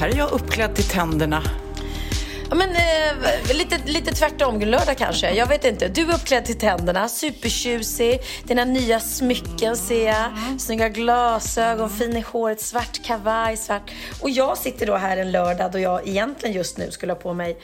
här 0.00 0.08
är 0.08 0.16
jag 0.16 0.30
uppklädd 0.30 0.74
till 0.74 0.84
tänderna. 0.84 1.42
Ja, 2.50 2.54
men, 2.54 2.70
eh, 2.70 3.56
lite, 3.56 3.78
lite 3.86 4.12
tvärtom 4.12 4.60
lördag 4.60 4.98
kanske. 4.98 5.34
Jag 5.34 5.46
vet 5.46 5.64
inte. 5.64 5.88
Du 5.88 6.00
är 6.00 6.14
uppklädd 6.14 6.44
till 6.44 6.58
tänderna, 6.58 7.08
supertjusig. 7.08 8.20
Dina 8.44 8.64
nya 8.64 9.00
smycken 9.00 9.76
ser 9.76 10.06
jag. 10.06 10.60
Snygga 10.60 10.88
glasögon, 10.88 11.90
fin 11.90 12.16
i 12.16 12.20
håret, 12.20 12.60
svart 12.60 13.04
kavaj, 13.04 13.56
svart. 13.56 13.90
Och 14.20 14.30
jag 14.30 14.58
sitter 14.58 14.86
då 14.86 14.96
här 14.96 15.16
en 15.16 15.32
lördag 15.32 15.72
då 15.72 15.78
jag 15.78 16.08
egentligen 16.08 16.56
just 16.56 16.78
nu 16.78 16.90
skulle 16.90 17.12
ha 17.12 17.20
på 17.20 17.34
mig 17.34 17.58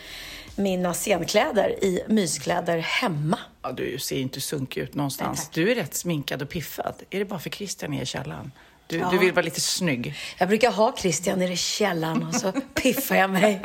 mina 0.56 0.94
scenkläder 0.94 1.84
i 1.84 2.03
myskläder 2.08 2.78
hemma. 2.78 3.38
Ja, 3.62 3.72
du 3.72 3.98
ser 3.98 4.19
inte 4.19 4.41
sunkig 4.41 4.80
ut 4.80 4.94
någonstans. 4.94 5.50
Du 5.55 5.70
är 5.70 5.75
rätt 5.75 5.94
sminkad 5.94 6.42
och 6.42 6.48
piffad. 6.48 6.94
Är 7.10 7.19
det 7.19 7.25
bara 7.25 7.41
för 7.41 7.50
Christian 7.50 7.94
i 7.94 8.06
källaren? 8.06 8.53
Du, 8.86 9.04
du 9.10 9.18
vill 9.18 9.32
vara 9.32 9.44
lite 9.44 9.60
snygg. 9.60 10.14
Jag 10.38 10.48
brukar 10.48 10.70
ha 10.70 10.96
Christian 10.96 11.38
nere 11.38 11.52
i 11.52 11.56
källaren 11.56 12.26
och 12.26 12.34
så 12.34 12.52
piffar 12.74 13.16
jag 13.16 13.30
mig. 13.30 13.62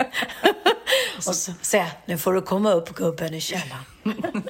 och 1.18 1.24
så 1.24 1.54
säger 1.62 1.84
jag, 1.84 1.94
nu 2.06 2.18
får 2.18 2.34
du 2.34 2.42
komma 2.42 2.72
upp 2.72 2.96
gubben 2.96 3.34
i 3.34 3.42
källaren. 3.42 3.84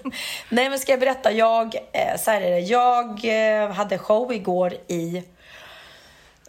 Nej 0.49 0.69
men 0.69 0.79
ska 0.79 0.91
jag 0.91 0.99
berätta, 0.99 1.31
jag, 1.31 1.75
eh, 1.75 2.17
så 2.19 2.31
här 2.31 2.41
är 2.41 2.51
det, 2.51 2.59
jag 2.59 3.25
eh, 3.63 3.71
hade 3.71 3.97
show 3.97 4.33
igår 4.33 4.73
i 4.87 5.23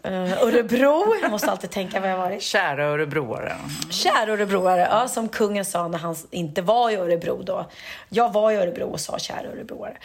eh, 0.03 0.43
Örebro. 0.43 1.15
Jag 1.23 1.31
måste 1.31 1.51
alltid 1.51 1.71
tänka 1.71 2.01
var 2.01 2.09
jag 2.09 2.19
varit. 2.19 2.43
Kära 2.43 2.85
örebroare. 2.85 3.57
Kära 3.91 4.33
örebroare, 4.33 4.89
ja, 4.91 5.09
som 5.09 5.29
kungen 5.29 5.65
sa 5.65 5.89
när 5.89 5.99
han 5.99 6.17
inte 6.31 6.63
var 6.63 6.91
i 6.91 6.95
Örebro 6.95 7.43
då. 7.43 7.71
Jag 8.09 8.33
var 8.33 8.51
i 8.51 8.57
Örebro 8.57 8.85
och 8.85 9.01
sa 9.01 9.19
kära 9.19 9.49
örebroare. 9.49 9.97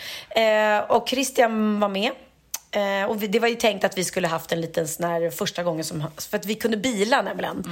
Och 0.89 1.09
Christian 1.09 1.79
var 1.79 1.89
med. 1.89 2.11
Eh, 2.78 3.09
och 3.09 3.23
vi, 3.23 3.28
det 3.28 3.39
var 3.39 3.47
ju 3.47 3.56
tänkt 3.56 3.83
att 3.83 3.97
vi 3.97 4.03
skulle 4.03 4.28
haft 4.28 4.52
en 4.52 4.61
liten 4.61 4.88
sån 4.88 5.06
här 5.06 5.30
första 5.30 5.64
gången 5.64 5.83
som, 5.83 6.03
för 6.17 6.38
att 6.38 6.45
vi 6.45 6.56
kunde 6.56 6.78
bila 6.78 7.22
nämligen. 7.22 7.64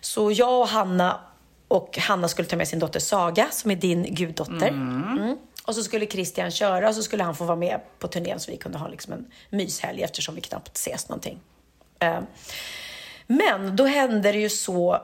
Så 0.00 0.32
jag 0.32 0.60
och 0.60 0.68
Hanna 0.68 1.20
och 1.68 1.98
Hanna 1.98 2.28
skulle 2.28 2.48
ta 2.48 2.56
med 2.56 2.68
sin 2.68 2.78
dotter 2.78 3.00
Saga 3.00 3.48
som 3.50 3.70
är 3.70 3.76
din 3.76 4.14
guddotter. 4.14 4.68
Mm. 4.68 5.36
Och 5.64 5.74
så 5.74 5.82
skulle 5.82 6.06
Christian 6.06 6.50
köra 6.50 6.88
och 6.88 6.94
så 6.94 7.02
skulle 7.02 7.22
han 7.22 7.34
få 7.34 7.44
vara 7.44 7.56
med 7.56 7.80
på 7.98 8.08
turnén 8.08 8.40
så 8.40 8.50
vi 8.50 8.56
kunde 8.56 8.78
ha 8.78 8.88
liksom 8.88 9.12
en 9.12 9.26
myshelg 9.50 10.02
eftersom 10.02 10.34
vi 10.34 10.40
knappt 10.40 10.76
ses 10.76 11.08
någonting. 11.08 11.40
Eh, 11.98 12.20
men 13.26 13.76
då 13.76 13.84
hände 13.84 14.32
det 14.32 14.38
ju 14.38 14.48
så 14.48 15.00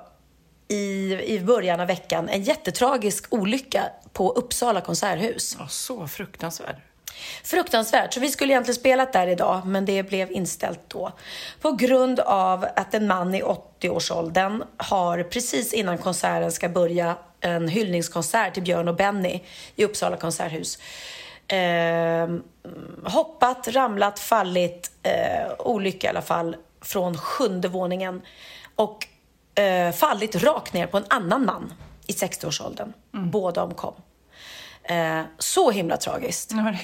i, 0.68 1.12
i 1.24 1.40
början 1.40 1.80
av 1.80 1.86
veckan 1.86 2.28
en 2.28 2.42
jättetragisk 2.42 3.26
olycka 3.30 3.84
på 4.12 4.32
Uppsala 4.32 4.80
konserthus. 4.80 5.56
Ja, 5.58 5.68
så 5.68 6.06
fruktansvärd. 6.06 6.76
Fruktansvärt. 7.44 8.14
Så 8.14 8.20
vi 8.20 8.28
skulle 8.28 8.52
egentligen 8.52 8.80
spelat 8.80 9.12
där 9.12 9.26
idag, 9.26 9.66
men 9.66 9.84
det 9.84 10.02
blev 10.02 10.32
inställt 10.32 10.80
då. 10.88 11.12
På 11.60 11.72
grund 11.72 12.20
av 12.20 12.66
att 12.76 12.94
en 12.94 13.06
man 13.06 13.34
i 13.34 13.42
80-årsåldern 13.42 14.64
har 14.76 15.22
precis 15.22 15.72
innan 15.72 15.98
konserten 15.98 16.52
ska 16.52 16.68
börja 16.68 17.16
en 17.40 17.68
hyllningskonsert 17.68 18.54
till 18.54 18.62
Björn 18.62 18.88
och 18.88 18.96
Benny 18.96 19.40
i 19.76 19.84
Uppsala 19.84 20.16
konserthus. 20.16 20.78
Eh, 21.48 22.28
hoppat, 23.04 23.68
ramlat, 23.68 24.18
fallit, 24.18 24.90
eh, 25.02 25.52
olycka 25.58 26.06
i 26.06 26.10
alla 26.10 26.22
fall, 26.22 26.56
från 26.80 27.18
sjunde 27.18 27.68
våningen. 27.68 28.22
Och 28.74 29.06
eh, 29.62 29.92
fallit 29.92 30.36
rakt 30.42 30.72
ner 30.72 30.86
på 30.86 30.96
en 30.96 31.04
annan 31.08 31.44
man 31.46 31.72
i 32.06 32.12
60-årsåldern. 32.12 32.92
Båda 33.10 33.62
omkom. 33.62 33.94
Eh, 34.90 35.22
så 35.38 35.70
himla 35.70 35.96
tragiskt. 35.96 36.52
Ja, 36.52 36.74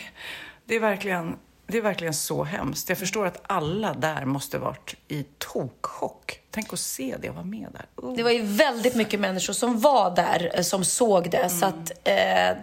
det, 0.64 0.74
är 0.74 0.80
verkligen, 0.80 1.36
det 1.66 1.78
är 1.78 1.82
verkligen 1.82 2.14
så 2.14 2.44
hemskt. 2.44 2.88
Jag 2.88 2.98
förstår 2.98 3.26
att 3.26 3.42
alla 3.46 3.94
där 3.94 4.24
måste 4.24 4.58
varit 4.58 4.94
i 5.08 5.26
tokchock. 5.38 6.40
Tänk 6.50 6.72
att 6.72 6.78
se 6.78 7.16
det 7.20 7.28
och 7.28 7.34
vara 7.34 7.44
med 7.44 7.68
där. 7.72 7.86
Oh. 7.96 8.16
Det 8.16 8.22
var 8.22 8.30
ju 8.30 8.42
väldigt 8.42 8.94
mycket 8.94 9.20
människor 9.20 9.52
som 9.52 9.80
var 9.80 10.16
där, 10.16 10.50
eh, 10.54 10.62
som 10.62 10.84
såg 10.84 11.30
det. 11.30 11.48
Så 11.48 11.66
att, 11.66 11.90
eh, 12.04 12.56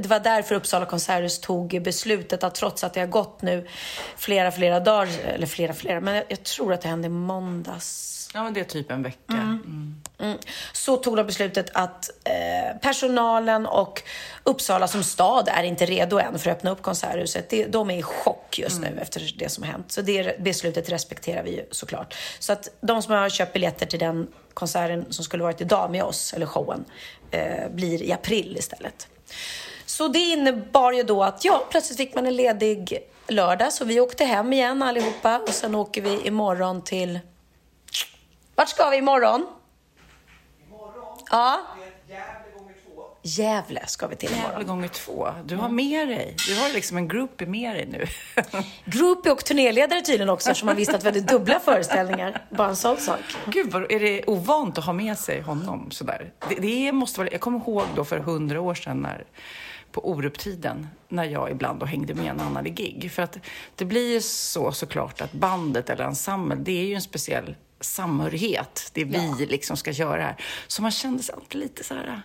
det 0.00 0.06
var 0.06 0.20
därför 0.20 0.54
Uppsala 0.54 0.86
konserthus 0.86 1.40
tog 1.40 1.82
beslutet 1.82 2.44
att 2.44 2.54
trots 2.54 2.84
att 2.84 2.94
det 2.94 3.00
har 3.00 3.06
gått 3.06 3.42
nu 3.42 3.66
flera, 4.16 4.50
flera 4.52 4.80
dagar, 4.80 5.08
eller 5.24 5.46
flera, 5.46 5.74
flera, 5.74 6.00
men 6.00 6.14
jag, 6.14 6.24
jag 6.28 6.42
tror 6.42 6.72
att 6.72 6.80
det 6.80 6.88
hände 6.88 7.06
i 7.06 7.10
måndags. 7.10 8.15
Ja, 8.36 8.42
men 8.42 8.54
det 8.54 8.60
är 8.60 8.64
typ 8.64 8.90
en 8.90 9.02
vecka. 9.02 9.32
Mm. 9.32 9.94
Mm. 10.18 10.38
Så 10.72 10.96
tog 10.96 11.16
de 11.16 11.26
beslutet 11.26 11.70
att 11.74 12.10
eh, 12.24 12.78
personalen 12.80 13.66
och 13.66 14.02
Uppsala 14.44 14.88
som 14.88 15.02
stad 15.04 15.48
är 15.52 15.62
inte 15.62 15.86
redo 15.86 16.18
än 16.18 16.38
för 16.38 16.50
att 16.50 16.56
öppna 16.56 16.70
upp 16.70 16.82
konserthuset. 16.82 17.50
Det, 17.50 17.66
de 17.66 17.90
är 17.90 17.98
i 17.98 18.02
chock 18.02 18.58
just 18.58 18.80
nu 18.80 18.98
efter 19.00 19.32
det 19.38 19.48
som 19.48 19.64
har 19.64 19.72
hänt. 19.72 19.92
Så 19.92 20.00
det 20.00 20.40
beslutet 20.40 20.90
respekterar 20.90 21.42
vi 21.42 21.50
ju 21.50 21.64
såklart. 21.70 22.14
Så 22.38 22.52
att 22.52 22.68
de 22.80 23.02
som 23.02 23.14
har 23.14 23.28
köpt 23.28 23.52
biljetter 23.52 23.86
till 23.86 23.98
den 23.98 24.26
konserten 24.54 25.12
som 25.12 25.24
skulle 25.24 25.42
varit 25.42 25.60
idag 25.60 25.90
med 25.90 26.02
oss, 26.02 26.32
eller 26.32 26.46
showen, 26.46 26.84
eh, 27.30 27.68
blir 27.70 28.02
i 28.02 28.12
april 28.12 28.56
istället. 28.58 29.08
Så 29.86 30.08
det 30.08 30.18
innebar 30.18 30.92
ju 30.92 31.02
då 31.02 31.22
att 31.22 31.44
ja, 31.44 31.66
plötsligt 31.70 31.96
fick 31.96 32.14
man 32.14 32.26
en 32.26 32.36
ledig 32.36 32.98
lördag. 33.28 33.72
Så 33.72 33.84
vi 33.84 34.00
åkte 34.00 34.24
hem 34.24 34.52
igen 34.52 34.82
allihopa 34.82 35.38
och 35.38 35.48
sen 35.54 35.74
åker 35.74 36.02
vi 36.02 36.20
imorgon 36.26 36.82
till... 36.82 37.18
Vart 38.56 38.68
ska 38.68 38.90
vi 38.90 38.96
imorgon? 38.96 39.46
Ja. 41.30 41.60
Gävle 43.22 43.86
ska 43.86 44.06
vi 44.06 44.16
till 44.16 44.30
imorgon. 44.32 44.66
gånger 44.66 44.88
två. 44.88 45.28
Du 45.44 45.56
har 45.56 45.68
med 45.68 46.08
dig. 46.08 46.36
Du 46.48 46.60
har 46.60 46.72
liksom 46.74 46.96
en 46.96 47.08
groupie 47.08 47.48
med 47.48 47.76
dig 47.76 47.86
nu. 47.86 48.06
Groupie 48.84 49.32
och 49.32 49.44
turnéledare 49.44 50.00
tydligen 50.00 50.30
också, 50.30 50.50
eftersom 50.50 50.66
man 50.66 50.76
visste 50.76 50.96
att 50.96 51.04
vi 51.04 51.08
hade 51.08 51.20
dubbla 51.20 51.60
föreställningar. 51.60 52.46
Bara 52.50 52.68
en 52.68 52.76
sån 52.76 52.96
sak. 52.96 53.20
Gud, 53.46 53.72
vad, 53.72 53.92
är 53.92 54.00
det 54.00 54.24
ovant 54.26 54.78
att 54.78 54.84
ha 54.84 54.92
med 54.92 55.18
sig 55.18 55.40
honom 55.40 55.90
sådär? 55.90 56.32
Det, 56.48 56.54
det 56.54 56.92
måste 56.92 57.20
vara, 57.20 57.30
jag 57.32 57.40
kommer 57.40 57.58
ihåg 57.58 57.84
då 57.96 58.04
för 58.04 58.18
hundra 58.18 58.60
år 58.60 58.74
sedan 58.74 59.00
när, 59.00 59.24
på 59.92 60.08
Oruptiden 60.08 60.88
när 61.08 61.24
jag 61.24 61.50
ibland 61.50 61.80
då 61.80 61.86
hängde 61.86 62.14
med 62.14 62.30
en 62.30 62.40
annan 62.40 62.66
i 62.66 62.70
gig. 62.70 63.12
För 63.12 63.22
att 63.22 63.38
det 63.74 63.84
blir 63.84 64.12
ju 64.12 64.20
så 64.20 64.72
såklart 64.72 65.20
att 65.20 65.32
bandet 65.32 65.90
eller 65.90 66.04
ensemble, 66.04 66.56
det 66.56 66.72
är 66.72 66.84
ju 66.84 66.94
en 66.94 67.02
speciell 67.02 67.54
samhörighet. 67.80 68.90
Det 68.92 69.04
vi 69.04 69.46
liksom 69.46 69.76
ska 69.76 69.90
göra 69.90 70.22
här. 70.22 70.36
Så 70.66 70.82
man 70.82 70.90
kände 70.90 71.22
sig 71.22 71.34
alltid 71.34 71.60
lite 71.60 71.84
så 71.84 71.94
här 71.94 72.22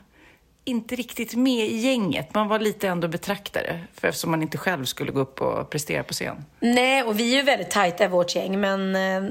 inte 0.63 0.95
riktigt 0.95 1.35
med 1.35 1.67
i 1.67 1.77
gänget. 1.77 2.33
Man 2.33 2.47
var 2.47 2.59
lite 2.59 2.87
ändå 2.87 3.07
betraktare, 3.07 3.79
för 3.93 4.07
eftersom 4.07 4.31
man 4.31 4.41
inte 4.41 4.57
själv 4.57 4.85
skulle 4.85 5.11
gå 5.11 5.19
upp 5.19 5.41
och 5.41 5.69
prestera 5.69 6.03
på 6.03 6.13
scen. 6.13 6.45
Nej, 6.59 7.03
och 7.03 7.19
vi 7.19 7.33
är 7.33 7.37
ju 7.37 7.43
väldigt 7.43 7.71
tajta 7.71 8.05
i 8.05 8.07
vårt 8.07 8.35
gäng, 8.35 8.59
men 8.59 8.95
eh, 8.95 9.29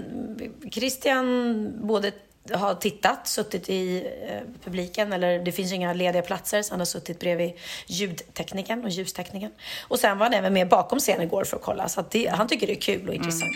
Christian 0.70 1.72
både 1.87 2.12
har 2.55 2.75
tittat, 2.75 3.26
suttit 3.26 3.69
i 3.69 4.06
eh, 4.29 4.41
publiken, 4.64 5.12
eller 5.12 5.38
det 5.38 5.52
finns 5.52 5.73
ju 5.73 5.76
inga 5.76 5.93
lediga 5.93 6.23
platser, 6.23 6.62
så 6.62 6.73
han 6.73 6.81
har 6.81 6.87
suttit 6.87 7.20
bredvid 7.20 7.52
ljudteknikern 7.87 8.85
och 8.85 8.91
ljusteknikern. 8.91 9.50
Och 9.88 9.99
sen 9.99 10.19
var 10.19 10.26
han 10.26 10.35
även 10.35 10.52
med 10.52 10.69
bakom 10.69 10.99
scenen 10.99 11.23
igår 11.23 11.44
för 11.44 11.56
att 11.56 11.62
kolla, 11.62 11.88
så 11.88 12.00
att 12.00 12.11
det, 12.11 12.26
han 12.26 12.49
tycker 12.49 12.67
det 12.67 12.73
är 12.73 12.81
kul 12.81 13.08
och 13.08 13.14
intressant. 13.14 13.52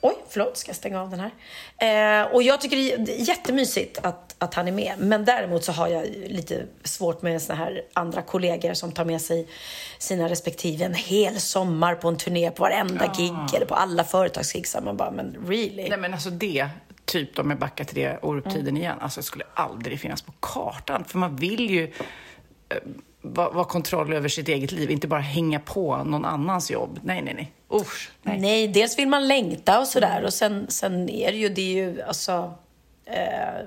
Oj, 0.00 0.14
förlåt, 0.28 0.56
ska 0.56 0.68
jag 0.68 0.76
stänga 0.76 1.02
av 1.02 1.10
den 1.10 1.20
här? 1.20 2.22
Eh, 2.22 2.34
och 2.34 2.42
jag 2.42 2.60
tycker 2.60 2.76
det 2.76 3.12
är 3.12 3.28
jättemysigt 3.28 3.98
att, 4.02 4.34
att 4.38 4.54
han 4.54 4.68
är 4.68 4.72
med, 4.72 4.94
men 4.98 5.24
däremot 5.24 5.64
så 5.64 5.72
har 5.72 5.88
jag 5.88 6.06
lite 6.26 6.66
svårt 6.84 7.22
med 7.22 7.42
såna 7.42 7.58
här 7.58 7.82
andra 7.92 8.22
kollegor 8.22 8.74
som 8.74 8.92
tar 8.92 9.04
med 9.04 9.22
sig 9.22 9.48
sina 9.98 10.28
respektive 10.28 10.84
en 10.84 10.94
hel 10.94 11.40
sommar 11.40 11.94
på 11.94 12.08
en 12.08 12.16
turné 12.16 12.50
på 12.50 12.62
varenda 12.62 13.12
gig 13.16 13.54
eller 13.54 13.66
på 13.66 13.74
alla 13.74 14.04
företagsgig. 14.04 14.66
Så 14.66 14.80
man 14.80 14.96
bara, 14.96 15.10
men 15.10 15.36
really? 15.48 15.88
Nej 15.88 15.98
men 15.98 16.12
alltså 16.12 16.30
det, 16.30 16.68
typ 17.06 17.38
om 17.38 17.50
jag 17.50 17.58
backar 17.58 17.84
till 17.84 17.94
det 17.94 18.18
Orup-tiden 18.22 18.68
Mm. 18.68 18.76
igen, 18.76 18.98
alltså 19.00 19.20
det 19.20 19.24
skulle 19.24 19.44
aldrig 19.54 20.00
finnas 20.00 20.22
på 20.22 20.32
kartan. 20.40 21.04
För 21.04 21.18
man 21.18 21.36
vill 21.36 21.70
ju 21.70 21.84
eh, 22.68 22.76
vara 23.22 23.50
vara 23.50 23.64
kontroll 23.64 24.12
över 24.12 24.28
sitt 24.28 24.48
eget 24.48 24.72
liv, 24.72 24.90
inte 24.90 25.08
bara 25.08 25.20
hänga 25.20 25.60
på 25.60 25.96
någon 26.04 26.24
annans 26.24 26.70
jobb. 26.70 27.00
Nej, 27.02 27.22
nej, 27.22 27.34
nej. 27.34 27.52
Usch, 27.80 28.10
nej. 28.22 28.40
Nej, 28.40 28.68
dels 28.68 28.98
vill 28.98 29.08
man 29.08 29.28
längta 29.28 29.80
och 29.80 29.86
sådär. 29.86 30.24
Och 30.24 30.34
sen, 30.34 30.66
sen 30.68 31.08
är 31.08 31.32
det 31.32 31.38
ju, 31.38 31.48
det 31.48 31.60
är 31.62 31.74
ju 31.86 32.02
alltså... 32.02 32.54
Eh, 33.04 33.64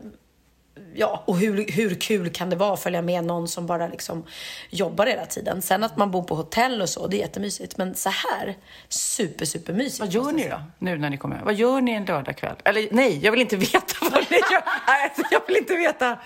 ja, 0.93 1.23
och 1.27 1.37
hur, 1.37 1.71
hur 1.71 1.95
kul 1.95 2.29
kan 2.29 2.49
det 2.49 2.55
vara 2.55 2.73
att 2.73 2.79
följa 2.79 3.01
med 3.01 3.23
någon 3.23 3.47
som 3.47 3.65
bara 3.65 3.87
liksom 3.87 4.25
jobbar 4.69 5.05
hela 5.05 5.25
tiden? 5.25 5.61
Sen 5.61 5.83
att 5.83 5.97
man 5.97 6.11
bor 6.11 6.23
på 6.23 6.35
hotell 6.35 6.81
och 6.81 6.89
så, 6.89 7.07
det 7.07 7.17
är 7.17 7.19
jättemysigt. 7.19 7.77
Men 7.77 7.95
så 7.95 8.09
här, 8.09 8.57
super, 8.89 9.45
super 9.45 9.73
mysigt. 9.73 9.99
Vad 9.99 10.09
gör 10.09 10.31
ni 10.31 10.49
då, 10.49 10.61
nu 10.79 10.97
när 10.97 11.09
ni 11.09 11.17
kommer 11.17 11.35
hem? 11.35 11.45
Vad 11.45 11.55
gör 11.55 11.81
ni 11.81 11.91
en 11.91 12.05
lördagkväll? 12.05 12.55
Eller 12.65 12.87
nej, 12.91 13.19
jag 13.23 13.31
vill 13.31 13.41
inte 13.41 13.55
veta 13.55 13.95
vad 14.01 14.25
ni 14.29 14.37
gör. 14.37 14.63
Nej, 14.87 15.11
jag 15.31 15.41
vill 15.47 15.57
inte 15.57 15.75
veta. 15.75 16.17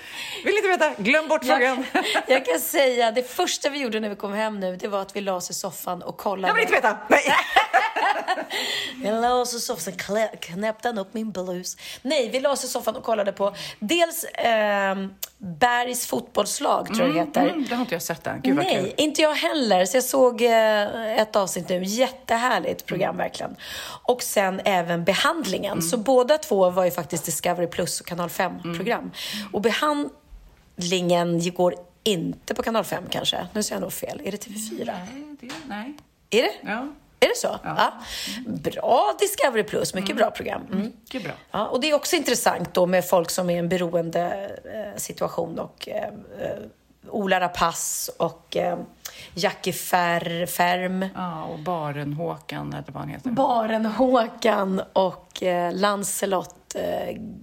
Vill 0.46 0.56
inte 0.56 0.68
veta. 0.68 1.02
Glöm 1.02 1.28
bort 1.28 1.46
frågan. 1.46 1.86
Jag, 1.94 2.04
jag 2.28 2.46
kan 2.46 2.60
säga, 2.60 3.12
det 3.12 3.24
första 3.24 3.70
vi 3.70 3.82
gjorde 3.82 4.00
när 4.00 4.10
vi 4.10 4.16
kom 4.16 4.34
hem 4.34 4.60
nu, 4.60 4.76
det 4.76 4.88
var 4.88 5.02
att 5.02 5.16
vi 5.16 5.22
la 5.22 5.34
oss 5.34 5.50
i 5.50 5.54
soffan 5.54 6.02
och 6.02 6.18
kollade. 6.18 6.48
Jag 6.48 6.56
vill 6.56 6.62
inte 6.62 6.76
veta. 6.76 6.98
Nej. 7.10 7.24
Vi 9.02 9.12
la 9.12 9.34
oss 9.34 9.54
i 9.54 9.60
soffan, 9.60 9.94
knäppte 10.40 10.88
han 10.88 10.98
upp 10.98 11.14
min 11.14 11.32
blus. 11.32 11.78
Nej, 12.02 12.30
vi 12.30 12.40
la 12.40 12.52
oss 12.52 12.64
i 12.64 12.68
soffan 12.68 12.96
och 12.96 13.04
kollade 13.04 13.32
på 13.32 13.56
dels 13.80 14.26
eh, 14.44 15.08
Bergs 15.38 16.08
fotbollslag, 16.08 16.88
tror 16.88 17.00
jag 17.08 17.16
det 17.16 17.20
heter. 17.20 17.48
Mm, 17.50 17.66
det 17.70 17.76
har 17.76 17.82
inte 17.82 17.96
jag 17.96 18.02
sett 18.02 18.28
än. 18.28 18.42
Gud 18.42 18.56
Nej, 18.56 18.76
kul. 18.76 18.94
inte 18.98 19.22
jag 19.22 19.34
heller. 19.34 19.86
Så 19.86 19.98
jag 19.98 20.04
såg 20.04 20.42
eh, 20.42 21.18
ett 21.22 21.36
avsnitt 21.36 21.70
nu. 21.70 21.84
Jättehärligt 21.84 22.86
program 22.86 23.18
verkligen. 23.18 23.56
Och 24.04 24.24
sen 24.24 24.62
även 24.66 25.04
behandlingen. 25.04 25.82
Så 25.82 25.98
båda 25.98 26.38
två 26.38 26.70
var 26.70 26.86
ju 26.86 26.92
faktiskt 26.92 27.26
Discovery 27.26 27.68
Plus 27.68 28.02
och 28.02 28.08
Kanal 28.08 28.30
5-program. 28.30 29.12
Och 29.52 29.62
behandlingen 29.62 31.54
går 31.54 31.76
inte 32.04 32.54
på 32.56 32.64
Kanal 32.64 32.84
5 32.84 33.04
kanske. 33.10 33.48
Nu 33.54 33.64
säger 33.64 33.76
jag 33.76 33.82
nog 33.82 33.94
fel. 33.94 34.22
Är 34.26 34.32
det 34.32 34.48
TV4? 34.48 34.86
Nej, 34.86 35.36
det, 35.42 35.52
nej. 35.68 35.94
Är 36.30 36.44
det? 36.44 36.54
Ja, 36.62 36.88
Är 37.24 37.28
det 37.28 37.38
så? 37.38 37.60
Ja. 37.64 37.94
Bra 38.48 39.16
Discovery 39.20 39.64
Plus, 39.64 39.94
mycket 39.94 40.18
bra 40.18 40.32
program. 40.32 40.62
Mm. 40.72 40.82
mycket 40.82 41.24
bra. 41.24 41.34
Ja, 41.52 41.68
och 41.68 41.82
det 41.82 41.90
är 41.90 41.96
också 41.96 42.16
intressant 42.16 42.74
då 42.74 42.86
med 42.86 43.06
folk 43.06 43.30
som 43.30 43.50
är 43.50 43.54
i 43.54 43.58
en 43.58 43.70
beroende 43.70 44.52
eh, 44.74 45.00
situation 45.00 45.60
och 45.60 45.88
eh, 45.90 46.04
eh, 46.04 46.58
Ola 47.10 47.40
Rapace 47.40 48.12
och 48.18 48.58
eh, 48.58 48.78
Jackie 49.34 49.74
Fär, 49.74 50.46
Färm. 50.46 51.06
Ja, 51.16 51.44
och 51.44 51.60
Baren-Håkan 51.60 52.74
eller 52.74 52.92
vad 52.92 53.02
han 53.02 53.10
heter. 53.10 53.30
Baren 53.30 53.86
Håkan 53.86 54.82
och 54.94 55.44
eh, 55.44 55.74
Lancelot 55.74 56.56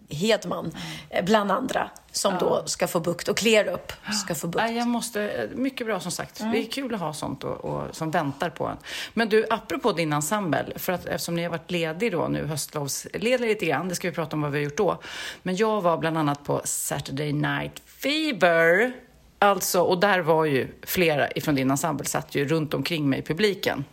Hedman, 0.09 0.73
eh, 1.11 1.25
bland 1.25 1.53
andra, 1.53 1.91
som 2.12 2.35
då 2.41 2.62
ska 2.67 2.87
få 2.87 3.00
bukt 3.00 3.29
och 3.29 3.37
Clear 3.37 3.69
Up 3.69 3.93
ska 4.25 4.35
få 4.35 4.47
bukt. 4.47 4.71
Jag 4.71 4.88
måste, 4.88 5.49
mycket 5.55 5.87
bra 5.87 6.00
som 6.00 6.12
sagt. 6.12 6.41
Mm. 6.41 6.53
Det 6.53 6.59
är 6.59 6.71
kul 6.71 6.94
att 6.94 7.00
ha 7.00 7.12
sånt 7.12 7.44
och, 7.44 7.65
och, 7.65 7.97
som 7.97 8.11
väntar 8.11 8.50
på 8.50 8.67
en. 8.67 8.77
Men 9.15 9.29
du, 9.29 9.47
apropå 9.50 9.93
din 9.93 10.12
ensemble, 10.12 10.73
för 10.77 10.93
att 10.93 11.06
eftersom 11.06 11.35
ni 11.35 11.43
har 11.43 11.50
varit 11.50 11.71
ledig 11.71 12.12
då 12.12 12.29
nu, 12.29 12.47
höstlovsledig 12.47 13.49
lite 13.49 13.67
grann, 13.67 13.88
det 13.88 13.94
ska 13.94 14.09
vi 14.09 14.15
prata 14.15 14.37
om 14.37 14.43
vad 14.43 14.50
vi 14.50 14.59
har 14.59 14.65
gjort 14.65 14.77
då. 14.77 15.00
Men 15.43 15.56
jag 15.56 15.81
var 15.81 15.99
bland 15.99 16.19
annat 16.19 16.44
på 16.44 16.61
Saturday 16.65 17.32
Night 17.32 17.82
Fever. 17.87 18.93
Alltså, 19.38 19.81
och 19.81 20.00
där 20.00 20.21
var 20.21 20.44
ju 20.44 20.69
flera 20.82 21.31
ifrån 21.31 21.55
din 21.55 21.71
ensemble 21.71 22.06
satt 22.06 22.35
ju 22.35 22.49
runt 22.49 22.75
omkring 22.75 23.09
mig 23.09 23.19
i 23.19 23.23
publiken. 23.23 23.85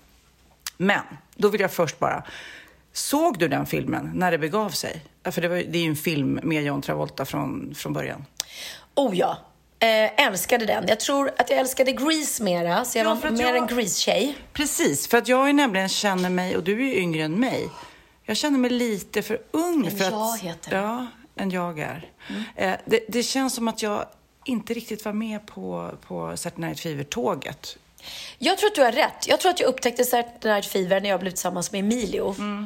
Men, 0.77 1.01
då 1.35 1.49
vill 1.49 1.61
jag 1.61 1.71
först 1.71 1.99
bara, 1.99 2.23
såg 2.97 3.39
du 3.39 3.47
den 3.47 3.65
filmen 3.65 4.11
när 4.15 4.31
det 4.31 4.37
begav 4.37 4.69
sig? 4.69 5.01
För 5.31 5.41
det, 5.41 5.47
var, 5.47 5.55
det 5.55 5.77
är 5.77 5.81
ju 5.83 5.89
en 5.89 5.95
film 5.95 6.39
med 6.43 6.63
John 6.63 6.81
Travolta 6.81 7.25
från, 7.25 7.75
från 7.75 7.93
början. 7.93 8.25
Oh 8.95 9.17
ja, 9.17 9.37
eh, 9.79 10.25
älskade 10.27 10.65
den. 10.65 10.85
Jag 10.87 10.99
tror 10.99 11.31
att 11.37 11.49
jag 11.49 11.59
älskade 11.59 11.91
Grease 11.91 12.43
mera, 12.43 12.85
så 12.85 12.97
jag 12.97 13.05
Ja, 13.07 13.13
var 13.23 13.29
mer 13.31 13.41
jag- 13.45 13.57
en 13.57 13.67
Grease-tjej. 13.67 14.37
Precis, 14.53 15.07
för 15.07 15.17
att 15.17 15.27
jag 15.27 15.49
är 15.49 15.53
nämligen 15.53 15.89
känner 15.89 16.29
mig, 16.29 16.57
och 16.57 16.63
du 16.63 16.73
är 16.73 16.85
ju 16.93 16.95
yngre 16.95 17.23
än 17.23 17.39
mig, 17.39 17.69
jag 18.23 18.37
känner 18.37 18.59
mig 18.59 18.69
lite 18.71 19.21
för 19.21 19.41
ung 19.51 19.85
En 19.85 19.97
för 19.97 20.03
jag 20.05 20.13
att... 20.13 20.39
heter. 20.39 20.75
Ja, 20.77 21.07
en 21.35 21.51
jag 21.51 21.79
är. 21.79 22.11
Eh, 22.55 22.73
det, 22.85 22.99
det 23.07 23.23
känns 23.23 23.55
som 23.55 23.67
att 23.67 23.81
jag 23.81 24.05
inte 24.45 24.73
riktigt 24.73 25.05
var 25.05 25.13
med 25.13 25.45
på, 25.45 25.91
på 26.07 26.37
Saturday 26.37 26.67
Night 26.67 26.79
Fever-tåget. 26.79 27.77
Jag 28.37 28.57
tror 28.57 28.69
att 28.69 28.75
du 28.75 28.81
har 28.83 28.91
rätt. 28.91 29.27
Jag 29.27 29.39
tror 29.39 29.51
att 29.51 29.59
jag 29.59 29.67
upptäckte 29.69 30.03
Saturday 30.03 30.53
Night 30.53 30.65
Fever 30.65 31.01
när 31.01 31.09
jag 31.09 31.19
blev 31.19 31.31
tillsammans 31.31 31.71
med 31.71 31.79
Emilio. 31.79 32.29
Eh, 32.29 32.65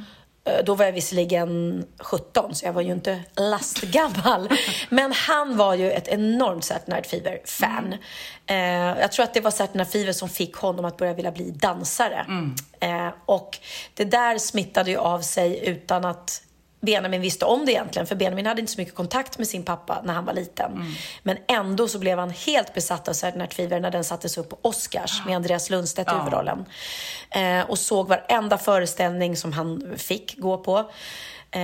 Då 0.65 0.75
var 0.75 0.85
jag 0.85 0.91
visserligen 0.91 1.85
17, 1.99 2.55
så 2.55 2.65
jag 2.65 2.73
var 2.73 2.81
ju 2.81 2.91
inte 2.91 3.23
lastgammal. 3.35 4.49
Men 4.89 5.11
han 5.11 5.57
var 5.57 5.75
ju 5.75 5.91
ett 5.91 6.07
enormt 6.07 6.63
Saturday 6.63 6.95
Night 6.95 7.07
Fever-fan. 7.07 7.95
Eh, 8.45 8.99
jag 8.99 9.11
tror 9.11 9.23
att 9.23 9.33
det 9.33 9.41
var 9.41 9.51
Saturday 9.51 9.77
Night 9.77 9.91
Fever 9.91 10.13
som 10.13 10.29
fick 10.29 10.55
honom 10.55 10.85
att 10.85 10.97
börja 10.97 11.13
vilja 11.13 11.31
bli 11.31 11.51
dansare. 11.51 12.25
Eh, 12.79 13.09
och 13.25 13.57
det 13.93 14.05
där 14.05 14.37
smittade 14.37 14.91
ju 14.91 14.97
av 14.97 15.19
sig 15.19 15.67
utan 15.67 16.05
att 16.05 16.43
Benjamin 16.81 17.21
visste 17.21 17.45
om 17.45 17.65
det 17.65 17.71
egentligen, 17.71 18.07
för 18.07 18.15
Benjamin 18.15 18.45
hade 18.45 18.61
inte 18.61 18.73
så 18.73 18.81
mycket 18.81 18.95
kontakt 18.95 19.37
med 19.37 19.47
sin 19.47 19.63
pappa 19.63 20.01
när 20.03 20.13
han 20.13 20.25
var 20.25 20.33
liten. 20.33 20.95
Men 21.23 21.37
ändå 21.47 21.87
så 21.87 21.99
blev 21.99 22.19
han 22.19 22.29
helt 22.29 22.73
besatt 22.73 23.07
av 23.07 23.13
Saturday 23.13 23.39
Night 23.39 23.53
Fever 23.53 23.79
när 23.79 23.91
den 23.91 24.03
sattes 24.03 24.37
upp 24.37 24.49
på 24.49 24.57
Oscars 24.61 25.25
med 25.25 25.35
Andreas 25.35 25.69
Lundstedt 25.69 26.11
i 26.11 26.15
huvudrollen. 26.15 26.65
Eh, 27.29 27.69
och 27.69 27.79
såg 27.79 28.07
varenda 28.07 28.57
föreställning 28.57 29.37
som 29.37 29.53
han 29.53 29.93
fick 29.97 30.37
gå 30.37 30.57
på. 30.57 30.77
Eh, 31.51 31.61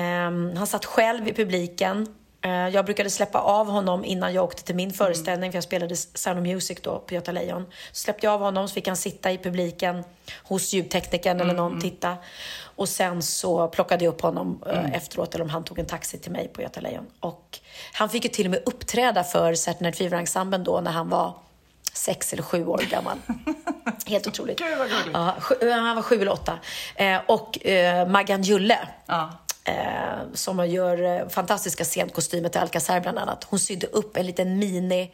han 0.58 0.68
satt 0.68 0.86
själv 0.86 1.28
i 1.28 1.34
publiken. 1.34 2.08
Eh, 2.42 2.52
jag 2.52 2.86
brukade 2.86 3.10
släppa 3.10 3.40
av 3.40 3.68
honom 3.68 4.06
innan 4.06 4.34
jag 4.34 4.44
åkte 4.44 4.64
till 4.64 4.75
min 4.75 4.94
föreställning, 4.94 5.52
för 5.52 5.58
jag 5.58 5.64
spelade 5.64 5.96
Sound 5.96 6.40
of 6.40 6.44
Music 6.44 6.80
då 6.81 7.00
på 7.00 7.14
Göta 7.14 7.31
Lejon. 7.31 7.66
Så 7.92 8.02
släppte 8.02 8.25
jag 8.25 8.34
av 8.34 8.40
honom, 8.40 8.68
så 8.68 8.74
fick 8.74 8.88
han 8.88 8.98
sitta 8.98 9.31
i 9.31 9.38
publiken 9.38 10.04
hos 10.44 10.74
ljudteknikern 10.74 11.42
eller 11.42 11.54
någon 11.54 11.81
titta. 11.81 12.18
Och 12.77 12.89
sen 12.89 13.21
så 13.24 13.68
plockade 13.68 14.06
jag 14.06 14.13
upp 14.13 14.21
honom 14.21 14.63
eh, 14.71 14.94
efteråt, 14.94 15.35
eller 15.35 15.44
om 15.44 15.50
han 15.50 15.63
tog 15.63 15.79
en 15.79 15.85
taxi 15.85 16.18
till 16.18 16.31
mig 16.31 16.47
på 16.47 16.62
Göta 16.62 16.79
Lejon. 16.81 17.06
Och 17.19 17.59
han 17.94 18.09
fick 18.09 18.24
ju 18.24 18.29
till 18.29 18.45
och 18.45 18.51
med 18.51 18.62
uppträda 18.65 19.24
för 19.24 19.53
Saturday 19.56 19.83
Night 19.85 19.97
Fever-ensemblen 19.97 20.63
då 20.63 20.81
när 20.81 20.91
han 20.91 21.09
var 21.09 21.33
sex 21.94 22.33
eller 22.33 22.44
sju 22.44 22.65
år 22.65 22.83
gammal. 22.89 23.18
Helt 24.06 24.27
otroligt. 24.27 24.62
Ja, 25.13 25.35
sju, 25.39 25.69
han 25.71 25.95
var 25.95 26.01
sju 26.03 26.21
eller 26.21 26.31
åtta. 26.31 26.59
Eh, 26.95 27.19
och 27.27 27.65
eh, 27.65 28.07
Maggan 28.07 28.41
Julle, 28.41 28.80
Ja. 29.06 29.31
eh, 29.63 29.73
som 30.33 30.68
gör 30.69 31.21
eh, 31.21 31.27
fantastiska 31.30 31.83
scenkostymer 31.83 32.50
till 32.50 32.62
Alcazar 32.62 33.00
bland 33.00 33.18
annat. 33.19 33.44
Hon 33.50 33.59
sydde 33.59 33.88
upp 33.88 34.18
en 34.18 34.25
liten 34.25 34.59
mini... 34.59 35.12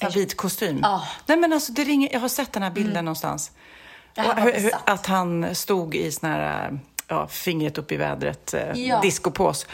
Här 0.00 0.10
vit 0.10 0.36
kostym. 0.36 0.78
Ja. 0.82 1.02
Nej, 1.26 1.36
men 1.38 1.52
alltså, 1.52 1.72
det 1.72 1.84
ringer, 1.84 2.12
jag 2.12 2.20
har 2.20 2.28
sett 2.28 2.52
den 2.52 2.62
här 2.62 2.70
bilden 2.70 3.04
någonstans. 3.04 3.50
Ja, 4.14 4.22
han 4.22 4.48
Och 4.48 4.54
hur- 4.54 4.72
att 4.86 5.06
han 5.06 5.54
stod 5.54 5.94
i 5.94 6.12
sån 6.12 6.30
här, 6.30 6.78
ja, 7.12 7.26
fingret 7.26 7.78
upp 7.78 7.92
i 7.92 7.96
vädret, 7.96 8.54
eh, 8.54 8.72
Ja. 8.74 9.00
discopås. 9.00 9.66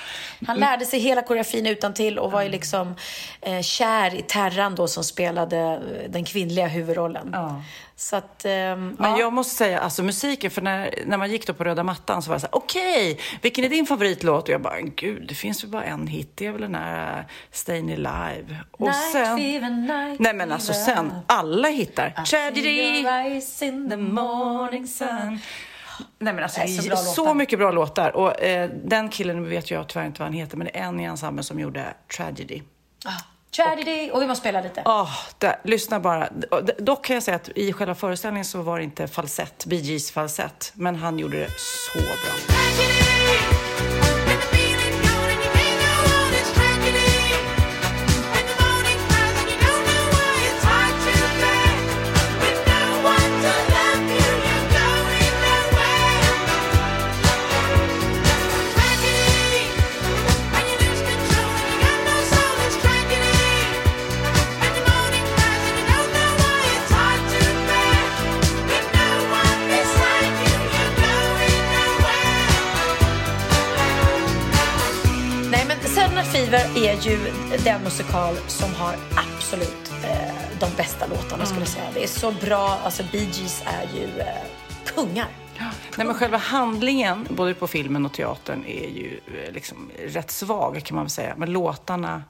Han 0.47 0.57
lärde 0.59 0.85
sig 0.85 1.01
hela 1.01 1.23
koreografin 1.23 1.67
utan 1.67 1.95
till 1.95 2.19
och 2.19 2.33
var 2.33 2.43
ju 2.43 2.49
liksom 2.49 2.95
eh, 3.41 3.61
kär 3.63 4.15
i 4.15 4.23
Terran 4.23 4.75
då 4.75 4.89
som 4.89 5.05
spelade 5.05 5.59
eh, 5.59 6.11
den 6.11 6.25
kvinnliga 6.25 6.67
huvudrollen. 6.67 7.31
Ja. 7.33 7.63
Så 7.97 8.17
att... 8.17 8.45
ehm, 8.45 8.97
Men 8.99 9.11
ja. 9.11 9.19
jag 9.19 9.33
måste 9.33 9.55
säga, 9.55 9.81
alltså 9.81 10.03
musiken, 10.03 10.51
för 10.51 10.63
när, 10.63 10.95
när 11.07 11.17
man 11.17 11.31
gick 11.31 11.47
då 11.47 11.55
på 11.55 11.65
röda 11.65 11.83
mattan 11.83 12.23
så 12.23 12.29
var 12.31 12.37
det 12.37 12.41
så 12.41 12.47
här, 12.47 12.57
okej, 12.57 13.19
vilken 13.43 13.65
är 13.65 13.69
din 13.69 13.87
favoritlåt? 13.87 14.43
Och 14.43 14.49
jag 14.55 14.63
bara, 14.63 14.81
gud, 14.81 15.27
det 15.29 15.35
finns 15.35 15.65
väl 15.65 15.71
bara 15.71 15.85
en 15.85 16.07
hit, 16.07 16.33
det 16.35 16.47
är 16.47 16.53
väl 16.53 16.61
den 16.61 16.75
här 16.75 17.19
uh, 17.19 17.25
Stayin' 17.53 17.93
Alive. 17.95 18.57
Och 18.71 18.81
Night 18.81 19.13
fever, 19.13 19.71
night 19.71 20.21
nej 20.21 20.35
men 20.35 20.53
alltså 20.53 20.73
sen, 20.73 21.13
alla 21.27 21.69
hittar. 21.69 22.07
I 22.09 22.27
Tragedy, 22.27 22.99
in 23.61 23.91
the 23.91 23.97
morning 23.97 24.87
sun. 24.87 25.39
Nej 26.19 26.35
men 26.35 26.43
alltså, 26.43 26.61
så 26.61 26.67
det 26.67 26.87
är 26.87 26.89
bra 26.89 26.97
så 26.97 27.35
mycket 27.35 27.59
bra 27.59 27.71
låtar. 27.71 28.17
Och 28.17 28.43
eh, 28.43 28.71
den 28.85 29.09
killen 29.09 29.49
vet 29.49 29.71
jag 29.71 29.89
tyvärr 29.89 30.07
inte 30.07 30.21
vad 30.21 30.27
han 30.27 30.35
heter, 30.35 30.57
men 30.57 30.67
det 30.67 30.79
är 30.79 30.83
en 30.83 31.01
i 31.01 31.05
ensemblen 31.05 31.45
som 31.45 31.61
gjorde 31.61 31.95
Tragedy. 32.17 32.63
Ah, 33.05 33.11
Tragedy. 33.57 34.11
Och 34.11 34.23
vi 34.23 34.27
måste 34.27 34.41
spela 34.41 34.61
lite. 34.61 34.83
Åh, 34.85 35.11
där, 35.39 35.57
lyssna 35.65 36.01
bara. 36.01 36.29
Och 36.51 36.71
Dock 36.79 37.05
kan 37.05 37.15
jag 37.15 37.23
säga 37.23 37.37
att 37.37 37.49
i 37.49 37.73
själva 37.73 37.95
föreställningen 37.95 38.45
så 38.45 38.63
var 38.63 38.79
det 38.79 38.85
inte 38.85 39.09
falsett, 39.09 39.67
Bee 39.67 39.81
Gees 39.81 40.11
falsett, 40.11 40.73
men 40.75 40.97
han 40.97 41.19
gjorde 41.19 41.39
det 41.39 41.49
så 41.93 41.99
bra. 41.99 42.15
Är 76.87 77.01
ju 77.01 77.19
den 77.65 77.83
musikal 77.83 78.37
som 78.47 78.75
har 78.75 78.95
absolut 79.17 79.93
eh, 80.05 80.35
de 80.61 80.67
bästa 80.77 81.07
låtarna 81.07 81.47
skulle 81.47 81.61
jag 81.61 81.69
säga. 81.69 81.91
Det 81.95 82.03
är 82.03 82.09
så 82.09 82.33
bra, 82.33 82.79
alltså 82.85 83.03
Bee 83.13 83.25
Gees 83.25 83.63
är 83.67 83.99
ju 83.99 84.21
eh, 84.21 84.27
kungar. 84.85 85.29
Nej, 85.97 86.07
men 86.07 86.15
själva 86.15 86.37
handlingen, 86.37 87.27
både 87.31 87.55
på 87.55 87.67
filmen 87.67 88.07
och 88.07 88.13
teatern, 88.13 88.65
är 88.67 88.89
ju 88.89 89.21
eh, 89.27 89.53
liksom 89.53 89.91
rätt 90.07 90.31
svag 90.31 90.81
kan 90.85 90.95
man 90.95 91.05
väl 91.05 91.11
säga. 91.11 91.35
Men 91.37 91.53
låtarna 91.53 92.23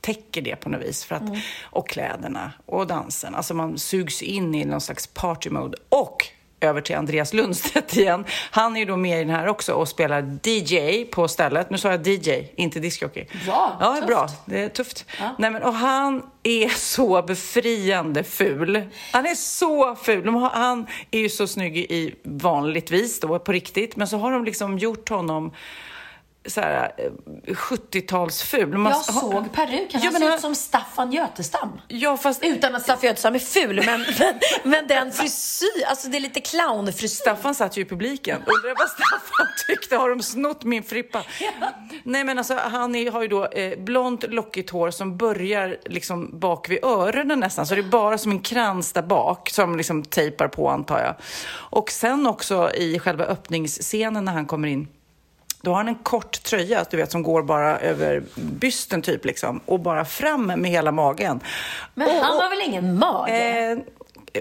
täcker 0.00 0.42
det 0.42 0.56
på 0.56 0.68
något 0.68 0.82
vis. 0.82 1.04
För 1.04 1.14
att, 1.14 1.22
Och 1.62 1.88
kläderna 1.88 2.52
och 2.66 2.86
dansen. 2.86 3.34
Alltså 3.34 3.54
man 3.54 3.78
sugs 3.78 4.22
in 4.22 4.54
i 4.54 4.64
någon 4.64 4.80
slags 4.80 5.06
party 5.06 5.50
mode. 5.50 5.76
Och 5.88 6.26
över 6.62 6.80
till 6.80 6.96
Andreas 6.96 7.32
Lundstedt 7.32 7.96
igen. 7.96 8.24
Han 8.50 8.76
är 8.76 8.80
ju 8.80 8.86
då 8.86 8.96
med 8.96 9.20
i 9.20 9.24
den 9.24 9.34
här 9.34 9.46
också 9.46 9.72
och 9.72 9.88
spelar 9.88 10.38
DJ 10.42 11.04
på 11.04 11.28
stället. 11.28 11.70
Nu 11.70 11.78
sa 11.78 11.90
jag 11.90 12.06
DJ, 12.06 12.30
inte 12.56 12.80
discjockey. 12.80 13.24
Bra, 13.46 13.76
Ja, 13.80 13.94
tufft. 13.94 14.06
bra. 14.06 14.28
Det 14.46 14.58
är 14.58 14.68
tufft. 14.68 15.04
Nej, 15.38 15.50
men, 15.50 15.62
och 15.62 15.74
han 15.74 16.22
är 16.42 16.68
så 16.78 17.22
befriande 17.22 18.24
ful. 18.24 18.82
Han 19.12 19.26
är 19.26 19.34
så 19.34 19.94
ful. 19.94 20.28
Har, 20.28 20.50
han 20.50 20.86
är 21.10 21.18
ju 21.20 21.28
så 21.28 21.46
snygg 21.46 21.76
i 21.78 22.14
vanligtvis 22.24 23.20
då, 23.20 23.38
på 23.38 23.52
riktigt. 23.52 23.96
Men 23.96 24.08
så 24.08 24.16
har 24.16 24.32
de 24.32 24.44
liksom 24.44 24.78
gjort 24.78 25.08
honom 25.08 25.52
så 26.46 26.60
här, 26.60 26.92
eh, 27.46 27.54
70-talsful. 27.54 28.76
Man- 28.76 28.92
Jag 28.92 29.04
såg 29.04 29.52
peruken, 29.52 29.86
Ja, 29.92 29.98
han 30.02 30.12
men 30.12 30.20
ser 30.20 30.26
han- 30.26 30.34
ut 30.34 30.40
som 30.40 30.54
Staffan 30.54 31.12
Götestam. 31.12 31.80
Ja, 31.88 32.16
fast 32.16 32.44
Utan 32.44 32.74
att 32.74 32.82
Staffan 32.82 33.06
Götestam 33.08 33.34
är 33.34 33.38
ful, 33.38 33.82
men, 33.86 34.00
men, 34.18 34.34
men 34.62 34.86
den 34.86 35.12
frisyr, 35.12 35.84
alltså 35.86 36.08
det 36.08 36.16
är 36.18 36.20
lite 36.20 36.40
clownfrisyr. 36.40 37.08
Staffan 37.08 37.54
satt 37.54 37.76
ju 37.76 37.82
i 37.82 37.84
publiken. 37.84 38.36
Undrar 38.36 38.74
vad 38.78 38.88
Staffan 38.88 39.46
tyckte. 39.68 39.96
Har 39.96 40.08
de 40.10 40.22
snott 40.22 40.64
min 40.64 40.82
frippa? 40.82 41.22
Nej, 42.04 42.24
men 42.24 42.38
alltså 42.38 42.54
han 42.54 42.94
är, 42.94 43.10
har 43.10 43.22
ju 43.22 43.28
då 43.28 43.46
eh, 43.46 43.78
blont 43.78 44.24
lockigt 44.32 44.70
hår 44.70 44.90
som 44.90 45.16
börjar 45.16 45.76
liksom 45.86 46.38
bak 46.38 46.68
vid 46.70 46.84
öronen 46.84 47.40
nästan. 47.40 47.66
Så 47.66 47.74
det 47.74 47.80
är 47.80 47.82
bara 47.82 48.18
som 48.18 48.32
en 48.32 48.40
krans 48.40 48.92
där 48.92 49.02
bak 49.02 49.50
som 49.50 49.76
liksom 49.76 50.02
tejpar 50.04 50.48
på 50.48 50.68
antar 50.68 50.98
jag. 51.00 51.14
Och 51.54 51.90
sen 51.90 52.26
också 52.26 52.70
i 52.74 52.98
själva 52.98 53.24
öppningsscenen 53.24 54.24
när 54.24 54.32
han 54.32 54.46
kommer 54.46 54.68
in 54.68 54.88
då 55.62 55.70
har 55.70 55.76
han 55.76 55.88
en 55.88 55.94
kort 55.94 56.42
tröja, 56.42 56.84
du 56.90 56.96
vet, 56.96 57.10
som 57.12 57.22
går 57.22 57.42
bara 57.42 57.78
över 57.78 58.22
bysten 58.34 59.02
typ 59.02 59.24
liksom. 59.24 59.60
Och 59.66 59.80
bara 59.80 60.04
fram 60.04 60.46
med 60.46 60.70
hela 60.70 60.92
magen. 60.92 61.40
Men 61.94 62.08
Och- 62.08 62.14
han 62.24 62.36
har 62.40 62.50
väl 62.50 62.60
ingen 62.68 62.98
mage? 62.98 63.32
Eh, 63.72 63.78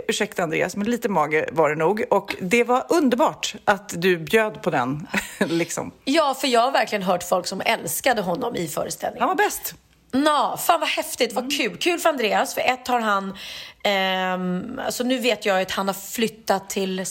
ursäkta 0.08 0.44
Andreas, 0.44 0.76
men 0.76 0.88
lite 0.92 1.10
mage 1.10 1.50
var 1.52 1.70
det 1.70 1.76
nog. 1.76 2.04
Och 2.10 2.36
det 2.42 2.64
var 2.64 2.86
underbart 2.90 3.56
att 3.66 4.02
du 4.02 4.18
bjöd 4.18 4.62
på 4.62 4.70
den. 4.70 5.08
liksom. 5.40 5.92
Ja, 6.06 6.34
för 6.34 6.48
jag 6.48 6.62
har 6.62 6.72
verkligen 6.72 7.04
hört 7.04 7.24
folk 7.24 7.48
som 7.48 7.62
älskade 7.66 8.22
honom 8.22 8.56
i 8.56 8.68
föreställningen. 8.68 9.22
Han 9.28 9.38
var 9.38 9.44
bäst. 9.46 9.74
Nå, 10.14 10.58
fan 10.58 10.80
vad 10.80 10.90
häftigt, 10.90 11.34
vad 11.34 11.58
kul. 11.58 11.78
Kul 11.78 12.00
för 12.00 12.10
Andreas, 12.10 12.54
för 12.54 12.62
ett 12.62 12.88
har 12.88 13.00
han, 13.00 13.38
ehm, 13.84 14.80
alltså 14.86 15.04
nu 15.04 15.18
vet 15.20 15.46
jag 15.46 15.62
att 15.62 15.72
han 15.72 15.88
har 15.88 15.94
flyttat 15.94 16.70
till 16.70 17.06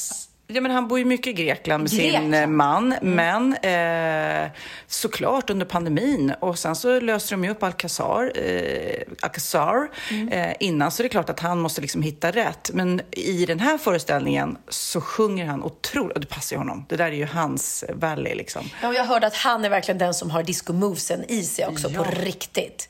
Ja, 0.53 0.61
men 0.61 0.71
han 0.71 0.89
bor 0.89 0.99
ju 0.99 1.05
mycket 1.05 1.27
i 1.27 1.33
Grekland 1.33 1.83
med 1.83 1.91
sin 1.91 2.01
Grekland. 2.01 2.35
eh, 2.35 2.47
man, 2.47 2.95
men 3.03 3.55
eh, 3.57 4.51
såklart 4.87 5.51
under 5.51 5.67
pandemin. 5.67 6.33
Och 6.41 6.59
sen 6.59 6.77
så 6.77 7.01
löste 7.01 7.35
de 7.35 7.45
ju 7.45 7.51
upp 7.51 7.63
Alcazar, 7.63 8.33
eh, 8.35 9.03
Alcazar 9.21 9.89
eh, 10.31 10.53
innan, 10.61 10.91
så 10.91 11.03
det 11.03 11.07
är 11.07 11.11
klart 11.11 11.31
att 11.31 11.41
han 11.41 11.61
måste 11.61 11.81
liksom 11.81 12.03
hitta 12.03 12.31
rätt. 12.31 12.71
Men 12.75 13.01
i 13.11 13.47
den 13.47 13.61
här 13.61 13.79
föreställningen 13.79 14.59
så 14.69 15.01
sjunger 15.01 15.47
han 15.47 15.63
otroligt, 15.63 16.15
och 16.15 16.21
det 16.21 16.27
passar 16.27 16.57
ju 16.57 16.59
honom. 16.59 16.87
Det 16.89 16.97
där 16.97 17.07
är 17.07 17.13
ju 17.13 17.27
hans 17.27 17.85
valley 17.95 18.35
liksom. 18.35 18.71
Ja, 18.83 18.89
och 18.89 18.95
jag 18.95 19.05
hörde 19.05 19.27
att 19.27 19.37
han 19.37 19.65
är 19.65 19.69
verkligen 19.71 19.99
den 19.99 20.15
som 20.15 20.31
har 20.31 20.43
disco-movesen 20.43 21.25
i 21.29 21.43
sig 21.45 21.67
också 21.67 21.91
på 21.91 22.05
riktigt. 22.05 22.89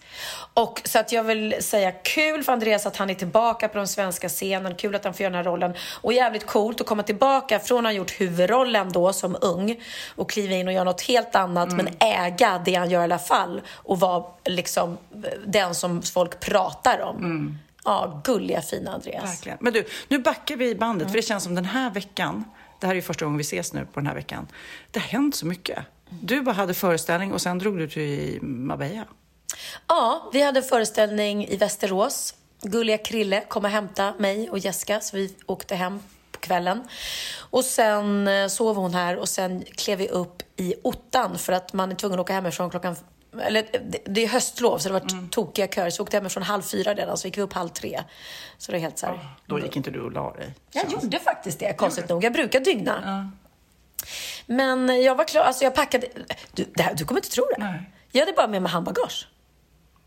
Och 0.55 0.83
så 0.85 0.99
att 0.99 1.13
jag 1.13 1.25
vill 1.25 1.55
säga 1.61 1.93
kul 1.93 2.45
för 2.45 2.53
Andreas 2.53 2.87
att 2.87 2.97
han 2.97 3.11
är 3.11 3.15
tillbaka 3.15 3.69
på 3.69 3.79
den 3.79 3.89
svenska 3.89 4.29
scenen. 4.29 4.75
Kul 4.75 4.95
att 4.95 5.05
han 5.05 5.15
får 5.15 5.23
göra 5.23 5.31
den 5.31 5.45
här 5.45 5.53
rollen. 5.53 5.75
Och 6.01 6.13
jävligt 6.13 6.47
coolt 6.47 6.81
att 6.81 6.87
komma 6.87 7.03
tillbaka 7.03 7.59
från 7.59 7.79
att 7.79 7.93
ha 7.93 7.97
gjort 7.97 8.21
huvudrollen 8.21 8.93
då 8.93 9.13
som 9.13 9.37
ung 9.41 9.81
och 10.17 10.31
kliva 10.31 10.55
in 10.55 10.69
och 10.69 10.73
göra 10.73 10.85
något 10.85 11.03
helt 11.03 11.35
annat 11.35 11.73
men 11.73 11.89
äga 12.01 12.63
det 12.65 12.75
han 12.75 12.91
gör 12.91 13.01
i 13.01 13.05
alla 13.05 13.19
fall 13.19 13.61
och 13.69 14.01
vara 14.01 14.25
liksom 14.45 14.99
den 15.47 15.75
som 15.75 16.03
folk 16.03 16.41
pratar 16.41 17.01
om. 17.01 17.59
Ja, 17.85 18.21
gulliga 18.25 18.63
fina 18.63 18.93
Andreas. 18.93 19.25
Verkligen. 19.25 19.59
Men 19.61 19.73
du, 19.73 19.85
nu 20.09 20.19
backar 20.19 20.57
vi 20.57 20.69
i 20.69 20.75
bandet, 20.75 21.09
för 21.09 21.17
det 21.17 21.23
känns 21.23 21.45
som 21.45 21.55
den 21.55 21.65
här 21.65 21.91
veckan, 21.91 22.45
det 22.81 22.87
här 22.87 22.95
är 22.95 22.97
ju 22.97 23.03
första 23.03 23.25
gången 23.25 23.39
vi 23.39 23.43
ses 23.43 23.73
nu 23.73 23.87
på 23.93 24.01
den 24.01 24.07
här 24.07 24.15
veckan, 24.15 24.47
det 24.91 25.01
har 25.01 25.07
hänt 25.07 25.37
så 25.37 25.47
mycket. 25.47 25.79
Du 26.21 26.43
bara 26.43 26.55
hade 26.55 26.75
föreställning 26.75 27.33
och 27.33 27.41
sen 27.41 27.59
drog 27.59 27.79
du 27.79 27.89
till 27.89 28.39
Marbella. 28.43 29.05
Ja, 29.87 30.31
vi 30.33 30.43
hade 30.43 30.61
en 30.61 30.65
föreställning 30.65 31.47
i 31.49 31.57
Västerås. 31.57 32.35
Gulliga 32.63 32.99
Krille 32.99 33.41
kom 33.49 33.65
och 33.65 33.71
hämta 33.71 34.15
mig 34.19 34.51
och 34.51 34.59
Jessica, 34.59 35.01
så 35.01 35.17
vi 35.17 35.37
åkte 35.47 35.75
hem 35.75 36.01
på 36.33 36.41
kvällen. 36.41 36.89
Och 37.51 37.65
sen 37.65 38.29
eh, 38.29 38.47
sov 38.49 38.77
hon 38.77 38.95
här 38.95 39.17
och 39.17 39.29
sen 39.29 39.65
klev 39.77 39.99
vi 39.99 40.09
upp 40.09 40.43
i 40.57 40.75
ottan 40.83 41.39
för 41.39 41.53
att 41.53 41.73
man 41.73 41.91
är 41.91 41.95
tvungen 41.95 42.19
att 42.21 42.25
åka 42.25 42.33
hemifrån 42.33 42.71
klockan 42.71 42.97
eller 43.43 43.63
det- 43.73 44.03
det 44.05 44.25
är 44.25 44.29
höstlov 44.29 44.79
så 44.79 44.89
det 44.89 44.93
var 44.93 45.13
mm. 45.13 45.29
tokiga 45.29 45.67
köer. 45.69 45.91
Så 45.91 46.03
vi 46.03 46.05
åkte 46.05 46.17
hemifrån 46.17 46.43
halv 46.43 46.63
fyra 46.63 46.95
redan, 46.95 47.17
så 47.19 47.29
gick 47.29 47.39
vi 47.39 47.43
upp 47.43 47.53
halv 47.53 47.69
tre. 47.69 48.01
Så 48.59 48.73
det 48.73 48.79
är 48.79 48.81
helt 48.81 48.99
så 48.99 49.07
här. 49.07 49.29
Då 49.47 49.59
gick 49.61 49.77
inte 49.77 49.91
du 49.91 50.01
och 50.01 50.13
la 50.13 50.33
dig. 50.33 50.55
Jag 50.73 50.91
gjorde 50.93 51.19
faktiskt 51.19 51.59
det, 51.59 51.73
konstigt 51.77 52.09
nog. 52.09 52.25
Jag 52.25 52.33
brukar 52.33 52.61
dygna. 52.61 53.31
Men 54.47 55.03
jag 55.03 55.15
var 55.15 55.25
klar, 55.25 55.43
alltså 55.43 55.65
jag 55.65 55.75
packade... 55.75 56.07
Du, 56.53 56.67
här, 56.79 56.95
du 56.95 57.05
kommer 57.05 57.19
inte 57.21 57.31
tro 57.31 57.45
det. 57.57 57.63
Nej. 57.65 57.91
Jag 58.13 58.21
hade 58.21 58.33
bara 58.33 58.47
med 58.49 58.63
mig 58.63 58.73
handbagage. 58.73 59.29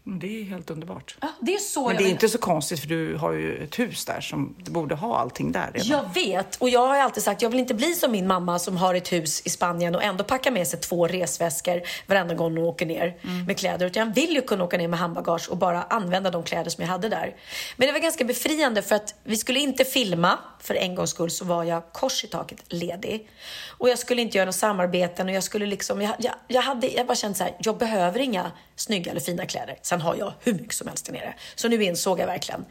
Men 0.06 0.20
Det 0.20 0.42
är 0.42 0.44
helt 0.44 0.70
underbart. 0.70 1.18
Ja, 1.22 1.28
det 1.40 1.54
är 1.54 1.60
så 1.60 1.88
Men 1.88 1.98
det 1.98 2.04
är 2.04 2.10
inte 2.10 2.30
så 2.30 2.38
konstigt 2.38 2.80
för 2.80 2.88
du 2.88 3.16
har 3.16 3.32
ju 3.32 3.64
ett 3.64 3.80
hus 3.80 4.06
där 4.06 4.22
som 4.22 4.56
du 4.58 4.72
borde 4.72 4.96
ha 4.96 5.18
allting 5.18 5.52
där 5.52 5.72
redan. 5.74 5.88
Jag 5.88 6.14
vet, 6.14 6.56
och 6.56 6.70
jag 6.70 6.88
har 6.88 6.96
alltid 6.96 7.24
sagt 7.24 7.42
jag 7.42 7.50
vill 7.50 7.60
inte 7.60 7.74
bli 7.74 7.94
som 7.94 8.12
min 8.12 8.28
mamma 8.28 8.60
som 8.60 8.78
har 8.78 8.96
ett 8.96 9.12
hus 9.12 9.42
i 9.46 9.50
Spanien 9.50 9.96
och 9.96 10.04
ändå 10.04 10.24
packar 10.24 10.52
med 10.52 10.68
sig 10.68 10.80
två 10.80 11.08
resväskor 11.08 11.82
varenda 12.08 12.34
gång 12.34 12.58
hon 12.58 12.66
åker 12.66 12.86
ner 12.86 13.18
med 13.48 13.58
kläder. 13.58 13.86
Utan 13.86 14.08
jag 14.08 14.16
vill 14.16 14.36
ju 14.36 14.42
kunna 14.42 14.64
åka 14.64 14.78
ner 14.78 14.88
med 14.88 15.00
handbagage 15.00 15.50
och 15.50 15.58
bara 15.58 15.84
använda 15.84 16.32
de 16.32 16.44
kläder 16.44 16.70
som 16.70 16.82
jag 16.82 16.90
hade 16.92 17.10
där. 17.10 17.36
Men 17.78 17.88
det 17.88 17.94
var 17.94 18.00
ganska 18.00 18.24
befriande 18.24 18.82
för 18.82 18.96
att 18.96 19.16
vi 19.24 19.38
skulle 19.38 19.60
inte 19.60 19.86
filma. 19.86 20.40
För 20.60 20.76
en 20.76 20.96
gångs 20.96 21.10
skull 21.10 21.32
så 21.32 21.46
var 21.46 21.64
jag 21.64 21.84
kors 21.92 22.24
i 22.24 22.28
taket 22.28 22.64
ledig. 22.68 23.30
Och 23.78 23.90
jag 23.90 24.00
skulle 24.00 24.22
inte 24.22 24.38
göra 24.38 24.46
några 24.46 24.54
samarbeten 24.54 25.28
och 25.28 25.34
jag 25.34 25.44
skulle 25.44 25.66
liksom, 25.66 26.02
jag, 26.02 26.16
jag, 26.20 26.34
jag 26.48 26.62
hade, 26.62 26.88
jag 26.88 27.08
bara 27.08 27.16
kände 27.16 27.38
så 27.38 27.44
här, 27.44 27.56
jag 27.60 27.78
behöver 27.78 28.20
inga 28.20 28.52
snygga 28.76 29.12
eller 29.12 29.22
fina 29.22 29.46
kläder. 29.46 29.78
Sen 29.82 30.02
har 30.02 30.16
jag 30.16 30.34
hur 30.40 30.54
mycket 30.54 30.74
som 30.74 30.88
helst 30.88 31.06
där 31.06 31.14
nere. 31.14 31.34
Så 31.56 31.68
nu 31.68 31.84
insåg 31.84 32.20
jag 32.20 32.28
verkligen, 32.28 32.66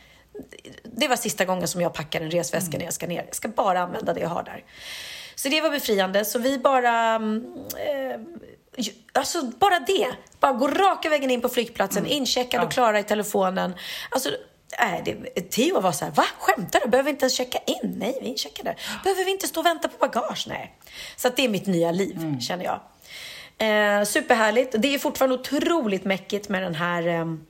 det 0.85 1.09
var 1.09 1.17
sista 1.17 1.45
gången 1.45 1.69
som 1.69 1.81
jag 1.81 1.95
packar 1.95 2.21
en 2.21 2.31
resväska 2.31 2.79
när 2.79 2.85
jag 2.85 2.95
ska 2.95 3.07
ner. 3.07 3.25
Jag 3.27 3.35
ska 3.35 3.49
bara 3.49 3.81
använda 3.81 4.15
det 4.15 4.21
jag 4.21 4.29
har 4.29 4.43
där. 4.43 4.65
Så 5.35 5.49
det 5.49 5.61
var 5.61 5.71
befriande. 5.71 6.25
Så 6.25 6.39
vi 6.39 6.59
bara... 6.59 7.15
mm, 7.15 7.45
Eh, 7.79 8.21
alltså 9.13 9.43
bara 9.43 9.79
det. 9.81 10.07
Bara 10.41 10.53
gå 10.53 10.69
raka 10.69 11.09
vägen 11.09 11.31
in 11.31 11.41
på 11.41 11.49
flygplatsen, 11.49 12.07
incheckad 12.07 12.65
och 12.65 12.73
klara 12.73 12.99
i 12.99 13.05
telefonen. 13.05 13.75
Alltså, 14.11 14.29
äh, 14.81 15.05
det, 15.05 15.41
Theo 15.51 15.81
var 15.81 15.93
så 15.93 16.05
här, 16.05 16.13
va? 16.13 16.25
Skämtar 16.39 16.81
du? 16.81 16.89
Behöver 16.89 17.05
vi 17.05 17.11
inte 17.11 17.25
ens 17.25 17.37
checka 17.37 17.59
in? 17.67 17.95
Nej, 17.99 18.19
vi 18.23 18.27
incheckade. 18.29 18.77
Behöver 19.05 19.25
vi 19.25 19.31
inte 19.31 19.47
stå 19.47 19.61
och 19.61 19.67
vänta 19.67 19.89
på 19.89 19.97
bagage? 20.07 20.45
Nej. 20.49 20.79
Så 21.17 21.29
det 21.37 21.45
är 21.45 21.49
mitt 21.49 21.67
nya 21.67 21.91
liv, 21.91 22.39
känner 22.41 22.65
jag. 22.65 22.81
Eh, 23.63 24.05
superhärligt. 24.05 24.75
Det 24.79 24.95
är 24.95 24.99
fortfarande 24.99 25.35
otroligt 25.35 26.05
mäckigt 26.05 26.49
med 26.49 26.63
den 26.63 26.75
här 26.75 27.07
ehm, 27.07 27.47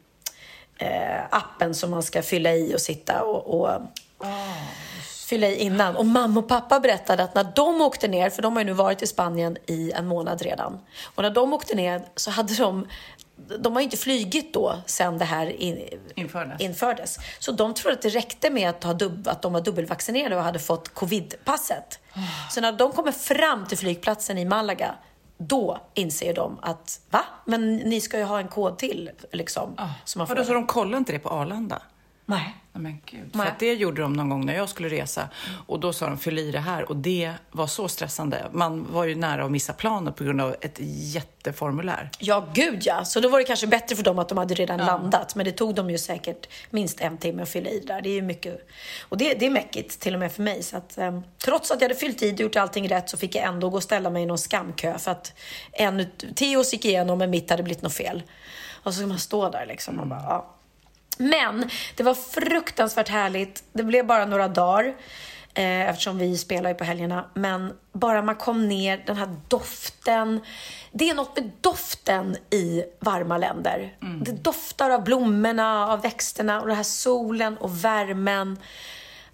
eh, 0.78 1.24
appen 1.30 1.74
som 1.74 1.90
man 1.90 2.02
ska 2.02 2.22
fylla 2.22 2.52
i 2.52 2.74
och 2.74 2.80
sitta 2.80 3.22
och, 3.22 3.60
och 3.60 3.82
fylla 5.26 5.46
i 5.46 5.56
innan. 5.56 5.96
Och 5.96 6.06
mamma 6.06 6.40
och 6.40 6.48
pappa 6.48 6.80
berättade 6.80 7.22
att 7.22 7.34
när 7.34 7.52
de 7.56 7.80
åkte 7.80 8.08
ner, 8.08 8.30
för 8.30 8.42
de 8.42 8.52
har 8.52 8.60
ju 8.60 8.66
nu 8.66 8.72
varit 8.72 9.02
i 9.02 9.06
Spanien 9.06 9.56
i 9.66 9.92
en 9.92 10.06
månad 10.06 10.42
redan. 10.42 10.78
Och 11.14 11.22
när 11.22 11.30
de 11.30 11.52
åkte 11.52 11.74
ner 11.74 12.02
så 12.16 12.30
hade 12.30 12.54
de 12.54 12.86
de 13.58 13.72
har 13.72 13.80
ju 13.80 13.84
inte 13.84 13.96
flygit 13.96 14.54
då 14.54 14.78
sen 14.86 15.18
det 15.18 15.24
här 15.24 15.46
in, 15.46 15.88
Infördes. 16.14 16.60
infördes. 16.60 17.18
Så 17.38 17.52
de 17.52 17.74
trodde 17.74 17.96
att 17.96 18.02
det 18.02 18.08
räckte 18.08 18.50
med 18.50 18.70
att, 18.70 18.84
ha 18.84 18.92
dubb, 18.92 19.28
att 19.28 19.42
de 19.42 19.52
var 19.52 19.60
dubbelvaccinerade 19.60 20.36
och 20.36 20.42
hade 20.42 20.58
fått 20.58 20.94
covid-passet. 20.94 21.98
Så 22.50 22.60
när 22.60 22.72
de 22.72 22.92
kommer 22.92 23.12
fram 23.12 23.66
till 23.66 23.78
flygplatsen 23.78 24.38
i 24.38 24.44
Malaga, 24.44 24.94
då 25.48 25.80
inser 25.94 26.34
de 26.34 26.58
att 26.62 27.00
va? 27.10 27.24
Men 27.44 27.76
ni 27.76 28.00
ska 28.00 28.18
ju 28.18 28.24
ha 28.24 28.38
en 28.38 28.48
kod 28.48 28.78
till 28.78 29.10
liksom. 29.32 29.76
som 30.04 30.18
man 30.20 30.26
får. 30.26 30.34
Vadå, 30.34 30.46
så 30.46 30.52
de 30.52 30.66
kollade 30.66 30.98
inte 30.98 31.12
det 31.12 31.18
på 31.18 31.28
Arlanda? 31.28 31.82
Nej. 32.32 32.54
Nej, 32.74 32.82
men 32.82 33.00
gud. 33.06 33.30
Nej. 33.32 33.46
För 33.46 33.54
det 33.58 33.74
gjorde 33.74 34.02
de 34.02 34.12
någon 34.12 34.28
gång 34.28 34.46
när 34.46 34.54
jag 34.54 34.68
skulle 34.68 34.88
resa. 34.88 35.28
Och 35.66 35.80
då 35.80 35.92
sa 35.92 36.06
de, 36.06 36.18
fyll 36.18 36.38
i 36.38 36.50
det 36.50 36.58
här. 36.58 36.88
Och 36.88 36.96
det 36.96 37.32
var 37.50 37.66
så 37.66 37.88
stressande. 37.88 38.46
Man 38.52 38.92
var 38.92 39.04
ju 39.04 39.14
nära 39.14 39.44
att 39.44 39.50
missa 39.50 39.72
planet 39.72 40.16
på 40.16 40.24
grund 40.24 40.40
av 40.40 40.56
ett 40.60 40.76
jätteformulär. 41.14 42.10
Ja, 42.18 42.46
gud 42.54 42.78
ja. 42.82 43.04
Så 43.04 43.20
då 43.20 43.28
var 43.28 43.38
det 43.38 43.44
kanske 43.44 43.66
bättre 43.66 43.96
för 43.96 44.02
dem 44.02 44.18
att 44.18 44.28
de 44.28 44.38
hade 44.38 44.54
redan 44.54 44.78
landat. 44.78 45.34
Men 45.34 45.44
det 45.44 45.52
tog 45.52 45.74
dem 45.74 45.90
ju 45.90 45.98
säkert 45.98 46.48
minst 46.70 47.00
en 47.00 47.18
timme 47.18 47.42
att 47.42 47.48
fylla 47.48 47.70
i 47.70 47.80
det 47.80 47.86
där. 47.86 48.02
Det 48.02 48.08
är 48.08 48.14
ju 48.14 48.22
mycket. 48.22 48.68
Och 49.08 49.16
det, 49.16 49.34
det 49.34 49.46
är 49.46 49.50
mäckigt 49.50 50.00
till 50.00 50.14
och 50.14 50.20
med 50.20 50.32
för 50.32 50.42
mig. 50.42 50.62
Så 50.62 50.76
att, 50.76 50.98
ehm, 50.98 51.22
trots 51.44 51.70
att 51.70 51.80
jag 51.80 51.88
hade 51.88 52.00
fyllt 52.00 52.22
i 52.22 52.34
och 52.34 52.40
gjort 52.40 52.56
allting 52.56 52.88
rätt 52.88 53.10
så 53.10 53.16
fick 53.16 53.34
jag 53.34 53.44
ändå 53.44 53.70
gå 53.70 53.76
och 53.76 53.82
ställa 53.82 54.10
mig 54.10 54.22
i 54.22 54.26
någon 54.26 54.38
skamkö 54.38 54.98
för 54.98 55.10
att 55.10 55.34
en 55.72 56.06
Theos 56.36 56.72
gick 56.72 56.84
igenom 56.84 57.18
men 57.18 57.30
mitt 57.30 57.50
hade 57.50 57.62
blivit 57.62 57.82
något 57.82 57.94
fel. 57.94 58.22
Och 58.82 58.94
så 58.94 58.98
ska 58.98 59.06
man 59.06 59.18
stå 59.18 59.50
där 59.50 59.66
liksom 59.66 60.00
och 60.00 60.06
bara, 60.06 60.22
ja. 60.22 60.58
Men 61.22 61.70
det 61.96 62.02
var 62.02 62.14
fruktansvärt 62.14 63.08
härligt. 63.08 63.64
Det 63.72 63.82
blev 63.82 64.06
bara 64.06 64.26
några 64.26 64.48
dagar. 64.48 64.94
Eh, 65.54 65.88
eftersom 65.88 66.18
vi 66.18 66.38
spelar 66.38 66.70
ju 66.70 66.74
på 66.74 66.84
helgerna. 66.84 67.24
Men 67.34 67.72
bara 67.92 68.22
man 68.22 68.34
kom 68.34 68.68
ner, 68.68 69.02
den 69.06 69.16
här 69.16 69.36
doften. 69.48 70.40
Det 70.92 71.10
är 71.10 71.14
något 71.14 71.36
med 71.36 71.50
doften 71.60 72.36
i 72.50 72.84
varma 73.00 73.38
länder. 73.38 73.96
Det 74.24 74.32
doftar 74.32 74.90
av 74.90 75.04
blommorna, 75.04 75.92
av 75.92 76.02
växterna 76.02 76.60
och 76.60 76.66
den 76.66 76.76
här 76.76 76.82
solen 76.82 77.56
och 77.56 77.84
värmen. 77.84 78.58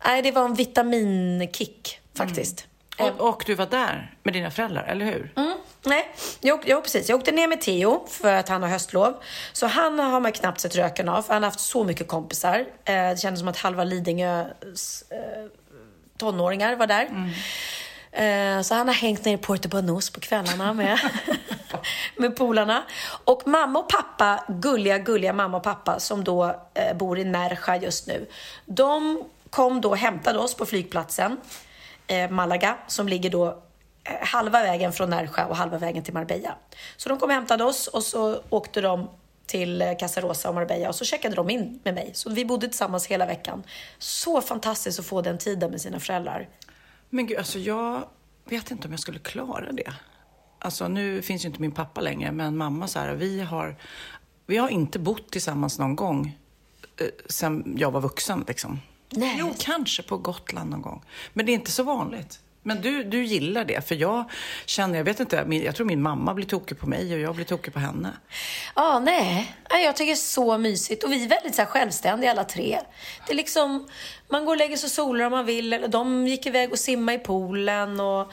Nej, 0.04 0.22
det 0.22 0.30
var 0.30 0.44
en 0.44 0.54
vitaminkick 0.54 2.00
faktiskt. 2.14 2.66
Och, 2.98 3.28
och 3.28 3.42
du 3.46 3.54
var 3.54 3.66
där 3.66 4.14
med 4.22 4.34
dina 4.34 4.50
föräldrar, 4.50 4.84
eller 4.84 5.04
hur? 5.04 5.32
Mm, 5.36 5.58
nej, 5.88 6.14
jag, 6.40 6.68
jag, 6.68 6.82
precis. 6.82 7.08
Jag 7.08 7.18
åkte 7.18 7.32
ner 7.32 7.48
med 7.48 7.60
Theo 7.60 8.06
för 8.08 8.32
att 8.32 8.48
han 8.48 8.62
har 8.62 8.68
höstlov. 8.68 9.14
Så 9.52 9.66
han 9.66 9.98
har 9.98 10.20
man 10.20 10.32
knappt 10.32 10.60
sett 10.60 10.76
röken 10.76 11.08
av, 11.08 11.22
för 11.22 11.32
han 11.32 11.42
har 11.42 11.50
haft 11.50 11.60
så 11.60 11.84
mycket 11.84 12.08
kompisar. 12.08 12.58
Eh, 12.84 12.94
det 12.94 13.20
kändes 13.20 13.40
som 13.40 13.48
att 13.48 13.56
halva 13.56 13.84
Lidingös 13.84 15.04
eh, 15.10 15.46
tonåringar 16.18 16.76
var 16.76 16.86
där. 16.86 17.08
Eh, 18.12 18.62
så 18.62 18.74
han 18.74 18.88
har 18.88 18.94
hängt 18.94 19.24
ner 19.24 19.34
i 19.34 19.38
Puerto 19.38 19.68
Banús 19.68 20.12
på 20.12 20.20
kvällarna 20.20 20.72
med, 20.72 20.98
med 22.16 22.36
polarna. 22.36 22.82
Och 23.24 23.42
mamma 23.46 23.78
och 23.78 23.88
pappa, 23.88 24.44
gulliga, 24.48 24.98
gulliga 24.98 25.32
mamma 25.32 25.56
och 25.56 25.62
pappa 25.62 26.00
som 26.00 26.24
då 26.24 26.44
eh, 26.74 26.96
bor 26.96 27.18
i 27.18 27.24
Nerja 27.24 27.76
just 27.76 28.06
nu. 28.06 28.26
De 28.66 29.24
kom 29.50 29.80
då 29.80 29.88
och 29.88 29.96
hämtade 29.96 30.38
oss 30.38 30.54
på 30.54 30.66
flygplatsen, 30.66 31.40
eh, 32.06 32.30
Malaga, 32.30 32.76
som 32.86 33.08
ligger 33.08 33.30
då 33.30 33.62
halva 34.04 34.62
vägen 34.62 34.92
från 34.92 35.10
Nerja 35.10 35.46
och 35.46 35.56
halva 35.56 35.78
vägen 35.78 36.04
till 36.04 36.14
Marbella. 36.14 36.54
Så 36.96 37.08
de 37.08 37.18
kom 37.18 37.28
och 37.28 37.34
hämtade 37.34 37.64
oss 37.64 37.86
och 37.86 38.02
så 38.02 38.42
åkte 38.50 38.80
de 38.80 39.08
till 39.46 39.82
eh, 39.82 39.96
Casa 39.98 40.20
Rosa 40.20 40.48
och 40.48 40.54
Marbella 40.54 40.88
och 40.88 40.94
så 40.94 41.04
checkade 41.04 41.34
de 41.34 41.50
in 41.50 41.80
med 41.84 41.94
mig. 41.94 42.10
Så 42.14 42.30
vi 42.30 42.44
bodde 42.44 42.68
tillsammans 42.68 43.06
hela 43.06 43.26
veckan. 43.26 43.62
Så 43.98 44.40
fantastiskt 44.40 44.98
att 44.98 45.06
få 45.06 45.22
den 45.22 45.38
tiden 45.38 45.70
med 45.70 45.80
sina 45.80 46.00
föräldrar. 46.00 46.48
Men 47.10 47.26
gud, 47.26 47.38
alltså 47.38 47.58
jag 47.58 48.08
vet 48.44 48.70
inte 48.70 48.88
om 48.88 48.92
jag 48.92 49.00
skulle 49.00 49.18
klara 49.18 49.72
det. 49.72 49.92
Alltså 50.58 50.88
nu 50.88 51.22
finns 51.22 51.44
ju 51.44 51.46
inte 51.46 51.60
min 51.60 51.72
pappa 51.72 52.00
längre, 52.00 52.32
men 52.32 52.56
mamma 52.56 52.88
så 52.88 52.98
här, 52.98 53.14
vi 53.14 53.40
har, 53.40 53.76
vi 54.46 54.56
har 54.56 54.68
inte 54.68 54.98
bott 54.98 55.30
tillsammans 55.30 55.78
någon 55.78 55.96
gång 55.96 56.38
eh, 57.00 57.06
sen 57.28 57.74
jag 57.78 57.90
var 57.90 58.00
vuxen 58.00 58.44
liksom. 58.48 58.80
Nej. 59.10 59.36
Jo, 59.38 59.54
kanske 59.58 60.02
på 60.02 60.16
Gotland 60.16 60.70
någon 60.70 60.82
gång. 60.82 61.04
Men 61.32 61.46
det 61.46 61.52
är 61.52 61.54
inte 61.54 61.70
så 61.70 61.82
vanligt. 61.82 62.40
Men 62.68 62.80
du, 62.80 63.04
du 63.04 63.24
gillar 63.24 63.64
det, 63.64 63.88
för 63.88 63.94
jag 63.94 64.30
känner, 64.66 64.96
jag 64.96 65.04
vet 65.04 65.20
inte, 65.20 65.44
min, 65.44 65.62
jag 65.62 65.74
tror 65.74 65.86
min 65.86 66.02
mamma 66.02 66.34
blir 66.34 66.46
tokig 66.46 66.78
på 66.78 66.86
mig 66.86 67.14
och 67.14 67.20
jag 67.20 67.34
blir 67.34 67.44
tokig 67.44 67.72
på 67.72 67.78
henne. 67.78 68.08
Ja, 68.74 68.98
nej. 68.98 69.54
nej. 69.70 69.84
Jag 69.84 69.96
tycker 69.96 70.06
det 70.06 70.12
är 70.12 70.16
så 70.16 70.58
mysigt. 70.58 71.04
Och 71.04 71.12
vi 71.12 71.24
är 71.24 71.28
väldigt 71.28 71.54
så 71.54 71.62
här, 71.62 71.68
självständiga 71.68 72.30
alla 72.30 72.44
tre. 72.44 72.80
Det 73.26 73.32
är 73.32 73.36
liksom, 73.36 73.88
man 74.28 74.44
går 74.44 74.52
och 74.52 74.58
lägger 74.58 74.76
sig 74.76 74.86
och 74.86 74.90
solar 74.90 75.24
om 75.24 75.30
man 75.30 75.46
vill. 75.46 75.72
Eller 75.72 75.88
de 75.88 76.26
gick 76.26 76.46
iväg 76.46 76.72
och 76.72 76.78
simma 76.78 77.14
i 77.14 77.18
poolen. 77.18 78.00
Och, 78.00 78.32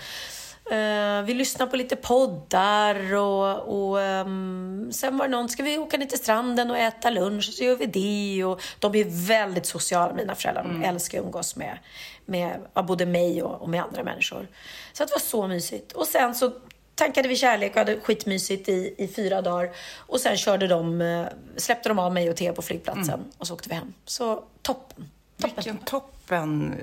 vi 1.26 1.34
lyssnar 1.34 1.68
på 1.68 1.76
lite 1.76 1.96
poddar. 1.96 3.16
Och, 3.16 3.90
och 3.90 4.02
ehm, 4.02 4.90
sen 4.92 5.18
var 5.18 5.26
det 5.28 5.32
någon, 5.32 5.50
ska 5.50 5.64
vi 5.64 5.78
åka 5.78 5.98
ner 5.98 6.06
till 6.06 6.18
stranden 6.18 6.72
och 6.72 6.78
äta 6.78 7.10
lunch? 7.10 7.54
Så 7.54 7.64
gör 7.64 7.76
vi 7.76 7.86
det. 7.86 8.44
Och 8.44 8.62
de 8.80 8.96
är 8.96 9.28
väldigt 9.28 9.66
sociala, 9.66 10.14
mina 10.14 10.36
föräldrar. 10.36 10.64
De 10.64 10.84
älskar 10.84 11.20
att 11.20 11.26
umgås 11.26 11.56
med, 11.56 11.78
med 12.26 12.60
både 12.88 13.06
mig 13.06 13.44
och, 13.44 13.62
och 13.62 13.70
med 13.70 13.84
andra 13.84 14.04
människor. 14.04 14.48
Så 14.94 15.06
det 15.06 15.12
var 15.12 15.20
så 15.20 15.48
mysigt. 15.48 15.92
Och 15.92 16.08
sen 16.08 16.36
så 16.36 16.52
tankade 16.96 17.28
vi 17.28 17.36
kärlek 17.36 17.72
och 17.72 17.78
hade 17.78 18.00
skitmysigt 18.00 18.70
i, 18.70 18.96
i 18.98 19.08
fyra 19.08 19.42
dagar. 19.42 19.70
Och 19.98 20.20
sen 20.20 20.38
körde 20.38 20.68
de, 20.68 21.02
eh, 21.02 21.26
släppte 21.58 21.90
de 21.90 22.00
av 22.00 22.14
mig 22.14 22.30
och 22.30 22.36
Theo 22.36 22.54
på 22.54 22.62
flygplatsen 22.62 23.20
och 23.38 23.48
så 23.48 23.54
åkte 23.54 23.70
vi 23.70 23.76
hem. 23.76 23.94
Så 24.06 24.44
toppen. 24.62 25.10
Toppen. 25.38 25.56
Vilken 25.56 25.78
toppen. 25.78 26.76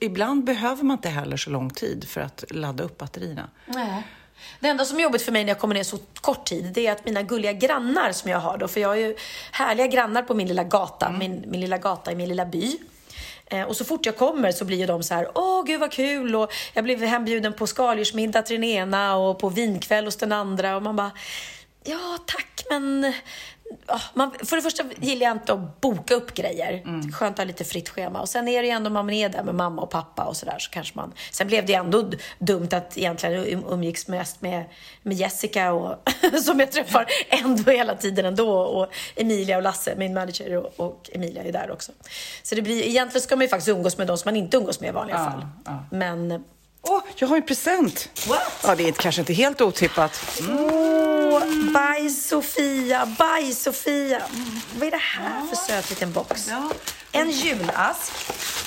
Ibland 0.00 0.44
behöver 0.44 0.82
man 0.82 0.96
inte 0.96 1.08
heller 1.08 1.36
så 1.36 1.50
lång 1.50 1.70
tid 1.70 2.08
för 2.08 2.20
att 2.20 2.44
ladda 2.50 2.84
upp 2.84 2.98
batterierna. 2.98 3.50
Nej. 3.66 4.02
Det 4.60 4.68
enda 4.68 4.84
som 4.84 4.98
är 4.98 5.02
jobbigt 5.02 5.22
för 5.22 5.32
mig 5.32 5.44
när 5.44 5.50
jag 5.50 5.58
kommer 5.58 5.74
ner 5.74 5.82
så 5.82 5.98
kort 6.20 6.44
tid, 6.44 6.72
det 6.74 6.86
är 6.86 6.92
att 6.92 7.04
mina 7.04 7.22
gulliga 7.22 7.52
grannar 7.52 8.12
som 8.12 8.30
jag 8.30 8.38
har 8.38 8.58
då, 8.58 8.68
för 8.68 8.80
jag 8.80 8.88
har 8.88 8.96
ju 8.96 9.16
härliga 9.52 9.86
grannar 9.86 10.22
på 10.22 10.34
min 10.34 10.48
lilla 10.48 10.64
gata, 10.64 11.10
min, 11.10 11.44
min 11.46 11.60
lilla 11.60 11.78
gata 11.78 12.12
i 12.12 12.14
min 12.14 12.28
lilla 12.28 12.46
by. 12.46 12.78
Eh, 13.46 13.62
och 13.62 13.76
så 13.76 13.84
fort 13.84 14.06
jag 14.06 14.16
kommer 14.16 14.52
så 14.52 14.64
blir 14.64 14.78
ju 14.78 14.86
de 14.86 15.02
så 15.02 15.14
här, 15.14 15.28
åh 15.34 15.64
gud 15.64 15.80
vad 15.80 15.92
kul 15.92 16.36
och 16.36 16.52
jag 16.74 16.84
blev 16.84 17.02
hembjuden 17.02 17.52
på 17.52 17.66
skaldjursmiddag 17.66 18.42
till 18.42 18.56
den 18.56 18.64
ena 18.64 19.16
och 19.16 19.38
på 19.38 19.48
vinkväll 19.48 20.04
hos 20.04 20.16
den 20.16 20.32
andra 20.32 20.76
och 20.76 20.82
man 20.82 20.96
bara, 20.96 21.10
ja 21.84 22.18
tack 22.26 22.64
men 22.70 23.12
man, 24.14 24.30
för 24.44 24.56
det 24.56 24.62
första 24.62 24.82
gillar 25.00 25.26
jag 25.26 25.36
inte 25.36 25.52
att 25.52 25.80
boka 25.80 26.14
upp 26.14 26.34
grejer. 26.34 26.72
Mm. 26.72 27.12
Skönt 27.12 27.32
att 27.32 27.38
ha 27.38 27.44
lite 27.44 27.64
fritt 27.64 27.88
schema. 27.88 28.20
Och 28.20 28.28
sen 28.28 28.48
är 28.48 28.62
det 28.62 28.68
ju 28.68 28.72
ändå 28.74 28.90
man 28.90 29.10
är 29.10 29.28
där 29.28 29.42
med 29.42 29.54
mamma 29.54 29.82
och 29.82 29.90
pappa 29.90 30.24
och 30.24 30.36
sådär 30.36 30.56
så 30.58 30.70
kanske 30.70 30.92
man... 30.96 31.12
Sen 31.32 31.46
blev 31.46 31.66
det 31.66 31.74
ändå 31.74 32.02
d- 32.02 32.16
dumt 32.38 32.68
att 32.72 32.98
egentligen 32.98 33.44
um- 33.44 33.72
umgicks 33.72 34.08
mest 34.08 34.42
med, 34.42 34.64
med 35.02 35.16
Jessica 35.16 35.72
och, 35.72 36.10
som 36.44 36.60
jag 36.60 36.72
träffar 36.72 37.06
ändå 37.28 37.70
hela 37.70 37.94
tiden 37.96 38.24
ändå. 38.24 38.58
Och 38.58 38.88
Emilia 39.16 39.56
och 39.56 39.62
Lasse, 39.62 39.94
min 39.96 40.14
manager 40.14 40.56
och, 40.56 40.80
och 40.86 41.10
Emilia 41.12 41.42
är 41.44 41.52
där 41.52 41.70
också. 41.70 41.92
Så 42.42 42.54
det 42.54 42.62
blir, 42.62 42.82
egentligen 42.82 43.22
ska 43.22 43.36
man 43.36 43.42
ju 43.42 43.48
faktiskt 43.48 43.68
umgås 43.68 43.98
med 43.98 44.06
de 44.06 44.18
som 44.18 44.28
man 44.28 44.36
inte 44.36 44.56
umgås 44.56 44.80
med 44.80 44.88
i 44.88 44.92
vanliga 44.92 45.16
Ja, 45.18 45.24
fall. 45.30 45.46
ja. 45.64 45.84
Men... 45.90 46.44
Åh, 46.88 47.00
jag 47.16 47.28
har 47.28 47.36
en 47.36 47.42
present! 47.42 48.08
What? 48.28 48.40
Ja, 48.62 48.74
det 48.74 48.88
är 48.88 48.92
kanske 48.92 49.20
inte 49.20 49.32
helt 49.32 49.60
otippat. 49.60 50.40
Åh, 50.58 51.42
bajs 51.74 52.28
Sofia, 52.28 53.06
bajs 53.18 53.62
Sofia. 53.62 54.22
Vad 54.78 54.86
är 54.86 54.90
det 54.90 54.96
här 54.96 55.46
för 55.46 55.56
söt 55.56 55.90
liten 55.90 56.12
box? 56.12 56.48
Ja. 56.48 56.70
En 57.16 57.30
julask. 57.30 58.12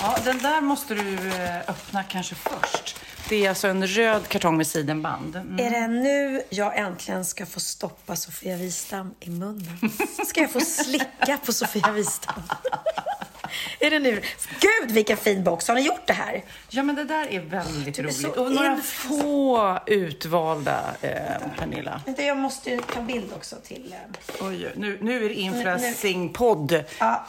Ja, 0.00 0.16
den 0.24 0.38
där 0.38 0.60
måste 0.60 0.94
du 0.94 1.16
eh, 1.28 1.56
öppna 1.58 2.02
kanske 2.02 2.34
först. 2.34 2.96
Det 3.28 3.44
är 3.44 3.48
alltså 3.48 3.68
en 3.68 3.86
röd 3.86 4.28
kartong 4.28 4.56
med 4.56 4.66
sidenband. 4.66 5.36
Mm. 5.36 5.66
Är 5.66 5.70
det 5.70 5.88
nu 5.88 6.42
jag 6.50 6.78
äntligen 6.78 7.24
ska 7.24 7.46
få 7.46 7.60
stoppa 7.60 8.16
Sofia 8.16 8.56
Wistam 8.56 9.14
i 9.20 9.30
munnen? 9.30 9.78
Ska 10.26 10.40
jag 10.40 10.52
få 10.52 10.60
slicka 10.60 11.38
på 11.46 11.52
Sofia 11.52 11.90
Wistam? 11.92 12.42
Är 13.80 13.90
det 13.90 13.98
nu? 13.98 14.22
Gud 14.60 14.90
vilken 14.90 15.16
fin 15.16 15.44
box! 15.44 15.68
Har 15.68 15.74
ni 15.74 15.80
gjort 15.80 16.06
det 16.06 16.12
här? 16.12 16.44
Ja, 16.68 16.82
men 16.82 16.94
det 16.96 17.04
där 17.04 17.26
är 17.32 17.40
väldigt 17.40 17.98
är 17.98 18.02
roligt. 18.02 18.24
Och 18.36 18.52
några 18.52 18.76
få 18.76 19.78
utvalda, 19.86 20.80
eh, 21.00 21.10
Pernilla. 21.58 22.00
Vänta, 22.06 22.22
Jag 22.22 22.36
måste 22.36 22.70
ju 22.70 22.80
ta 22.94 23.00
bild 23.02 23.32
också 23.36 23.56
till... 23.64 23.94
eh, 24.40 24.46
Oj, 24.46 24.72
nu, 24.76 24.98
nu 25.00 25.24
är 25.24 25.28
det 25.28 25.34
infrasing-podd. 25.34 26.84
Ja. 26.98 27.26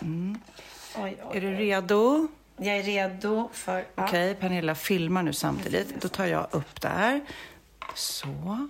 Oj, 0.00 0.38
oj. 0.96 1.36
Är 1.36 1.40
du 1.40 1.54
redo? 1.54 2.28
Jag 2.56 2.76
är 2.76 2.82
redo 2.82 3.50
för... 3.52 3.84
Ja. 3.94 4.04
Okej, 4.04 4.34
Pernilla 4.34 4.74
filmar 4.74 5.22
nu 5.22 5.32
samtidigt. 5.32 6.00
Då 6.00 6.08
tar 6.08 6.26
jag 6.26 6.46
upp 6.50 6.80
där. 6.80 7.20
Så. 7.94 8.68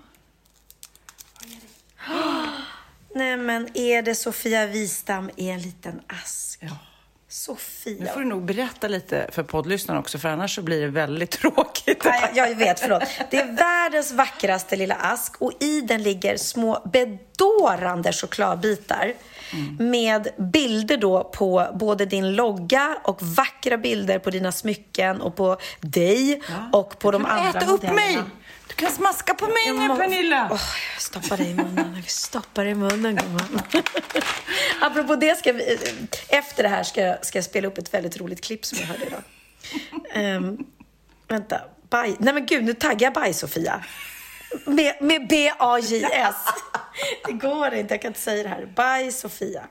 Nej 3.15 3.37
men 3.37 3.69
är 3.75 4.03
det 4.03 4.15
Sofia 4.15 4.67
Wistam 4.67 5.31
i 5.37 5.51
en 5.51 5.61
liten 5.61 6.01
ask? 6.07 6.59
Ja. 6.63 6.79
Sofia. 7.29 7.97
Nu 8.01 8.07
får 8.07 8.21
du 8.21 8.27
nog 8.27 8.45
berätta 8.45 8.89
lite 8.89 9.29
för 9.33 9.43
poddlyssnarna 9.43 10.01
också, 10.01 10.19
för 10.19 10.29
annars 10.29 10.55
så 10.55 10.63
blir 10.63 10.81
det 10.81 10.89
väldigt 10.89 11.31
tråkigt. 11.41 12.05
Nej, 12.05 12.33
jag 12.35 12.55
vet, 12.55 12.81
förlåt. 12.81 13.03
Det 13.31 13.37
är 13.37 13.53
världens 13.53 14.13
vackraste 14.13 14.77
lilla 14.77 14.95
ask 14.95 15.43
och 15.43 15.53
i 15.61 15.81
den 15.81 16.03
ligger 16.03 16.37
små 16.37 16.83
bedårande 16.93 18.13
chokladbitar 18.13 19.13
med 19.79 20.29
bilder 20.53 20.97
då 20.97 21.25
på 21.25 21.67
både 21.75 22.07
din 22.07 22.35
logga 22.35 22.97
och 23.05 23.23
vackra 23.23 23.79
bilder 23.79 24.19
på 24.19 24.31
dina 24.31 24.53
smycken 24.53 25.21
och 25.21 25.37
på 25.37 25.57
dig 25.81 26.43
och 26.73 26.99
på 26.99 27.11
de 27.11 27.27
andra 27.27 27.61
Ät 27.61 27.69
upp 27.69 27.83
mig! 27.83 28.19
Du 28.69 28.75
kan 28.75 28.91
smaska 28.93 29.35
på 29.35 29.47
mig 29.47 29.55
Jag 29.67 29.77
nu, 29.77 29.89
må- 29.89 29.97
Pernilla! 29.97 30.49
Åh, 30.53 30.61
jag 30.95 31.03
stoppar 31.03 31.37
dig 31.37 31.51
i 31.51 31.55
munnen. 31.55 31.93
Jag 31.97 32.11
stoppar 32.11 32.65
dig 32.65 32.73
i 32.73 32.75
munnen, 32.75 33.17
gumman. 33.17 33.63
Apropå 34.81 35.17
det, 35.17 35.39
ska 35.39 35.53
vi, 35.53 35.79
efter 36.29 36.63
det 36.63 36.69
här 36.69 36.83
ska 36.83 37.01
jag, 37.01 37.27
ska 37.27 37.39
jag 37.39 37.45
spela 37.45 37.69
upp 37.69 37.79
ett 37.79 37.95
väldigt 37.95 38.17
roligt 38.21 38.45
klipp 38.45 38.65
som 38.65 38.79
jag 38.81 38.87
hörde 38.87 39.07
idag. 39.07 39.23
Um, 40.37 40.67
vänta. 41.29 41.61
Baj. 41.91 42.17
Nej 42.19 42.35
men 42.35 42.47
gud, 42.47 42.65
nu 42.65 42.75
taggar 42.75 43.07
jag 43.07 43.13
Baj-Sofia. 43.13 43.85
Med, 44.67 44.95
med 45.01 45.29
B-A-J-S. 45.29 46.37
Det 47.27 47.33
går 47.33 47.75
inte, 47.75 47.95
jag 47.95 48.03
kan 48.03 48.09
inte 48.09 48.21
säga 48.21 48.43
det 48.43 48.49
här. 48.49 48.69
Baj-Sofia. 48.75 49.67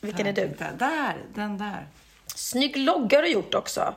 Vilken 0.00 0.26
är 0.26 0.32
du? 0.32 0.46
Där, 0.46 0.72
där, 0.78 1.16
den 1.34 1.58
där. 1.58 1.86
Snygg 2.34 2.76
logga 2.76 3.18
har 3.18 3.22
du 3.22 3.28
gjort 3.28 3.54
också. 3.54 3.94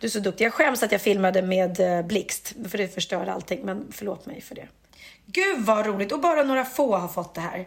Du 0.00 0.06
är 0.06 0.10
så 0.10 0.18
duktig. 0.18 0.44
Jag 0.44 0.52
skäms 0.54 0.82
att 0.82 0.92
jag 0.92 1.00
filmade 1.00 1.42
med 1.42 1.80
eh, 1.80 2.06
blixt, 2.06 2.54
för 2.70 2.78
det 2.78 2.94
förstör 2.94 3.26
allting. 3.26 3.60
Men 3.64 3.86
förlåt 3.92 4.26
mig 4.26 4.40
för 4.40 4.54
det. 4.54 4.66
Gud 5.26 5.60
vad 5.60 5.86
roligt! 5.86 6.12
Och 6.12 6.20
bara 6.20 6.42
några 6.42 6.64
få 6.64 6.96
har 6.96 7.08
fått 7.08 7.34
det 7.34 7.40
här. 7.40 7.66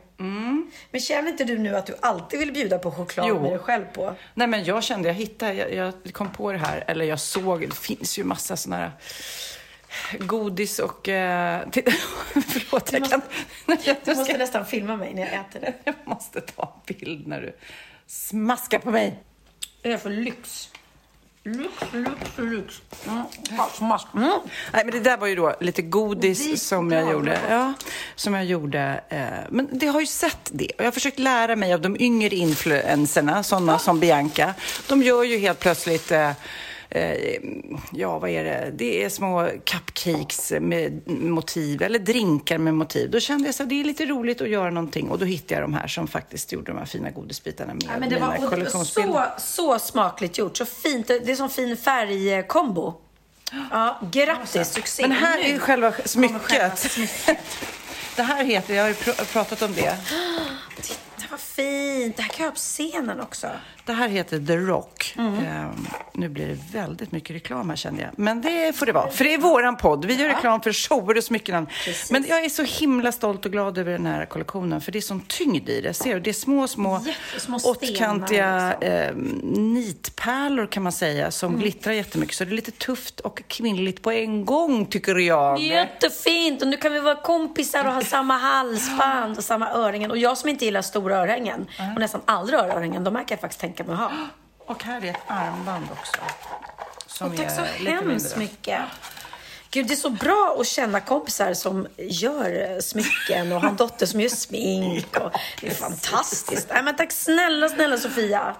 Men 0.92 1.02
känner 1.02 1.30
inte 1.30 1.44
du 1.44 1.58
nu 1.58 1.76
att 1.78 1.86
du 1.86 1.96
alltid 2.00 2.40
vill 2.40 2.52
bjuda 2.52 2.80
på 2.80 2.92
choklad 2.92 3.26
Jo. 3.30 3.42
med 3.42 3.52
dig 3.52 3.60
själv 3.60 3.86
på? 3.94 4.16
Nej, 4.34 4.48
men 4.48 4.64
jag 4.64 4.84
kände, 4.84 5.08
jag 5.08 5.16
hittade, 5.16 5.54
jag, 5.54 5.74
jag 5.74 6.14
kom 6.14 6.32
på 6.32 6.52
det 6.52 6.58
här, 6.58 6.84
eller 6.88 7.06
jag 7.06 7.20
såg, 7.20 7.62
det 7.70 7.76
finns 7.76 8.20
ju 8.20 8.24
massa 8.24 8.58
såna 8.58 8.76
här 8.78 8.92
godis 10.20 10.80
och... 10.80 11.10
Eh, 11.10 11.62
förlåt, 12.34 12.94
jag 12.94 13.10
kan... 13.10 13.22
Du 14.06 14.16
måste 14.16 14.38
nästan 14.38 14.66
filma 14.66 14.96
mig 14.96 15.14
när 15.14 15.22
jag 15.22 15.34
äter 15.34 15.60
det. 15.60 15.74
Jag 15.84 15.96
måste 16.06 16.42
ta 16.42 16.82
en 16.86 16.96
bild 16.96 17.28
när 17.28 17.42
du 17.42 17.56
smaskar 18.08 18.80
på 18.80 18.92
mig. 18.92 19.20
Det 19.82 19.92
är 19.92 19.98
för 19.98 20.10
lyx. 20.10 20.70
Lyx, 21.44 21.74
lyx, 21.94 22.38
lyx. 22.38 22.82
Mm. 23.08 23.24
Smask. 23.74 24.08
Mm. 24.16 24.40
Nej, 24.74 24.86
men 24.86 24.92
det 24.92 25.00
där 25.00 25.18
var 25.18 25.28
ju 25.28 25.36
då 25.36 25.56
lite 25.60 25.82
godis 25.82 26.68
som 26.68 26.92
jag 26.92 27.12
gjorde. 27.12 27.40
Ja, 27.50 27.74
som 28.16 28.34
jag 28.34 28.46
gjorde. 28.46 29.02
Eh, 29.10 29.50
men 29.50 29.70
det 29.72 29.88
har 29.88 30.00
ju 30.00 30.06
sett 30.06 30.50
det. 30.52 30.66
Och 30.66 30.80
jag 30.80 30.86
har 30.86 30.92
försökt 30.92 31.20
lära 31.20 31.56
mig 31.56 31.74
av 31.74 31.82
de 31.82 31.98
yngre 32.00 32.36
influenserna, 32.36 33.44
sådana 33.44 33.80
som 33.80 34.00
Bianca. 34.00 34.54
De 34.88 35.04
gör 35.04 35.24
ju 35.24 35.38
helt 35.38 35.60
plötsligt 35.60 36.12
eh, 36.12 36.32
ja, 37.92 38.20
vad 38.20 38.30
är 38.30 38.44
det? 38.44 38.72
Det 38.76 39.04
är 39.04 39.10
små 39.10 39.50
cupcakes 39.66 40.54
med 40.62 41.08
motiv, 41.08 41.82
eller 41.82 42.00
drinkar 42.00 42.58
med 42.58 42.74
motiv. 42.74 43.12
Då 43.12 43.20
kände 43.20 43.46
jag 43.48 43.56
så 43.56 43.64
att 43.64 43.70
det 43.70 43.80
är 43.80 43.84
lite 43.84 44.06
roligt 44.06 44.42
att 44.42 44.50
göra 44.50 44.70
någonting 44.70 45.10
och 45.10 45.20
då 45.20 45.26
hittade 45.26 45.54
jag 45.54 45.64
de 45.64 45.74
här 45.74 45.88
som 45.88 46.08
faktiskt 46.08 46.52
gjorde 46.52 46.72
de 46.72 46.78
här 46.78 46.86
fina 46.86 47.10
godisbitarna 47.10 47.74
med 47.74 47.84
Ja, 47.84 47.90
men 48.00 48.10
det 48.10 48.16
mina 48.16 48.28
var 48.28 48.50
kollektionsbilder. 48.50 49.30
så, 49.38 49.76
så 49.76 49.80
smakligt 49.80 50.38
gjort. 50.38 50.58
Så 50.58 50.66
fint. 50.66 51.08
Det 51.08 51.32
är 51.32 51.36
som 51.36 51.50
fin 51.50 51.78
färgkombo. 51.78 52.94
Ja, 53.72 54.00
grattis. 54.12 54.68
Succé. 54.74 55.02
Men 55.08 55.12
här 55.18 55.40
är 55.40 55.60
själva 55.60 55.92
smycket. 56.06 56.42
själva 56.42 56.76
smycket. 56.76 57.38
Det 58.16 58.24
här 58.24 58.44
heter, 58.44 58.74
jag 58.76 58.84
har 58.84 58.88
ju 58.90 58.94
pr- 58.96 59.26
pratat 59.34 59.62
om 59.62 59.74
det. 59.74 59.82
Det 61.18 61.32
var 61.32 61.38
fint. 61.38 62.18
Det 62.18 62.22
här 62.24 62.30
kan 62.30 62.44
jag 62.44 62.52
ha 62.52 62.52
på 62.52 62.58
scenen 62.60 63.20
också. 63.20 63.48
Det 63.88 63.94
här 63.94 64.08
heter 64.10 64.40
The 64.40 64.58
Rock. 64.58 65.14
Mm. 65.18 65.34
Ehm, 65.46 65.88
nu 66.14 66.30
blir 66.30 66.48
det 66.48 66.58
väldigt 66.80 67.12
mycket 67.12 67.36
reklam 67.36 67.70
här 67.70 67.76
känner 67.78 68.02
jag. 68.02 68.10
Men 68.16 68.42
det 68.42 68.76
får 68.76 68.86
det 68.86 68.92
vara. 68.92 69.10
För 69.12 69.24
det 69.24 69.34
är 69.34 69.38
våran 69.38 69.78
podd. 69.78 70.06
Vi 70.06 70.14
gör 70.14 70.28
reklam 70.28 70.62
för 70.62 70.74
shower 70.74 71.18
och 71.18 71.24
smycken. 71.24 71.68
Men 72.12 72.26
jag 72.30 72.46
är 72.46 72.50
så 72.50 72.64
himla 72.64 73.12
stolt 73.12 73.46
och 73.46 73.52
glad 73.52 73.78
över 73.78 73.92
den 73.92 74.06
här 74.06 74.26
kollektionen. 74.26 74.82
För 74.82 74.92
det 74.92 75.00
är 75.00 75.02
sån 75.02 75.22
tyngd 75.28 75.70
i 75.70 75.82
det. 75.82 75.94
Ser 75.94 76.14
du? 76.14 76.20
Det 76.20 76.30
är 76.30 76.34
små, 76.34 76.68
små 76.68 77.00
stenar, 77.38 77.60
åttkantiga 77.70 78.74
ehm, 78.82 79.42
nitpärlor 79.74 80.66
kan 80.68 80.84
man 80.84 80.92
säga. 80.92 81.32
Som 81.32 81.50
Mm. 81.50 81.62
glittrar 81.62 81.94
jättemycket. 81.94 82.36
Så 82.36 82.46
det 82.46 82.52
är 82.52 82.56
lite 82.56 82.72
tufft 82.72 83.20
och 83.20 83.42
kvinnligt 83.48 84.02
på 84.02 84.12
en 84.12 84.46
gång 84.46 84.86
tycker 84.86 85.16
jag. 85.16 85.60
Jättefint! 85.60 86.62
Och 86.62 86.68
nu 86.68 86.78
kan 86.78 86.94
vi 86.94 87.00
vara 87.00 87.16
kompisar 87.16 87.86
och 87.86 87.94
ha 87.94 88.02
samma 88.02 88.38
halsband 88.38 89.38
och 89.38 89.44
samma 89.44 89.70
örhängen. 89.72 90.12
Och 90.12 90.18
jag 90.18 90.38
som 90.38 90.50
inte 90.50 90.66
gillar 90.66 90.82
stora 90.82 91.18
örhängen 91.18 91.66
och 91.96 92.00
nästan 92.00 92.22
aldrig 92.26 92.60
örhängen, 92.60 93.04
de 93.04 93.16
här 93.16 93.24
kan 93.24 93.36
jag 93.36 93.40
faktiskt 93.42 93.62
tänka 93.78 93.92
mig 93.92 94.06
att 94.06 94.12
ha. 94.12 94.28
Och 94.58 94.84
här 94.84 95.06
är 95.06 95.10
ett 95.10 95.22
armband 95.28 95.86
också. 95.92 96.22
Som 97.08 97.32
Och 97.32 97.38
tack 97.38 97.52
så 97.52 97.62
hemskt 97.62 98.38
mycket. 98.38 98.82
Gud, 99.72 99.88
det 99.88 99.94
är 99.94 99.96
så 99.96 100.10
bra 100.10 100.58
att 100.60 100.68
känna 100.68 101.00
kompisar 101.00 101.54
som 101.54 101.88
gör 101.98 102.72
eh, 102.72 102.80
smycken 102.80 103.52
och 103.52 103.62
har 103.62 103.70
en 103.70 103.76
dotter 103.76 104.06
som 104.06 104.22
gör 104.22 104.30
smink. 104.30 105.18
Och 105.18 105.32
det 105.62 105.68
är 105.68 105.72
fantastiskt. 105.72 106.68
Nej, 106.74 106.84
men 106.84 106.96
tack 106.96 107.12
snälla, 107.12 107.70
snälla 107.70 107.98
Sofia. 107.98 108.56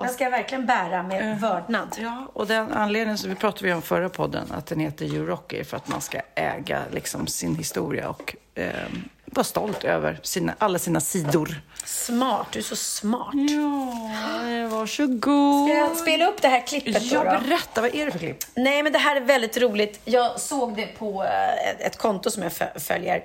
Den 0.00 0.08
ska 0.08 0.24
jag 0.24 0.30
verkligen 0.30 0.66
bära 0.66 1.02
med 1.02 1.40
vördnad. 1.40 1.96
Ja, 1.98 2.30
och 2.32 2.46
den 2.46 2.72
anledningen 2.72 3.18
som 3.18 3.30
vi 3.30 3.36
pratade 3.36 3.74
om 3.74 3.82
förra 3.82 4.08
podden, 4.08 4.52
att 4.52 4.66
den 4.66 4.80
heter 4.80 5.06
You 5.06 5.26
Rock, 5.26 5.52
är 5.52 5.64
för 5.64 5.76
att 5.76 5.88
man 5.88 6.00
ska 6.00 6.20
äga 6.34 6.82
liksom 6.90 7.26
sin 7.26 7.56
historia 7.56 8.08
och 8.08 8.36
eh, 8.54 8.72
vara 9.32 9.44
stolt 9.44 9.84
över 9.84 10.20
sina, 10.22 10.54
alla 10.58 10.78
sina 10.78 11.00
sidor. 11.00 11.60
Smart, 11.84 12.46
du 12.52 12.58
är 12.58 12.62
så 12.62 12.76
smart. 12.76 13.34
Ja, 13.34 14.68
varsågod. 14.68 15.68
Ska 15.68 15.78
jag 15.78 15.96
spela 15.96 16.28
upp 16.28 16.42
det 16.42 16.48
här 16.48 16.66
klippet 16.66 17.10
då? 17.10 17.14
Ja, 17.16 17.40
berätta, 17.40 17.80
vad 17.80 17.94
är 17.94 18.06
det 18.06 18.12
för 18.12 18.18
klipp? 18.18 18.38
Nej, 18.54 18.82
men 18.82 18.92
det 18.92 18.98
här 18.98 19.16
är 19.16 19.20
väldigt 19.20 19.56
roligt. 19.58 20.00
Jag 20.04 20.40
såg 20.40 20.76
det 20.76 20.86
på 20.86 21.24
eh, 21.24 21.86
ett, 21.86 21.96
konto 21.98 22.30
som 22.30 22.42
jag 22.42 22.52
fö- 22.52 22.78
följer. 22.78 23.24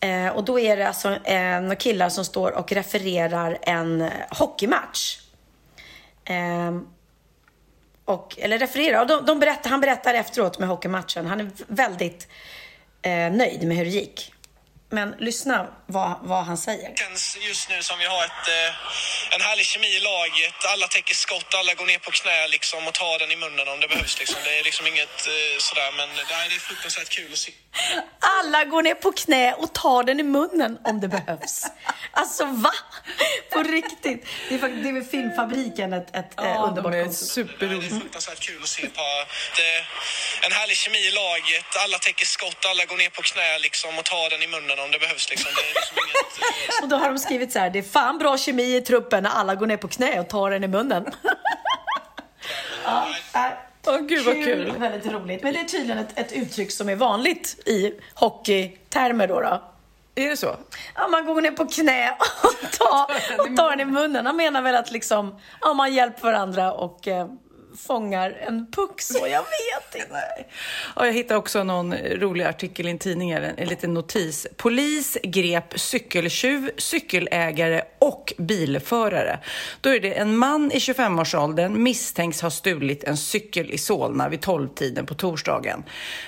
Eh, 0.00 0.28
och 0.28 0.44
då 0.44 0.58
är 0.58 0.76
det 0.76 0.88
alltså 0.88 1.14
eh, 1.24 1.60
några 1.60 1.76
killar 1.76 2.08
som 2.08 2.24
står 2.24 2.50
och 2.50 2.72
refererar 2.72 3.58
en 3.62 4.10
hockeymatch. 4.30 5.18
Eh, 6.24 6.78
och, 8.04 8.38
eller 8.38 8.58
refererar, 8.58 9.00
och 9.00 9.06
de, 9.06 9.26
de 9.26 9.38
berättar, 9.40 9.70
han 9.70 9.80
berättar 9.80 10.14
efteråt 10.14 10.58
med 10.58 10.68
hockeymatchen. 10.68 11.26
Han 11.26 11.40
är 11.40 11.50
väldigt 11.66 12.28
eh, 13.02 13.12
nöjd 13.32 13.68
med 13.68 13.76
hur 13.76 13.84
det 13.84 13.90
gick. 13.90 14.34
Men 14.92 15.14
lyssna 15.18 15.66
vad, 15.86 16.18
vad 16.22 16.44
han 16.44 16.58
säger. 16.58 16.94
känns 16.96 17.38
just 17.40 17.68
nu 17.70 17.82
som 17.82 17.98
vi 17.98 18.04
har 18.04 18.24
ett, 18.24 18.48
eh, 18.58 19.34
en 19.34 19.40
härlig 19.40 19.66
kemi 19.66 19.86
i 19.86 20.00
laget. 20.00 20.58
Alla 20.72 20.86
täcker 20.86 21.14
skott, 21.14 21.54
alla 21.60 21.74
går 21.74 21.86
ner 21.86 21.98
på 21.98 22.10
knä 22.10 22.48
liksom 22.48 22.80
och 22.88 22.94
tar 22.94 23.18
den 23.18 23.30
i 23.30 23.36
munnen 23.36 23.68
om 23.68 23.80
det 23.80 23.88
behövs. 23.88 24.18
Liksom. 24.18 24.38
Det 24.44 24.58
är 24.58 24.64
liksom 24.64 24.86
inget 24.86 25.16
eh, 25.34 25.58
sådär, 25.58 25.90
men 25.98 26.08
det 26.16 26.34
är, 26.34 26.48
det 26.48 26.54
är 26.54 26.64
fruktansvärt 26.70 27.08
kul 27.08 27.32
att 27.32 27.38
se. 27.38 27.52
Alla 28.20 28.64
går 28.64 28.82
ner 28.82 28.94
på 28.94 29.12
knä 29.12 29.52
och 29.52 29.72
tar 29.72 30.02
den 30.02 30.20
i 30.20 30.22
munnen 30.22 30.78
om 30.84 31.00
det 31.00 31.08
behövs. 31.08 31.66
Alltså 32.12 32.44
va? 32.44 32.74
På 33.52 33.62
riktigt. 33.62 34.26
Det 34.48 34.54
är, 34.54 34.58
faktiskt, 34.58 34.82
det 34.82 34.88
är 34.88 34.92
väl 34.92 35.04
Filmfabriken 35.04 35.92
ett, 35.92 36.16
ett 36.16 36.40
eh, 36.40 36.64
underbart 36.68 36.92
de 36.92 36.98
är 36.98 37.04
konto. 37.04 37.90
Det 37.90 37.96
är 37.96 38.00
fruktansvärt 38.00 38.40
kul 38.40 38.62
att 38.62 38.68
se 38.68 38.86
på. 38.86 39.06
Det 39.56 39.68
är 39.76 39.80
en 40.46 40.52
härlig 40.52 40.76
kemi 40.76 40.98
i 40.98 41.10
laget. 41.10 41.70
Alla 41.84 41.98
täcker 41.98 42.26
skott, 42.26 42.64
alla 42.70 42.84
går 42.84 42.96
ner 42.96 43.10
på 43.10 43.22
knä 43.22 43.58
liksom 43.58 43.98
och 43.98 44.04
tar 44.04 44.30
den 44.30 44.42
i 44.42 44.46
munnen 44.46 44.78
om 44.84 44.90
det 44.90 44.98
behövs. 44.98 45.30
Liksom. 45.30 45.50
Det 45.56 45.60
är 45.60 45.74
liksom 45.74 45.96
inget... 45.96 46.82
Och 46.82 46.88
då 46.88 46.96
har 46.96 47.08
de 47.08 47.18
skrivit 47.18 47.52
så 47.52 47.58
här, 47.58 47.70
det 47.70 47.78
är 47.78 47.82
fan 47.82 48.18
bra 48.18 48.38
kemi 48.38 48.76
i 48.76 48.80
truppen 48.80 49.22
när 49.22 49.30
alla 49.30 49.54
går 49.54 49.66
ner 49.66 49.76
på 49.76 49.88
knä 49.88 50.20
och 50.20 50.28
tar 50.28 50.50
den 50.50 50.64
i 50.64 50.68
munnen. 50.68 51.04
ja, 52.84 53.06
Åh, 53.86 54.00
gud 54.00 54.24
vad 54.24 54.34
kul. 54.34 54.72
Väldigt 54.78 55.12
roligt. 55.12 55.42
Men 55.42 55.52
det 55.52 55.60
är 55.60 55.64
tydligen 55.64 55.98
ett, 55.98 56.18
ett 56.18 56.32
uttryck 56.32 56.72
som 56.72 56.88
är 56.88 56.96
vanligt 56.96 57.68
i 57.68 57.92
hockeytermer 58.14 59.28
då. 59.28 59.40
då. 59.40 59.62
Är 60.14 60.30
det 60.30 60.36
så? 60.36 60.56
Ja, 60.94 61.08
man 61.08 61.26
går 61.26 61.40
ner 61.40 61.50
på 61.50 61.66
knä 61.66 62.16
och 62.42 62.70
tar, 62.72 63.04
och 63.38 63.56
tar 63.56 63.70
den 63.70 63.80
i 63.80 63.84
munnen. 63.84 64.26
Han 64.26 64.36
menar 64.36 64.62
väl 64.62 64.74
att 64.74 64.90
liksom, 64.90 65.40
ja, 65.60 65.74
man 65.74 65.94
hjälper 65.94 66.22
varandra 66.22 66.72
och 66.72 67.08
eh, 67.08 67.28
fångar 67.76 68.30
en 68.30 68.66
puck 68.70 69.00
så. 69.00 69.26
Jag 69.26 69.42
vet 69.42 70.02
inte. 70.02 70.44
Och 70.96 71.06
jag 71.06 71.12
hittade 71.12 71.38
också 71.38 71.64
någon 71.64 71.94
rolig 71.94 72.44
artikel 72.44 72.86
i 72.86 72.90
en 72.90 72.98
tidning, 72.98 73.30
en, 73.30 73.44
en 73.44 73.68
liten 73.68 73.94
notis. 73.94 74.46
Polis 74.56 75.18
grep 75.22 75.80
cykeltjuv, 75.80 76.70
cykelägare 76.76 77.82
och 78.02 78.32
bilförare. 78.38 79.38
Då 79.80 79.90
är 79.90 80.00
det 80.00 80.12
en 80.12 80.36
man 80.36 80.72
i 80.72 80.78
25-årsåldern 80.78 81.82
misstänks 81.82 82.40
ha 82.40 82.50
stulit 82.50 83.04
en 83.04 83.16
cykel 83.16 83.70
i 83.70 83.78
Solna 83.78 84.28
vid 84.28 84.40
12-tiden 84.40 85.06
på 85.06 85.14
torsdagen. 85.14 85.82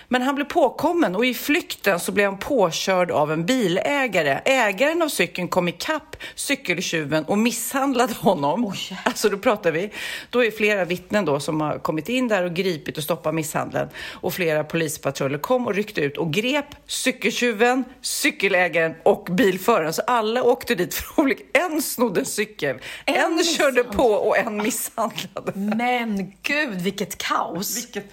Men 0.08 0.22
han 0.22 0.34
blev 0.34 0.44
påkommen 0.44 1.16
och 1.16 1.26
i 1.26 1.34
flykten 1.34 2.00
så 2.00 2.12
blev 2.12 2.30
han 2.30 2.38
påkörd 2.38 3.10
av 3.10 3.32
en 3.32 3.46
bilägare. 3.46 4.40
Ägaren 4.44 5.02
av 5.02 5.08
cykeln 5.08 5.48
kom 5.48 5.68
ikapp 5.68 6.16
cykeltjuven 6.34 7.24
och 7.24 7.38
misshandlade 7.38 8.14
honom. 8.14 8.72
alltså 9.04 9.28
då 9.28 9.38
pratar 9.38 9.72
vi. 9.72 9.90
Då 10.30 10.44
är 10.44 10.50
flera 10.50 10.84
vittnen 10.84 11.24
då 11.24 11.40
som 11.40 11.60
har 11.60 11.78
kommit 11.78 12.08
in 12.08 12.28
där 12.28 12.44
och 12.44 12.54
gripit 12.54 12.98
och 12.98 13.04
stoppat 13.04 13.34
misshandeln. 13.34 13.88
Och 14.12 14.34
flera 14.34 14.64
polispatruller 14.64 15.38
kom 15.38 15.66
och 15.66 15.74
ryckte 15.74 16.00
ut 16.00 16.16
och 16.16 16.32
grep 16.32 16.66
cykeltjuven, 16.86 17.84
cykelägaren 18.00 18.94
och 19.02 19.28
bilföraren. 19.30 19.92
Så 19.92 20.02
alla 20.06 20.42
åkte 20.42 20.74
dit 20.74 20.94
för 20.94 21.20
olika... 21.20 21.63
En 21.72 21.82
snodde 21.82 22.20
en 22.20 22.26
cykel, 22.26 22.78
en, 23.06 23.14
En 23.38 23.44
körde 23.44 23.84
på 23.84 24.04
och 24.04 24.38
en 24.38 24.56
misshandlade. 24.56 25.52
Men 25.54 26.32
gud, 26.42 26.80
vilket 26.80 27.18
kaos. 27.18 27.76
Vilket, 27.76 28.04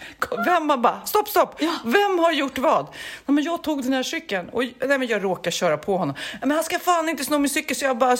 vem 0.45 0.69
har 0.69 0.77
bara, 0.77 1.05
stopp, 1.05 1.29
stopp! 1.29 1.61
Vem 1.85 2.19
har 2.19 2.31
gjort 2.31 2.57
vad? 2.57 2.85
Nej, 3.25 3.35
men 3.35 3.43
jag 3.43 3.63
tog 3.63 3.83
den 3.83 3.93
här 3.93 4.03
cykeln 4.03 4.49
och 4.49 4.63
nej, 4.63 4.97
men 4.97 5.07
jag 5.07 5.23
råkade 5.23 5.51
köra 5.51 5.77
på 5.77 5.97
honom. 5.97 6.15
Men 6.39 6.51
han 6.51 6.63
ska 6.63 6.79
fan 6.79 7.09
inte 7.09 7.25
sno 7.25 7.39
min 7.39 7.49
cykel 7.49 7.75
så 7.75 7.85
jag 7.85 7.97
bara 7.97 8.17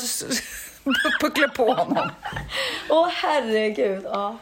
pucklade 1.22 1.54
på 1.54 1.74
honom. 1.74 2.10
Åh 2.90 3.08
herregud. 3.12 4.04
Ja. 4.04 4.38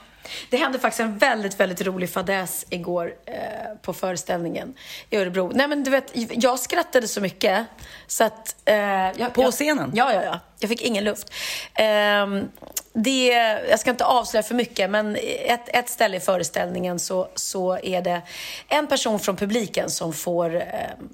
Det 0.50 0.58
hände 0.58 0.80
faktiskt 0.80 1.00
en 1.00 1.18
väldigt, 1.18 1.60
väldigt 1.60 1.82
rolig 1.82 2.10
fadäs 2.10 2.66
igår 2.70 3.14
eh, 3.26 3.34
på 3.82 3.94
föreställningen 3.94 4.74
i 5.10 5.18
Örebro. 5.18 5.52
Nej 5.54 5.68
men 5.68 5.84
du 5.84 5.92
vet, 5.92 6.12
jag 6.14 6.60
skrattade 6.60 7.08
så 7.08 7.22
mycket 7.22 7.66
så 8.08 8.24
att... 8.24 8.56
Eh, 8.66 8.76
jag, 8.76 9.34
På 9.34 9.42
jag, 9.42 9.54
scenen? 9.54 9.92
Ja, 9.96 10.14
ja, 10.14 10.24
ja. 10.24 10.40
Jag 10.60 10.70
fick 10.70 10.82
ingen 10.82 11.04
luft. 11.04 11.34
Ehm, 11.74 12.48
det, 12.94 13.28
jag 13.70 13.80
ska 13.80 13.90
inte 13.90 14.06
avslöja 14.06 14.44
för 14.44 14.56
mycket, 14.56 14.90
men 14.90 15.18
ett, 15.46 15.70
ett 15.70 15.90
ställe 15.90 16.18
i 16.18 16.20
föreställningen 16.20 17.00
så, 17.00 17.30
så 17.36 17.78
är 17.78 18.02
det 18.02 18.22
en 18.68 18.88
person 18.88 19.20
från 19.20 19.36
publiken 19.36 19.90
som 19.90 20.14
får 20.14 20.56
eh, 20.56 20.64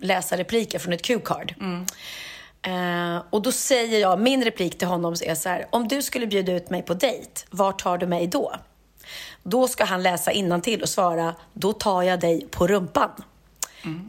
läsa 0.01 0.37
repliker 0.37 0.79
från 0.79 0.93
ett 0.93 1.05
cue-card. 1.05 1.53
Eh, 2.65 3.23
och 3.29 3.41
då 3.41 3.51
säger 3.51 3.99
jag, 3.99 4.19
min 4.19 4.43
replik 4.43 4.77
till 4.77 4.87
honom 4.87 5.15
är 5.21 5.35
så 5.35 5.49
här, 5.49 5.67
om 5.69 5.87
du 5.87 6.01
skulle 6.01 6.27
bjuda 6.27 6.51
ut 6.51 6.69
mig 6.69 6.81
på 6.81 6.93
dejt, 6.93 7.41
var 7.49 7.71
tar 7.71 7.97
du 7.97 8.07
mig 8.07 8.27
då? 8.27 8.55
Då 9.47 9.67
ska 9.67 9.85
han 9.85 10.03
läsa 10.03 10.31
till 10.61 10.81
och 10.81 10.89
svara, 10.89 11.35
då 11.53 11.73
tar 11.73 12.03
jag 12.03 12.19
dig 12.19 12.47
på 12.51 12.67
rumpan. 12.67 13.11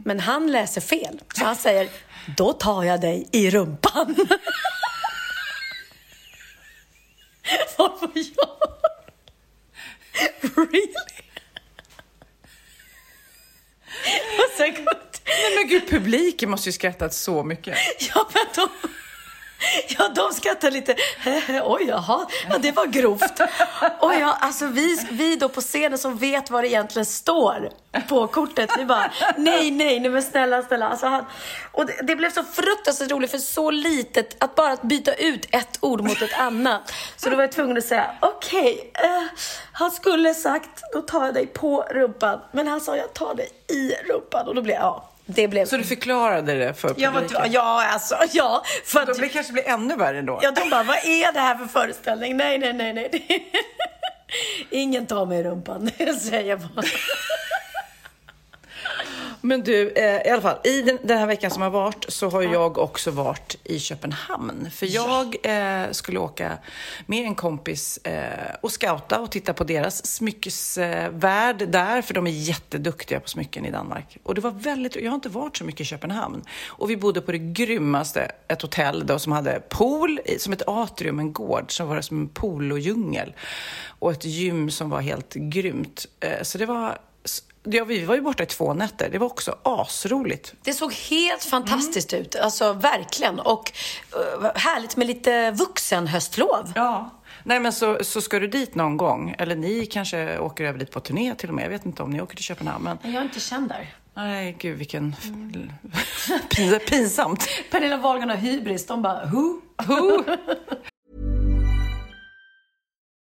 Men 0.05 0.19
han 0.19 0.51
läser 0.51 0.81
fel, 0.81 1.21
så 1.35 1.45
han 1.45 1.55
säger, 1.55 1.89
då 2.37 2.53
tar 2.53 2.83
jag 2.83 3.01
dig 3.01 3.27
i 3.31 3.49
rumpan. 3.49 4.15
Varför 7.77 8.09
jag? 8.13 8.47
Really? 10.41 10.93
publiken 15.89 16.49
måste 16.49 16.69
ju 16.69 16.73
skrattat 16.73 17.13
så 17.13 17.43
mycket. 17.43 17.77
Ja, 17.99 18.29
men 18.33 18.45
de, 18.55 18.69
ja, 19.97 20.09
de 20.15 20.33
skrattar 20.33 20.71
lite. 20.71 20.95
Oj, 21.63 21.85
jaha, 21.87 22.25
ja, 22.49 22.57
det 22.57 22.71
var 22.71 22.85
grovt. 22.85 23.41
Och 23.99 24.13
ja, 24.13 24.37
alltså 24.41 24.65
vi, 24.67 25.07
vi 25.11 25.35
då 25.35 25.49
på 25.49 25.61
scenen 25.61 25.97
som 25.97 26.17
vet 26.17 26.49
vad 26.49 26.63
det 26.63 26.67
egentligen 26.67 27.05
står 27.05 27.69
på 28.07 28.27
kortet, 28.27 28.69
vi 28.77 28.85
bara 28.85 29.11
nej, 29.37 29.71
nej, 29.71 29.99
nej 29.99 30.09
men 30.09 30.23
snälla, 30.23 30.63
snälla. 30.63 30.87
Alltså, 30.87 31.05
han, 31.05 31.25
och 31.71 31.85
det, 31.85 31.99
det 32.03 32.15
blev 32.15 32.31
så 32.31 32.43
fruktansvärt 32.43 33.11
roligt 33.11 33.31
för 33.31 33.37
så 33.37 33.71
litet 33.71 34.43
att 34.43 34.55
bara 34.55 34.71
att 34.71 34.81
byta 34.81 35.13
ut 35.13 35.47
ett 35.51 35.77
ord 35.81 36.01
mot 36.01 36.21
ett 36.21 36.39
annat. 36.39 36.93
Så 37.17 37.29
då 37.29 37.35
var 37.35 37.43
jag 37.43 37.51
tvungen 37.51 37.77
att 37.77 37.85
säga 37.85 38.11
okej, 38.19 38.91
eh, 38.93 39.23
han 39.71 39.91
skulle 39.91 40.33
sagt 40.33 40.83
då 40.93 41.01
tar 41.01 41.25
jag 41.25 41.33
dig 41.33 41.47
på 41.47 41.85
rumpan, 41.91 42.39
men 42.51 42.67
han 42.67 42.81
sa 42.81 42.97
jag 42.97 43.13
tar 43.13 43.35
dig 43.35 43.49
i 43.67 43.93
rumpan 44.09 44.47
och 44.47 44.55
då 44.55 44.61
blev 44.61 44.75
jag, 44.75 44.83
ja. 44.83 45.09
Det 45.29 45.47
blev... 45.47 45.65
Så 45.65 45.77
du 45.77 45.83
förklarade 45.83 46.53
det 46.53 46.73
för 46.73 46.93
Ja, 46.97 47.11
publiken? 47.11 47.41
men, 47.41 47.51
ja, 47.51 47.85
alltså, 47.93 48.17
ja. 48.31 48.63
För 48.85 48.99
att, 48.99 49.17
blir, 49.17 49.29
kanske 49.29 49.53
blir 49.53 49.67
ännu 49.67 49.95
värre 49.95 50.21
då. 50.21 50.39
ja, 50.43 50.51
de 50.51 50.69
bara, 50.69 50.83
vad 50.83 50.97
är 50.97 51.33
det 51.33 51.39
här 51.39 51.55
för 51.55 51.65
föreställning? 51.65 52.37
Nej, 52.37 52.57
nej, 52.57 52.73
nej, 52.73 52.93
nej. 52.93 53.51
Ingen 54.69 55.05
tar 55.05 55.25
mig 55.25 55.39
i 55.39 55.43
rumpan, 55.43 55.91
säger 56.21 56.49
jag 56.49 56.59
bara. 56.59 56.85
Men 59.47 59.63
du, 59.63 59.89
eh, 59.89 60.27
i 60.27 60.29
alla 60.29 60.41
fall, 60.41 60.57
i 60.63 60.81
den, 60.81 60.97
den 61.03 61.17
här 61.17 61.27
veckan 61.27 61.51
som 61.51 61.61
har 61.61 61.69
varit 61.69 62.05
så 62.07 62.29
har 62.29 62.41
jag 62.41 62.77
också 62.77 63.11
varit 63.11 63.57
i 63.63 63.79
Köpenhamn. 63.79 64.69
För 64.71 64.85
jag 64.85 65.35
eh, 65.43 65.91
skulle 65.91 66.19
åka 66.19 66.57
med 67.05 67.25
en 67.25 67.35
kompis 67.35 67.97
eh, 67.97 68.55
och 68.61 68.71
scouta 68.71 69.19
och 69.19 69.31
titta 69.31 69.53
på 69.53 69.63
deras 69.63 70.05
smyckesvärld 70.05 71.69
där, 71.69 72.01
för 72.01 72.13
de 72.13 72.27
är 72.27 72.31
jätteduktiga 72.31 73.19
på 73.19 73.29
smycken 73.29 73.65
i 73.65 73.71
Danmark. 73.71 74.17
Och 74.23 74.35
det 74.35 74.41
var 74.41 74.51
väldigt, 74.51 74.95
jag 74.95 75.11
har 75.11 75.15
inte 75.15 75.29
varit 75.29 75.57
så 75.57 75.63
mycket 75.63 75.81
i 75.81 75.85
Köpenhamn. 75.85 76.43
Och 76.67 76.89
vi 76.89 76.97
bodde 76.97 77.21
på 77.21 77.31
det 77.31 77.39
grymmaste, 77.39 78.31
ett 78.47 78.61
hotell 78.61 79.05
då 79.05 79.19
som 79.19 79.31
hade 79.31 79.59
pool, 79.69 80.19
som 80.37 80.53
ett 80.53 80.67
atrium, 80.67 81.19
en 81.19 81.33
gård, 81.33 81.71
som 81.71 81.87
var 81.87 82.01
som 82.01 82.17
en 82.17 82.29
pool-och-djungel. 82.29 83.33
Och 83.99 84.11
ett 84.11 84.25
gym 84.25 84.71
som 84.71 84.89
var 84.89 85.01
helt 85.01 85.33
grymt. 85.33 86.05
Eh, 86.19 86.43
så 86.43 86.57
det 86.57 86.65
var 86.65 86.97
Ja, 87.69 87.83
vi 87.85 88.05
var 88.05 88.15
ju 88.15 88.21
borta 88.21 88.43
i 88.43 88.45
två 88.45 88.73
nätter. 88.73 89.09
Det 89.09 89.17
var 89.17 89.27
också 89.27 89.55
asroligt. 89.63 90.53
Det 90.63 90.73
såg 90.73 90.93
helt 90.93 91.43
fantastiskt 91.43 92.13
ut, 92.13 92.35
alltså 92.35 92.73
verkligen. 92.73 93.39
Och 93.39 93.71
uh, 94.41 94.47
härligt 94.55 94.97
med 94.97 95.07
lite 95.07 95.51
vuxen 95.51 96.07
höstlov. 96.07 96.71
Ja. 96.75 97.09
Nej, 97.43 97.59
men 97.59 97.73
så, 97.73 98.03
så 98.03 98.21
ska 98.21 98.39
du 98.39 98.47
dit 98.47 98.75
någon 98.75 98.97
gång, 98.97 99.35
eller 99.37 99.55
ni 99.55 99.85
kanske 99.85 100.39
åker 100.39 100.63
över 100.65 100.79
dit 100.79 100.91
på 100.91 100.99
turné 100.99 101.35
till 101.35 101.49
och 101.49 101.55
med. 101.55 101.65
Jag 101.65 101.69
vet 101.69 101.85
inte 101.85 102.03
om 102.03 102.09
ni 102.09 102.21
åker 102.21 102.35
till 102.35 102.45
Köpenhamn, 102.45 102.83
men 102.83 103.11
Jag 103.13 103.21
är 103.21 103.25
inte 103.25 103.39
känd 103.39 103.69
där. 103.69 103.95
nej, 104.13 104.55
gud 104.59 104.77
vilken 104.77 105.15
Pins- 106.49 106.79
pinsamt. 106.79 107.47
Pernilla 107.71 107.97
Wahlgren 107.97 108.29
och 108.31 108.37
Hybris, 108.37 108.85
de 108.85 109.01
bara, 109.01 109.25
who? 109.25 109.61
Who? 109.87 110.23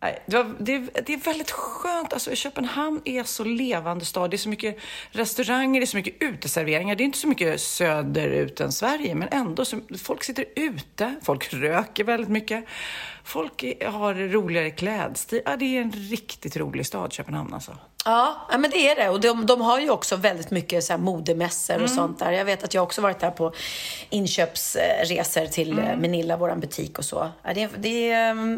Det, 0.00 0.36
var, 0.36 0.56
det, 0.58 0.78
det, 0.78 1.12
är 1.12 1.24
väldigt 1.24 1.50
skönt. 1.50 2.12
Alltså, 2.12 2.34
Köpenhamn 2.34 3.00
är 3.04 3.24
så 3.24 3.44
levande 3.44 4.04
stad. 4.04 4.30
Det 4.30 4.36
är 4.36 4.38
så 4.38 4.48
mycket 4.48 4.78
restauranger, 5.10 5.80
det 5.80 5.84
är 5.84 5.86
så 5.86 5.96
mycket 5.96 6.22
uteserveringar. 6.22 6.96
Det 6.96 7.02
är 7.02 7.04
inte 7.04 7.18
så 7.18 7.28
mycket 7.28 7.60
söderut 7.60 8.60
än 8.60 8.72
Sverige, 8.72 9.14
men 9.14 9.28
ändå. 9.30 9.64
Så, 9.64 9.80
folk 9.98 10.24
sitter 10.24 10.44
ute, 10.56 11.14
folk 11.22 11.52
röker 11.52 12.04
väldigt 12.04 12.30
mycket. 12.30 12.64
Folk 13.24 13.64
har 13.86 14.14
roligare 14.14 14.70
klädstil. 14.70 15.42
Ja, 15.44 15.56
det 15.56 15.76
är 15.76 15.80
en 15.80 15.92
riktigt 15.92 16.56
rolig 16.56 16.86
stad, 16.86 17.12
Köpenhamn 17.12 17.54
alltså. 17.54 17.76
Ja, 18.04 18.46
men 18.50 18.70
det 18.70 18.88
är 18.88 18.96
det. 18.96 19.08
Och 19.08 19.20
de, 19.20 19.46
de 19.46 19.60
har 19.60 19.80
ju 19.80 19.90
också 19.90 20.16
väldigt 20.16 20.50
mycket 20.50 20.84
så 20.84 20.92
här 20.92 21.00
modemässor 21.00 21.74
och 21.74 21.80
mm. 21.80 21.94
sånt 21.94 22.18
där. 22.18 22.32
Jag 22.32 22.44
vet 22.44 22.64
att 22.64 22.74
jag 22.74 22.82
också 22.82 23.02
varit 23.02 23.20
där 23.20 23.30
på 23.30 23.52
inköpsresor 24.10 25.46
till 25.46 25.72
mm. 25.72 26.00
Menilla, 26.00 26.36
vår 26.36 26.54
butik 26.54 26.98
och 26.98 27.04
så. 27.04 27.30
Det, 27.54 27.68
det, 27.78 28.08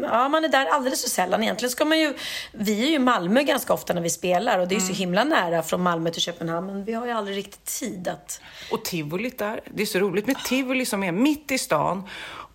ja, 0.01 0.29
man 0.29 0.45
är 0.45 0.49
där 0.49 0.65
alldeles 0.65 1.01
för 1.01 1.09
sällan. 1.09 1.43
Egentligen 1.43 1.71
ska 1.71 1.85
man 1.85 1.99
ju... 1.99 2.13
Vi 2.51 2.83
är 2.83 2.87
ju 2.87 2.93
i 2.93 2.99
Malmö 2.99 3.43
ganska 3.43 3.73
ofta 3.73 3.93
när 3.93 4.01
vi 4.01 4.09
spelar 4.09 4.59
och 4.59 4.67
det 4.67 4.75
är 4.75 4.79
mm. 4.79 4.87
så 4.87 4.93
himla 4.93 5.23
nära 5.23 5.63
från 5.63 5.81
Malmö 5.81 6.09
till 6.09 6.21
Köpenhamn. 6.21 6.67
Men 6.67 6.83
vi 6.83 6.93
har 6.93 7.05
ju 7.05 7.11
aldrig 7.11 7.37
riktigt 7.37 7.65
tid 7.79 8.07
att... 8.07 8.41
Och 8.71 8.85
tivolit 8.85 9.39
där. 9.39 9.61
Det 9.73 9.81
är 9.81 9.87
så 9.87 9.99
roligt 9.99 10.27
med 10.27 10.35
tivoli 10.45 10.85
som 10.85 11.03
är 11.03 11.11
mitt 11.11 11.51
i 11.51 11.57
stan 11.57 12.03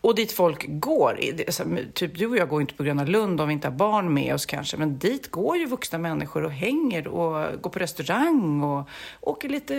och 0.00 0.14
dit 0.14 0.32
folk 0.32 0.64
går. 0.68 1.20
Typ 1.92 2.18
du 2.18 2.26
och 2.26 2.36
jag 2.36 2.48
går 2.48 2.60
inte 2.60 2.74
på 2.74 2.82
Gröna 2.82 3.04
Lund 3.04 3.40
om 3.40 3.48
vi 3.48 3.54
inte 3.54 3.68
har 3.68 3.72
barn 3.72 4.14
med 4.14 4.34
oss 4.34 4.46
kanske, 4.46 4.76
men 4.76 4.98
dit 4.98 5.30
går 5.30 5.56
ju 5.56 5.66
vuxna 5.66 5.98
människor 5.98 6.44
och 6.44 6.52
hänger 6.52 7.08
och 7.08 7.62
går 7.62 7.70
på 7.70 7.78
restaurang 7.78 8.62
och 8.62 8.88
åker 9.20 9.48
lite 9.48 9.76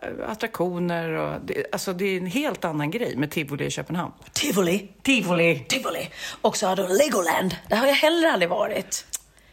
eh, 0.00 0.30
attraktioner. 0.30 1.10
Och 1.10 1.40
det, 1.44 1.64
alltså 1.72 1.92
det 1.92 2.04
är 2.04 2.18
en 2.18 2.26
helt 2.26 2.64
annan 2.64 2.90
grej 2.90 3.16
med 3.16 3.30
tivoli 3.30 3.64
i 3.64 3.70
Köpenhamn. 3.70 4.12
Tivoli? 4.32 4.88
Tivoli! 5.02 5.64
Tivoli! 5.68 6.10
Och 6.40 6.56
så 6.56 6.66
har 6.66 6.76
du 6.76 6.88
Legoland. 6.88 7.56
Där 7.68 7.76
har 7.76 7.86
jag 7.86 7.94
heller 7.94 8.28
aldrig 8.28 8.50
varit. 8.50 9.06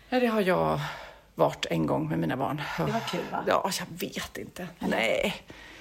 Ja, 0.09 0.19
det 0.19 0.27
har 0.27 0.41
jag 0.41 0.79
varit 1.35 1.65
en 1.69 1.85
gång 1.87 2.09
med 2.09 2.19
mina 2.19 2.37
barn. 2.37 2.61
Det 2.77 2.83
var 2.83 2.99
kul 3.11 3.19
va? 3.31 3.43
Ja, 3.47 3.71
jag 3.79 4.09
vet 4.09 4.37
inte. 4.37 4.67
Nej. 4.79 5.35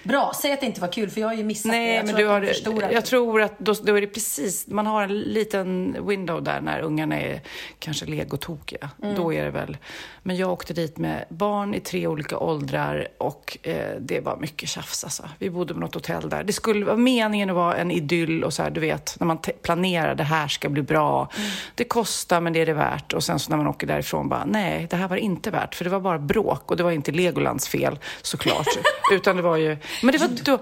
Bra, 0.04 0.32
säg 0.42 0.52
att 0.52 0.60
det 0.60 0.66
inte 0.66 0.80
var 0.80 0.92
kul 0.92 1.10
för 1.10 1.20
jag 1.20 1.28
har 1.28 1.34
ju 1.34 1.44
missat 1.44 1.72
Nej, 1.72 1.88
det. 1.88 1.94
Jag 1.94 2.06
men 2.06 2.14
du 2.14 2.26
har, 2.26 2.92
jag 2.92 3.04
tror 3.04 3.42
att 3.42 3.58
då, 3.58 3.74
då, 3.82 3.96
är 3.96 4.00
det 4.00 4.06
precis, 4.06 4.66
man 4.66 4.86
har 4.86 5.02
en 5.02 5.20
liten 5.20 5.96
window 6.08 6.42
där 6.42 6.60
när 6.60 6.80
ungarna 6.80 7.20
är 7.20 7.40
kanske 7.78 8.06
legotokiga. 8.06 8.90
Mm. 9.02 9.16
Då 9.16 9.32
är 9.32 9.44
det 9.44 9.50
väl. 9.50 9.76
Men 10.22 10.36
jag 10.36 10.52
åkte 10.52 10.72
dit 10.72 10.98
med 10.98 11.24
barn 11.28 11.74
i 11.74 11.80
tre 11.80 12.06
olika 12.06 12.38
åldrar 12.38 13.08
och 13.18 13.58
eh, 13.62 13.96
det 14.00 14.20
var 14.20 14.36
mycket 14.36 14.68
tjafs 14.68 15.04
alltså. 15.04 15.28
Vi 15.38 15.50
bodde 15.50 15.74
på 15.74 15.80
något 15.80 15.94
hotell 15.94 16.28
där. 16.28 16.44
Det 16.44 16.52
skulle 16.52 16.84
vara 16.84 16.96
meningen 16.96 17.50
att 17.50 17.56
vara 17.56 17.76
en 17.76 17.90
idyll 17.90 18.44
och 18.44 18.52
så 18.52 18.62
här, 18.62 18.70
du 18.70 18.80
vet, 18.80 19.16
när 19.20 19.26
man 19.26 19.38
planerar 19.62 20.14
det 20.14 20.24
här 20.24 20.48
ska 20.48 20.68
bli 20.68 20.82
bra. 20.82 21.30
Mm. 21.36 21.50
Det 21.74 21.84
kostar 21.84 22.40
men 22.40 22.52
det 22.52 22.60
är 22.60 22.66
det 22.66 22.74
värt. 22.74 23.12
Och 23.12 23.24
sen 23.24 23.38
så 23.38 23.50
när 23.50 23.56
man 23.56 23.66
åker 23.66 23.86
därifrån 23.86 24.28
bara, 24.28 24.44
nej, 24.44 24.86
det 24.90 24.96
här 24.96 25.08
var 25.08 25.16
inte 25.16 25.50
värt. 25.50 25.74
För 25.74 25.84
det 25.84 25.90
var 25.90 26.00
bara 26.00 26.18
bråk 26.18 26.70
och 26.70 26.76
det 26.76 26.82
var 26.82 26.90
inte 26.90 27.12
Legolands 27.12 27.68
fel 27.68 27.98
såklart. 28.22 28.68
Utan 29.12 29.36
det 29.36 29.42
var 29.42 29.56
ju 29.56 29.76
men 30.02 30.12
det 30.12 30.18
var 30.18 30.28
då, 30.44 30.58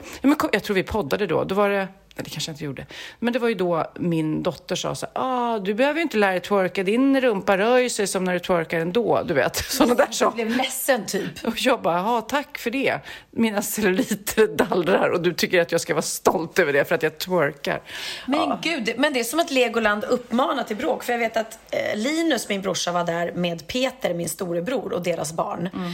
jag 0.53 0.63
tror 0.63 0.75
vi 0.75 0.83
poddade 0.83 1.27
då, 1.27 1.45
då 1.45 1.55
var 1.55 1.69
det 1.69 1.89
Nej, 2.17 2.25
det 2.25 2.31
kanske 2.31 2.51
jag 2.51 2.55
inte 2.55 2.65
gjorde. 2.65 2.87
Men 3.19 3.33
det 3.33 3.39
var 3.39 3.49
ju 3.49 3.55
då 3.55 3.93
min 3.95 4.43
dotter 4.43 4.77
sa 4.77 4.95
så 4.95 5.07
ah, 5.13 5.59
du 5.59 5.75
behöver 5.75 5.99
ju 5.99 6.03
inte 6.03 6.17
lära 6.17 6.31
dig 6.31 6.41
twerka, 6.41 6.83
din 6.83 7.21
rumpa 7.21 7.59
rör 7.59 7.89
sig 7.89 8.07
som 8.07 8.25
när 8.25 8.33
du 8.33 8.39
twerkar 8.39 8.81
ändå, 8.81 9.23
du 9.27 9.35
vet. 9.35 9.57
Sådana 9.71 9.95
där 9.95 10.09
saker. 10.11 10.39
Du 10.39 10.45
blev 10.45 10.57
ledsen 10.57 11.07
typ. 11.07 11.45
Och 11.45 11.55
jag 11.59 11.83
bara, 11.83 11.97
ja 11.97 12.21
tack 12.21 12.59
för 12.59 12.71
det. 12.71 12.99
Mina 13.31 13.63
celluliter 13.63 14.47
dallrar 14.47 15.09
och 15.09 15.23
du 15.23 15.33
tycker 15.33 15.61
att 15.61 15.73
jag 15.73 15.81
ska 15.81 15.95
vara 15.95 16.03
stolt 16.03 16.59
över 16.59 16.73
det 16.73 16.85
för 16.85 16.95
att 16.95 17.03
jag 17.03 17.19
twerkar. 17.19 17.83
Men 18.27 18.41
ja. 18.41 18.59
gud, 18.63 18.95
men 18.97 19.13
det 19.13 19.21
är 19.21 19.25
som 19.25 19.41
att 19.41 19.51
Legoland 19.51 20.05
uppmanar 20.05 20.65
till 20.65 20.77
bråk. 20.77 21.05
För 21.05 21.13
jag 21.13 21.21
vet 21.21 21.37
att 21.37 21.59
eh, 21.71 21.97
Linus, 21.97 22.49
min 22.49 22.63
brorsa, 22.63 22.93
var 22.93 23.05
där 23.05 23.33
med 23.33 23.67
Peter, 23.67 24.15
min 24.15 24.29
storebror, 24.29 24.93
och 24.93 25.03
deras 25.03 25.33
barn. 25.33 25.71
Mm. 25.75 25.93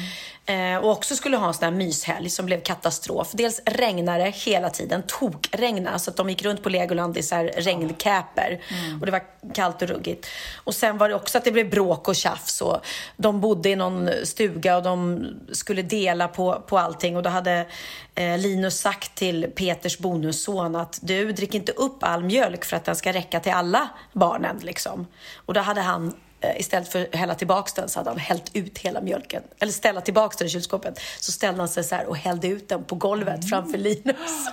Eh, 0.49 0.77
och 0.77 0.91
också 0.91 1.17
skulle 1.17 1.37
ha 1.37 1.49
en 1.49 1.55
sån 1.55 1.65
här 1.65 1.71
myshelg 1.71 2.31
som 2.31 2.47
blev 2.47 2.61
katastrof. 2.61 3.31
Dels 3.33 3.61
regnade 3.67 4.25
hela 4.25 4.71
tiden, 4.71 5.03
tokregna 5.07 5.99
så 5.99 6.11
att 6.11 6.17
de 6.17 6.31
gick 6.31 6.43
runt 6.43 6.63
på 6.63 6.69
Legoland 6.69 7.17
i 7.17 7.23
så 7.23 7.37
regnkäper. 7.37 8.61
Mm. 8.69 9.01
Och 9.01 9.07
det 9.07 9.13
var 9.13 9.23
kallt 9.55 9.83
och 9.83 9.89
ruggigt. 9.89 10.27
Och 10.65 10.75
sen 10.75 10.99
var 10.99 11.09
det 11.09 11.15
också 11.15 11.39
att 11.39 11.45
det 11.45 11.53
blev 11.53 11.71
bråk 11.71 12.09
och 12.09 12.17
tjafs. 12.17 12.61
Och 12.61 12.81
de 13.17 13.41
bodde 13.41 13.69
i 13.69 13.77
någon 13.77 14.11
stuga 14.25 14.77
och 14.77 14.83
de 14.83 15.27
skulle 15.53 15.83
dela 15.83 16.29
på, 16.29 16.63
på 16.67 16.79
allting. 16.79 17.17
Och 17.17 17.23
då 17.23 17.31
hade 17.31 17.67
eh, 18.15 18.39
Linus 18.39 18.81
sagt 18.81 19.15
till 19.15 19.53
Peters 19.55 19.99
bonusson 19.99 20.77
att 20.77 20.99
du, 21.03 21.33
drick 21.33 21.55
inte 21.55 21.73
upp 21.73 21.97
all 22.01 22.25
mjölk 22.25 22.65
för 22.65 22.77
att 22.77 22.85
den 22.85 22.97
ska 22.97 23.13
räcka 23.13 23.41
till 23.41 23.53
alla 23.53 23.89
barnen. 24.13 24.61
Liksom. 24.63 25.07
Och 25.47 25.55
då 25.55 25.61
hade 25.61 25.81
han 25.81 26.15
istället 26.57 26.89
för 26.89 27.03
att 27.03 27.15
hälla 27.15 27.35
tillbaka 27.35 27.73
den 27.75 27.89
så 27.89 28.01
hade 28.01 28.11
han 28.11 28.19
hällt 28.19 28.57
ut 28.57 28.79
hela 28.79 29.01
mjölken. 29.01 29.43
Eller 29.59 29.73
ställa 29.73 30.01
tillbaka 30.01 30.37
den 30.39 30.47
i 30.47 30.51
kylskåpet. 30.51 31.01
Så 31.21 31.33
ställde 31.33 31.61
han 31.61 31.69
sig 31.69 31.85
så 31.85 31.99
och 32.07 32.17
hällde 32.17 32.49
ut 32.49 32.69
den 32.69 32.85
på 32.85 32.95
golvet 32.95 33.29
mm. 33.29 33.43
framför 33.43 33.79
Linus. 33.79 34.49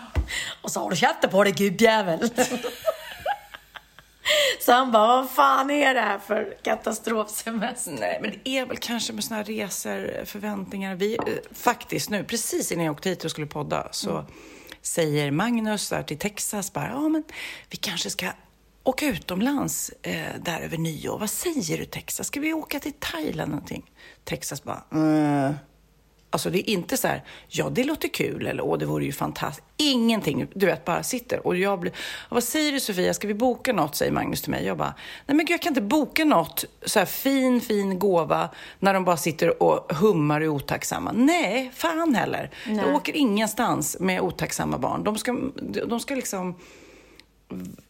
Och 0.62 0.72
så 0.72 0.80
har 0.80 0.90
du 0.90 0.96
käften 0.96 1.30
på 1.30 1.44
dig 1.44 1.54
gubbjävel. 1.54 2.30
Så 4.60 4.72
han 4.72 4.92
bara, 4.92 5.08
vad 5.08 5.30
fan 5.30 5.72
är 5.72 5.94
det 5.94 6.02
här 6.02 6.20
för 6.20 6.58
katastrofsemester? 6.64 7.92
Nej, 8.00 8.20
men 8.22 8.32
det 8.32 8.58
är 8.58 8.66
väl 8.66 8.78
kanske 8.78 9.14
med 9.14 9.24
såna 9.24 9.36
här 9.36 9.44
resor, 9.44 10.26
förväntningar. 10.26 10.96
Vi, 10.96 11.16
eh, 11.16 11.22
faktiskt 11.52 12.10
nu, 12.10 12.24
precis 12.24 12.72
innan 12.72 12.86
jag 12.86 12.94
åkte 12.94 13.10
hit 13.10 13.26
och 13.26 13.32
skulle 13.32 13.48
podda, 13.48 13.88
så 13.92 14.12
mm. 14.12 14.26
säger 14.82 15.32
Magnus 15.32 15.90
där 15.90 16.04
till 16.04 16.18
Texas 16.18 16.74
bara, 16.74 16.88
ja 16.88 17.10
men 17.10 17.24
vi 17.70 17.78
kanske 17.78 18.10
ska 18.10 18.28
åka 18.86 19.06
utomlands 19.06 19.92
eh, 20.02 20.40
där 20.42 20.60
över 20.60 20.78
nyår. 20.78 21.20
Vad 21.20 21.30
säger 21.30 21.78
du 21.78 21.86
Texas? 21.86 22.28
Ska 22.28 22.40
vi 22.40 22.54
åka 22.54 22.80
till 22.80 22.94
Thailand 23.00 23.52
någonting? 23.52 23.92
Texas 24.24 24.64
bara, 24.64 24.84
mm. 24.92 25.54
Alltså 26.30 26.50
det 26.50 26.70
är 26.70 26.74
inte 26.74 26.98
så 26.98 27.08
här, 27.08 27.24
ja 27.48 27.70
det 27.70 27.84
låter 27.84 28.08
kul 28.08 28.48
eller 28.48 28.64
åh 28.64 28.78
det 28.78 28.86
vore 28.86 29.06
ju 29.06 29.12
fantastiskt. 29.12 29.68
Ingenting, 29.78 30.48
du 30.54 30.66
vet 30.66 30.86
bara 30.86 31.04
sitter 31.04 31.48
och 31.48 31.56
jag 31.56 31.80
blir, 31.80 31.94
vad 32.30 32.44
säger 32.44 32.72
du 32.72 32.80
Sofia, 32.80 33.14
ska 33.14 33.28
vi 33.28 33.34
boka 33.34 33.74
något? 33.74 33.96
Säger 33.96 34.12
Magnus 34.12 34.42
till 34.42 34.52
mig. 34.52 34.66
Jag 34.66 34.78
bara, 34.78 34.94
nej 35.26 35.36
men 35.36 35.46
gud 35.46 35.54
jag 35.54 35.62
kan 35.62 35.72
inte 35.72 35.82
boka 35.82 36.26
något 36.26 36.66
så 36.86 37.00
här 37.00 37.06
fin, 37.06 37.62
fin 37.62 38.00
gåva 38.00 38.50
när 38.80 38.94
de 38.94 39.06
bara 39.06 39.18
sitter 39.18 39.64
och 39.64 39.96
hummar 39.96 40.42
och 40.42 40.46
är 40.46 40.50
otacksamma. 40.50 41.12
Nej, 41.12 41.72
fan 41.76 42.16
heller. 42.16 42.52
Nej. 42.66 42.86
Jag 42.86 42.96
åker 42.96 43.16
ingenstans 43.16 43.98
med 44.00 44.22
otacksamma 44.22 44.78
barn. 44.78 45.04
De 45.04 45.18
ska, 45.18 45.38
de 45.88 46.00
ska 46.00 46.16
liksom 46.16 46.56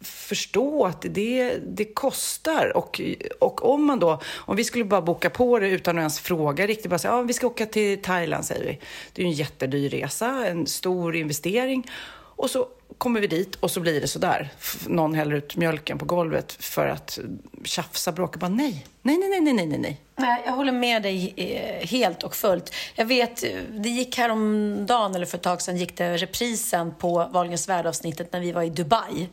förstå 0.02 0.86
att 0.86 1.06
det, 1.10 1.58
det 1.58 1.86
kostar. 1.86 2.78
Och, 2.78 3.02
och 3.40 3.66
om 3.66 3.86
man 3.86 4.00
då, 4.00 4.22
om 4.36 4.56
vi 4.56 4.64
skulle 4.64 4.86
bara 4.86 5.02
boka 5.02 5.30
på 5.30 5.60
det 5.60 5.70
utan 5.70 5.98
att 5.98 6.02
ens 6.02 6.20
fråga 6.20 6.68
riktigt, 6.68 6.90
bara 6.90 7.00
säga, 7.00 7.14
ja, 7.14 7.22
vi 7.22 7.34
ska 7.34 7.48
åka 7.48 7.66
till 7.66 8.02
Thailand 8.02 8.46
säger 8.46 8.66
vi. 8.66 8.80
Det 9.14 9.22
är 9.22 9.26
ju 9.26 9.32
en 9.32 9.38
jättedyr 9.38 9.90
resa, 9.90 10.48
en 10.48 10.68
stor 10.68 11.16
investering. 11.16 11.92
Och 12.36 12.50
så 12.50 12.68
kommer 12.98 13.20
vi 13.20 13.28
dit 13.28 13.56
och 13.56 13.72
så 13.72 13.80
blir 13.80 14.02
det 14.02 14.08
sådär. 14.08 14.50
Någon 14.88 15.16
häller 15.16 15.36
ut 15.36 15.56
mjölken 15.56 15.98
på 15.98 16.06
golvet 16.06 16.52
för 16.60 16.88
att 16.88 17.20
tjafsa, 17.64 18.12
bråka. 18.12 18.40
Bara 18.40 18.50
nej, 18.50 18.86
nej, 19.02 19.18
nej, 19.18 19.42
nej, 19.42 19.54
nej, 19.54 19.66
nej, 19.66 19.80
nej. 19.80 20.02
Nej, 20.18 20.44
jag 20.46 20.54
håller 20.54 20.72
med 20.72 21.04
dig 21.04 21.34
eh, 21.38 21.88
helt 21.88 22.24
och 22.24 22.36
fullt. 22.36 22.74
Jag 22.96 23.06
vet, 23.06 23.44
eh, 23.44 23.50
det 23.70 23.90
gick 23.90 24.18
häromdagen, 24.18 25.16
eller 25.16 25.26
för 25.26 25.38
ett 25.38 25.44
tag 25.44 25.62
sedan, 25.62 25.78
gick 25.78 25.98
det 25.98 26.18
reprisen 26.18 26.96
på 26.96 27.30
Wahlgrens 27.32 27.70
värld-avsnittet 27.70 28.34
när 28.34 28.40
vi 28.40 28.52
var 28.52 28.64
i 28.64 28.70
Dubai. 28.70 29.30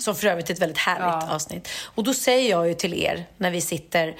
Som 0.00 0.14
för 0.14 0.26
övrigt 0.26 0.50
är 0.50 0.54
ett 0.54 0.60
väldigt 0.60 0.78
härligt 0.78 1.30
avsnitt. 1.30 1.68
Och 1.94 2.04
då 2.04 2.14
säger 2.14 2.50
jag 2.50 2.68
ju 2.68 2.74
till 2.74 2.94
er, 2.94 3.26
när 3.36 3.50
vi 3.50 3.60
sitter, 3.60 4.16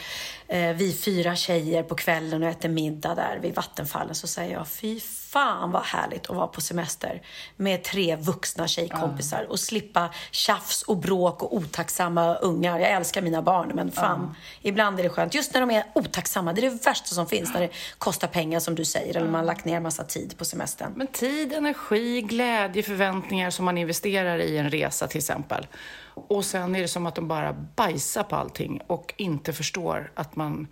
eh, 0.49 0.73
vi 0.73 0.93
fyra 0.93 1.37
tjejer 1.37 1.83
på 1.83 1.95
kvällen 1.95 2.43
och 2.43 2.49
äter 2.49 2.69
middag 2.69 3.15
där 3.15 3.39
vid 3.43 3.55
Vattenfallen, 3.55 4.15
så 4.15 4.27
säger 4.27 4.53
jag, 4.53 4.69
fy 4.69 5.01
fan 5.01 5.71
vad 5.71 5.83
härligt 5.83 6.31
att 6.31 6.37
vara 6.37 6.47
på 6.47 6.61
semester 6.61 7.23
med 7.57 7.83
tre 7.83 8.17
vuxna 8.17 8.56
tjejkompisar 8.65 9.47
och 9.49 9.61
slippa 9.61 10.11
tjafs 10.31 10.83
och 10.83 10.97
bråk 10.97 11.43
och 11.43 11.57
otacksamma 11.57 12.35
ungar. 12.35 12.79
Jag 12.79 12.91
älskar 12.91 13.23
mina 13.23 13.43
barn, 13.43 13.73
men 13.75 13.91
fan, 13.91 14.35
ibland 14.63 14.99
är 14.99 15.03
det 15.03 15.09
skönt. 15.09 15.35
Just 15.35 15.55
när 15.55 15.61
de 15.61 15.71
är 15.71 15.85
otacksamma, 15.95 16.53
det 16.53 16.61
är 16.61 16.71
det 16.71 16.85
värsta 16.87 17.07
som 17.07 17.27
finns, 17.27 17.55
när 17.55 17.61
det 17.61 17.71
kostar 17.99 18.29
pengar 18.29 18.61
som 18.61 18.75
du 18.75 18.85
säger, 18.85 19.17
eller 19.17 19.27
man 19.27 19.35
har 19.35 19.47
lagt 19.47 19.65
ner 19.65 19.81
massa 19.81 20.05
tid 20.05 20.39
på 20.39 20.45
semestern. 20.45 20.93
Men 20.97 21.07
tid, 21.07 21.53
energi, 21.53 22.23
glädje, 22.23 22.83
förväntningar 22.83 23.51
som 23.51 23.65
man 23.65 23.79
investerar 23.79 24.39
i 24.39 24.59
en 24.59 24.71
resa 24.71 25.07
till 25.07 25.19
exempel. 25.19 25.67
Och 26.15 26.45
sen 26.45 26.77
är 26.77 26.81
det 26.81 26.89
som 26.89 27.07
att 27.07 27.15
de 27.15 27.29
bara 27.29 27.53
bajsar 27.53 28.23
på 28.23 28.37
allting 28.37 28.81
och 28.87 29.15
inte 29.17 29.53
förstår 29.53 30.13
att 30.15 30.37
man... 30.37 30.69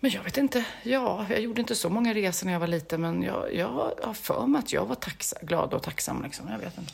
Men 0.00 0.10
jag 0.10 0.22
vet 0.22 0.36
inte, 0.36 0.64
ja, 0.82 1.26
jag 1.30 1.40
gjorde 1.40 1.60
inte 1.60 1.76
så 1.76 1.88
många 1.88 2.14
resor 2.14 2.46
när 2.46 2.52
jag 2.52 2.60
var 2.60 2.66
liten 2.66 3.00
men 3.00 3.22
jag, 3.22 3.54
jag 3.54 3.92
har 4.02 4.14
för 4.14 4.46
mig 4.46 4.58
att 4.58 4.72
jag 4.72 4.86
var 4.86 4.94
tacksam, 4.94 5.38
glad 5.46 5.74
och 5.74 5.82
tacksam 5.82 6.22
liksom. 6.22 6.48
Jag 6.50 6.58
vet 6.58 6.78
inte. 6.78 6.92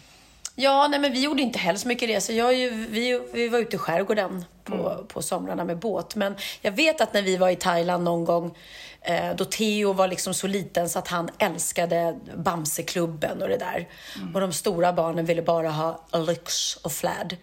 Ja, 0.59 0.88
nej 0.90 1.00
men 1.00 1.12
vi 1.12 1.20
gjorde 1.20 1.42
inte 1.42 1.59
heller 1.59 1.78
så 1.78 1.88
mycket 1.88 2.09
resor. 2.09 2.36
Jag, 2.36 2.54
ju, 2.54 2.70
vi, 2.70 3.20
vi 3.32 3.48
var 3.48 3.59
ute 3.59 3.76
i 3.76 3.78
skärgården 3.78 4.44
på, 4.64 5.04
på 5.09 5.22
somrarna 5.22 5.64
med 5.64 5.78
båt. 5.78 6.16
Men 6.16 6.34
jag 6.61 6.72
vet 6.72 7.00
att 7.00 7.14
när 7.14 7.22
vi 7.22 7.36
var 7.36 7.48
i 7.48 7.57
Thailand 7.57 8.04
någon 8.04 8.24
gång, 8.24 8.57
eh, 9.00 9.34
då 9.36 9.44
Theo 9.44 9.92
var 9.92 10.09
liksom 10.09 10.34
så 10.34 10.46
liten 10.46 10.88
så 10.88 10.98
att 10.98 11.09
han 11.09 11.30
älskade 11.38 12.18
Bamseklubben 12.36 13.42
och 13.42 13.48
det 13.48 13.57
där. 13.57 13.88
Och 14.34 14.40
de 14.40 14.52
stora 14.52 14.92
barnen 14.92 15.24
ville 15.24 15.42
bara 15.42 15.70
ha 15.70 16.00
lyx 16.12 16.76
och 16.76 16.92
flärd. 16.92 17.36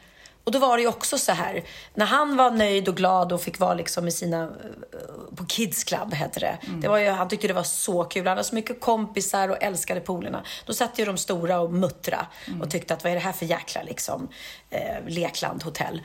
Och 0.44 0.52
då 0.52 0.60
var 0.60 0.78
det 0.78 0.82
ju 0.84 0.90
också 0.90 1.18
så 1.18 1.32
här, 1.32 1.64
när 1.94 2.06
han 2.06 2.38
var 2.38 2.52
nöjd 2.52 2.88
och 2.88 2.96
glad 2.96 3.32
och 3.32 3.42
fick 3.42 3.60
vara 3.60 3.74
liksom 3.74 4.04
med 4.04 4.14
sina, 4.14 4.44
eh, 4.44 5.36
på 5.36 5.46
Kids 5.46 5.84
Club 5.84 6.14
hette 6.14 6.40
det. 6.40 6.58
det 6.82 6.88
var 6.88 6.98
ju, 6.98 7.10
han 7.10 7.30
tyckte 7.30 7.48
det 7.48 7.54
var 7.54 7.64
så 7.64 8.04
kul, 8.04 8.28
han 8.28 8.38
hade 8.38 8.44
så 8.44 8.56
mycket 8.56 8.82
kompisar 8.82 9.50
och 9.50 9.64
älskade 9.64 10.00
poolerna. 10.00 10.44
Då 10.66 10.74
satt 10.74 11.00
ju 11.00 11.06
de 11.06 11.18
stora 11.18 11.60
och 11.60 11.74
muttra 11.74 12.28
och 12.62 12.72
tyckte 12.72 12.94
att 12.94 13.04
vad 13.04 13.12
är 13.12 13.16
det 13.16 13.22
här 13.22 13.32
för 13.32 13.46
jäkla 13.46 13.84
liksom, 13.84 14.28
eh, 14.70 15.08
lekland 15.08 15.64
hotell. 15.64 16.02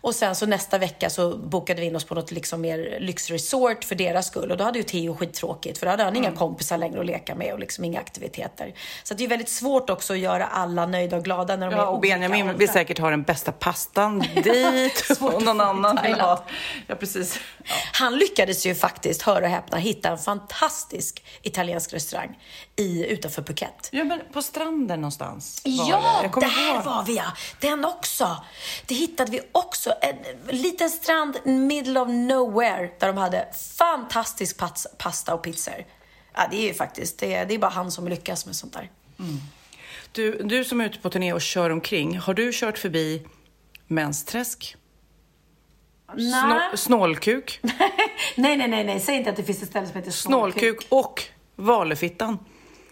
Och 0.00 0.14
sen 0.14 0.34
så 0.34 0.46
nästa 0.46 0.78
vecka 0.78 1.10
så 1.10 1.36
bokade 1.36 1.80
vi 1.80 1.86
in 1.86 1.96
oss 1.96 2.04
på 2.04 2.14
något 2.14 2.30
liksom 2.30 2.60
mer 2.60 2.96
lyxresort 3.00 3.84
för 3.84 3.94
deras 3.94 4.26
skull. 4.26 4.50
Och 4.50 4.56
då 4.56 4.64
hade 4.64 4.78
ju 4.78 4.82
Theo 4.82 5.16
skittråkigt 5.16 5.78
för 5.78 5.86
då 5.86 5.90
hade 5.90 6.02
han 6.02 6.16
inga 6.16 6.32
kompisar 6.32 6.78
längre 6.78 7.00
att 7.00 7.06
leka 7.06 7.34
med 7.34 7.52
och 7.52 7.58
liksom 7.58 7.84
inga 7.84 8.00
aktiviteter. 8.00 8.74
Så 9.02 9.14
det 9.14 9.24
är 9.24 9.28
väldigt 9.28 9.48
svårt 9.48 9.90
också 9.90 10.12
att 10.12 10.18
göra 10.18 10.46
alla 10.46 10.86
nöjda 10.86 11.16
och 11.16 11.24
glada 11.24 11.56
när 11.56 11.70
de 11.70 11.74
är 11.74 11.78
Ja, 11.78 11.86
och 11.86 11.98
olika 11.98 12.14
Benjamin 12.14 12.58
vill 12.58 12.68
säkert 12.68 12.98
ha 12.98 13.10
den 13.10 13.22
bästa 13.22 13.52
pastan 13.52 14.18
dit 14.44 15.18
och 15.20 15.42
någon 15.42 15.60
annan 15.60 15.98
vill 16.04 16.20
ha... 16.20 16.44
Ja, 16.86 16.94
precis. 16.94 17.40
Ja. 17.68 17.74
Han 17.92 18.16
lyckades 18.18 18.66
ju 18.66 18.74
faktiskt, 18.74 19.22
hör 19.22 19.42
och 19.42 19.48
häpna, 19.48 19.78
hitta 19.78 20.08
en 20.08 20.18
fantastisk 20.18 21.24
italiensk 21.42 21.92
restaurang 21.92 22.38
i, 22.76 23.06
utanför 23.06 23.42
Phuket. 23.42 23.88
ja, 23.92 24.04
men 24.04 24.20
på 24.32 24.42
stranden 24.42 25.00
någonstans 25.00 25.60
Ja, 25.64 26.20
det. 26.34 26.40
Där 26.40 26.74
ihåg. 26.74 26.84
var 26.84 27.04
vi 27.06 27.16
ja! 27.16 27.32
Den 27.60 27.84
också! 27.84 28.44
Det 28.86 28.94
hittade 28.94 29.30
vi 29.30 29.40
också. 29.52 29.94
En 30.02 30.16
liten 30.56 30.90
strand, 30.90 31.36
middle 31.44 32.00
of 32.00 32.08
nowhere, 32.08 32.90
där 33.00 33.06
de 33.06 33.16
hade 33.16 33.48
fantastisk 33.78 34.56
pas- 34.58 34.86
pasta 34.98 35.34
och 35.34 35.42
pizzor. 35.42 35.84
Ja, 36.34 36.48
det 36.50 36.56
är 36.56 36.62
ju 36.68 36.74
faktiskt, 36.74 37.18
det 37.18 37.34
är, 37.34 37.46
det 37.46 37.54
är 37.54 37.58
bara 37.58 37.70
han 37.70 37.90
som 37.90 38.08
lyckas 38.08 38.46
med 38.46 38.56
sånt 38.56 38.72
där. 38.72 38.90
Du, 40.12 40.42
du 40.42 40.64
som 40.64 40.80
är 40.80 40.84
ute 40.86 40.98
på 40.98 41.10
turné 41.10 41.32
och 41.32 41.42
kör 41.42 41.70
omkring, 41.70 42.18
har 42.18 42.34
du 42.34 42.50
kört 42.54 42.78
förbi 42.78 43.26
Mensträsk? 43.86 44.76
Snå, 46.16 46.60
snålkuk? 46.76 47.60
nej, 48.36 48.56
nej, 48.56 48.68
nej, 48.68 48.84
nej, 48.84 49.00
säg 49.00 49.16
inte 49.16 49.30
att 49.30 49.36
det 49.36 49.42
finns 49.42 49.62
ett 49.62 49.68
ställe 49.68 49.86
som 49.86 49.96
heter 49.96 50.10
Snålkuk 50.10 50.86
och 50.88 51.22
Valefittan. 51.56 52.38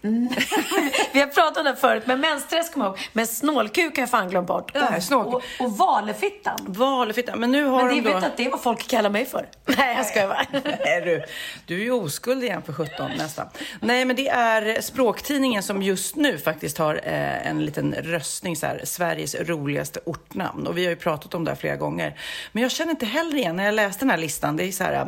Vi 1.13 1.19
har 1.19 1.27
pratat 1.27 1.57
om 1.57 1.65
det 1.65 1.75
förut, 1.75 2.03
men 2.05 2.19
mensträsk 2.19 2.73
kommer 2.73 2.85
jag 2.85 2.95
ihåg. 2.95 3.09
Men 3.13 3.27
snålkuk 3.27 3.95
har 3.95 4.01
jag 4.01 4.09
fan 4.09 4.29
glömt 4.29 4.47
bort. 4.47 4.75
Och, 4.75 5.03
snålkuk. 5.03 5.33
och, 5.33 5.65
och 5.65 5.77
valefittan. 5.77 6.57
Valefittan. 6.67 7.39
Men 7.39 7.51
nu 7.51 7.63
har 7.63 7.83
Men 7.83 7.87
det, 7.87 8.01
de 8.01 8.01
vet 8.01 8.13
då... 8.13 8.19
du 8.19 8.25
att 8.25 8.37
det 8.37 8.45
är 8.45 8.51
vad 8.51 8.61
folk 8.61 8.87
kallar 8.87 9.09
mig 9.09 9.25
för? 9.25 9.49
Nej, 9.65 9.95
jag 9.97 10.05
skojar 10.05 10.27
bara. 10.27 10.45
Nej, 10.85 11.01
du, 11.01 11.23
du 11.65 11.79
är 11.79 11.83
ju 11.83 11.91
oskuld 11.91 12.43
igen 12.43 12.61
för 12.61 12.73
17 12.73 13.11
nästan. 13.17 13.47
Nej, 13.79 14.05
men 14.05 14.15
det 14.15 14.29
är 14.29 14.81
Språktidningen 14.81 15.63
som 15.63 15.81
just 15.81 16.15
nu 16.15 16.37
faktiskt 16.37 16.77
har 16.77 16.95
eh, 17.03 17.47
en 17.47 17.65
liten 17.65 17.93
röstning, 17.93 18.55
så 18.55 18.65
här, 18.65 18.81
Sveriges 18.83 19.35
roligaste 19.35 19.99
ortnamn. 20.05 20.67
Och 20.67 20.77
vi 20.77 20.83
har 20.83 20.89
ju 20.89 20.95
pratat 20.95 21.33
om 21.33 21.43
det 21.43 21.51
här 21.51 21.55
flera 21.55 21.75
gånger. 21.75 22.19
Men 22.51 22.63
jag 22.63 22.71
känner 22.71 22.91
inte 22.91 23.05
heller 23.05 23.35
igen, 23.35 23.55
när 23.55 23.65
jag 23.65 23.73
läste 23.73 23.99
den 23.99 24.09
här 24.09 24.17
listan, 24.17 24.57
det 24.57 24.63
är 24.63 24.71
så 24.71 24.83
här, 24.83 24.93
eh, 24.93 25.07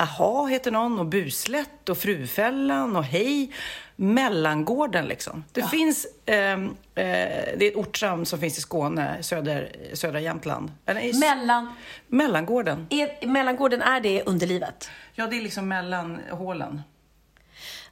Aha 0.00 0.46
heter 0.46 0.70
någon 0.70 0.98
och 0.98 1.06
Buslätt 1.06 1.88
och 1.88 1.98
Frufällan 1.98 2.96
och 2.96 3.04
Hej. 3.04 3.52
Mellangården 4.00 5.06
liksom. 5.06 5.44
Det 5.52 5.62
finns, 5.62 6.06
ehm, 6.26 6.64
eh, 6.66 6.74
det 6.94 7.60
är 7.60 7.70
ett 7.70 7.76
ortsnamn 7.76 8.26
som 8.26 8.40
finns 8.40 8.58
i 8.58 8.60
Skåne, 8.60 9.22
söder, 9.22 9.72
södra 9.94 10.20
Jämtland. 10.20 10.72
Eller, 10.86 11.00
i, 11.00 11.18
Mellan, 11.18 11.74
Mellangården. 12.06 12.86
är, 12.90 13.26
mellangården, 13.26 13.82
är 13.82 14.00
det 14.00 14.22
underlivet? 14.22 14.90
Ja, 15.14 15.26
det 15.26 15.36
är 15.36 15.42
liksom 15.42 15.68
mellan 15.68 16.18
hålen. 16.30 16.82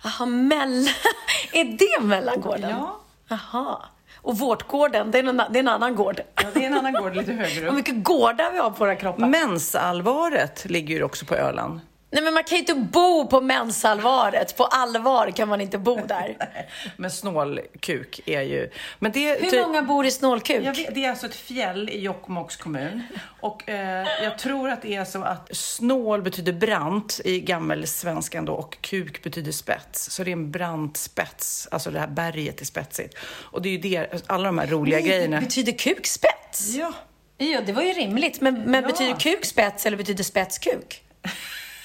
Jaha, 0.04 0.26
mellan... 0.26 0.88
är 1.52 1.64
det 1.64 2.04
mellangården? 2.04 2.70
Ja. 2.70 3.00
Jaha. 3.28 3.82
Och 4.16 4.38
vårtgården, 4.38 5.10
det 5.10 5.18
är, 5.18 5.24
en, 5.24 5.36
det 5.36 5.58
är 5.58 5.60
en 5.60 5.68
annan 5.68 5.94
gård. 5.96 6.20
Ja, 6.34 6.42
det 6.54 6.64
är 6.64 6.66
en 6.66 6.74
annan 6.74 6.92
gård 6.92 7.16
lite 7.16 7.32
högre 7.32 7.60
Vad 7.60 7.68
upp. 7.68 7.74
mycket 7.76 8.04
gårdar 8.04 8.52
vi 8.52 8.58
har 8.58 8.70
på 8.70 8.76
våra 8.76 8.96
kroppar. 8.96 9.28
Mensallvaret 9.28 10.64
ligger 10.64 10.94
ju 10.94 11.02
också 11.02 11.26
på 11.26 11.34
Öland. 11.34 11.80
Nej, 12.10 12.22
men 12.22 12.34
man 12.34 12.44
kan 12.44 12.56
ju 12.56 12.60
inte 12.60 12.74
bo 12.74 13.26
på 13.26 13.40
mensallvaret. 13.40 14.56
På 14.56 14.64
allvar 14.64 15.30
kan 15.30 15.48
man 15.48 15.60
inte 15.60 15.78
bo 15.78 16.06
där. 16.06 16.36
Men 16.96 17.10
snålkuk 17.10 18.20
är 18.26 18.40
ju... 18.42 18.70
Men 18.98 19.12
det, 19.12 19.40
Hur 19.42 19.50
ty- 19.50 19.60
många 19.62 19.82
bor 19.82 20.06
i 20.06 20.10
snålkuk? 20.10 20.62
Jag 20.64 20.74
vet, 20.76 20.94
det 20.94 21.04
är 21.04 21.10
alltså 21.10 21.26
ett 21.26 21.34
fjäll 21.34 21.90
i 21.90 22.00
Jokkmokks 22.00 22.56
kommun. 22.56 23.02
Och 23.40 23.68
eh, 23.68 24.06
jag 24.22 24.38
tror 24.38 24.68
att 24.70 24.82
det 24.82 24.94
är 24.94 25.04
så 25.04 25.22
att 25.22 25.56
snål 25.56 26.22
betyder 26.22 26.52
brant 26.52 27.20
i 27.24 27.40
gammelsvenskan 27.40 28.44
då 28.44 28.52
och 28.52 28.76
kuk 28.80 29.22
betyder 29.22 29.52
spets. 29.52 30.10
Så 30.10 30.24
det 30.24 30.30
är 30.30 30.32
en 30.32 30.50
brant 30.50 30.96
spets, 30.96 31.68
alltså 31.70 31.90
det 31.90 32.00
här 32.00 32.06
berget 32.08 32.60
är 32.60 32.64
spetsigt. 32.64 33.14
Och 33.28 33.62
det 33.62 33.68
är 33.68 33.72
ju 33.72 33.78
det, 33.78 34.22
alla 34.26 34.44
de 34.44 34.58
här 34.58 34.66
roliga 34.66 35.00
grejerna. 35.00 35.40
Betyder 35.40 35.72
kuk 35.72 36.06
spets? 36.06 36.68
Ja. 36.74 36.92
Ja, 37.38 37.60
det 37.66 37.72
var 37.72 37.82
ju 37.82 37.92
rimligt. 37.92 38.40
Men, 38.40 38.54
men 38.62 38.82
Ja. 38.82 38.88
betyder 38.90 39.20
kuk 39.20 39.44
spets 39.44 39.86
eller 39.86 39.96
betyder 39.96 40.24
spets 40.24 40.58
kuk? 40.58 41.02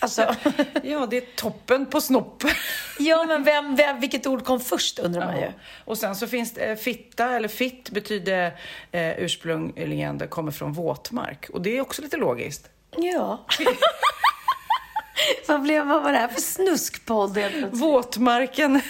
Alltså, 0.01 0.35
ja, 0.83 1.05
det 1.05 1.17
är 1.17 1.35
toppen 1.35 1.85
på 1.85 2.01
snopp. 2.01 2.43
ja, 2.99 3.25
men 3.27 3.43
vem, 3.43 3.75
vem, 3.75 3.99
vilket 3.99 4.27
ord 4.27 4.45
kom 4.45 4.59
först 4.59 4.99
undrar 4.99 5.25
man 5.25 5.37
ju. 5.37 5.51
Och 5.85 5.97
sen 5.97 6.15
så 6.15 6.27
finns 6.27 6.53
det 6.53 6.65
eh, 6.65 6.75
fitta, 6.75 7.35
eller 7.35 7.47
fitt 7.47 7.89
betyder 7.89 8.57
eh, 8.91 9.19
ursprungligen, 9.19 10.17
det 10.17 10.27
kommer 10.27 10.51
från 10.51 10.73
våtmark. 10.73 11.49
Och 11.53 11.61
det 11.61 11.77
är 11.77 11.81
också 11.81 12.01
lite 12.01 12.17
logiskt. 12.17 12.69
Ja. 12.97 13.45
vad, 15.47 15.61
blev, 15.61 15.87
vad 15.87 16.03
var 16.03 16.11
det 16.11 16.17
här 16.17 16.27
för 16.27 16.41
snuskpodd? 16.41 17.37
Våtmarken 17.71 18.81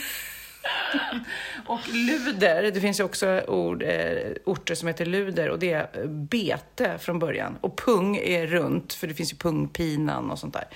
och 1.66 1.80
luder, 1.94 2.72
det 2.72 2.82
finns 2.82 3.00
ju 3.00 3.04
också 3.04 3.42
ord, 3.48 3.84
eh, 3.84 4.32
orter 4.46 4.76
som 4.76 4.88
heter 4.88 5.06
luder 5.06 5.50
och 5.50 5.60
det 5.60 5.74
är 5.74 5.90
eh, 5.94 6.06
bete 6.06 6.98
från 7.00 7.20
början. 7.20 7.58
Och 7.62 7.78
pung 7.78 8.18
är 8.18 8.48
runt, 8.48 8.94
för 8.94 9.08
det 9.08 9.14
finns 9.14 9.34
ju 9.34 9.38
pungpinan 9.38 10.32
och 10.32 10.40
sånt 10.40 10.54
där. 10.54 10.68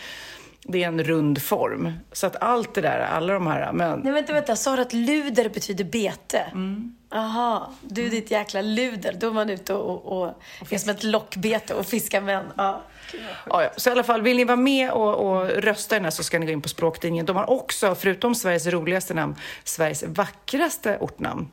Det 0.67 0.83
är 0.83 0.87
en 0.87 1.03
rund 1.03 1.41
form. 1.41 1.91
Så 2.11 2.27
att 2.27 2.35
allt 2.41 2.73
det 2.73 2.81
där, 2.81 2.99
alla 2.99 3.33
de 3.33 3.47
här, 3.47 3.71
men 3.73 3.99
Nej, 3.99 4.13
vänta, 4.13 4.33
vänta. 4.33 4.55
Sa 4.55 4.75
du 4.75 4.81
att 4.81 4.93
luder 4.93 5.49
betyder 5.49 5.83
bete? 5.83 6.45
Jaha, 7.09 7.67
du 7.81 8.09
ditt 8.09 8.31
jäkla 8.31 8.61
luder. 8.61 9.15
Då 9.19 9.27
är 9.27 9.31
man 9.31 9.49
ute 9.49 9.73
och, 9.73 10.05
och, 10.05 10.37
och 10.61 10.73
är 10.73 10.77
som 10.77 10.89
ett 10.89 11.03
lockbete 11.03 11.73
och 11.73 11.85
fiskar 11.85 12.21
män. 12.21 12.45
Ja. 12.57 12.81
Ja, 13.49 13.63
ja. 13.63 13.69
Så 13.77 13.89
i 13.89 13.91
alla 13.91 14.03
fall, 14.03 14.21
vill 14.21 14.37
ni 14.37 14.43
vara 14.43 14.57
med 14.57 14.91
och, 14.91 15.15
och 15.15 15.49
rösta 15.49 15.95
i 15.95 15.99
den 15.99 16.03
här 16.03 16.11
så 16.11 16.23
ska 16.23 16.39
ni 16.39 16.45
gå 16.45 16.51
in 16.51 16.61
på 16.61 16.69
Språktidningen. 16.69 17.25
De 17.25 17.35
har 17.35 17.49
också, 17.49 17.95
förutom 17.95 18.35
Sveriges 18.35 18.67
roligaste 18.67 19.13
namn, 19.13 19.35
Sveriges 19.63 20.03
vackraste 20.03 20.97
ortnamn. 20.99 21.47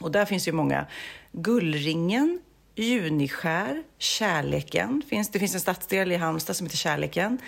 Och 0.00 0.10
där 0.10 0.24
finns 0.24 0.48
ju 0.48 0.52
många. 0.52 0.86
Gullringen, 1.32 2.40
Juniskär, 2.74 3.82
Kärleken. 3.98 5.02
Finns, 5.08 5.30
det 5.30 5.38
finns 5.38 5.54
en 5.54 5.60
stadsdel 5.60 6.12
i 6.12 6.16
Halmstad 6.16 6.56
som 6.56 6.66
heter 6.66 6.76
Kärleken. 6.76 7.38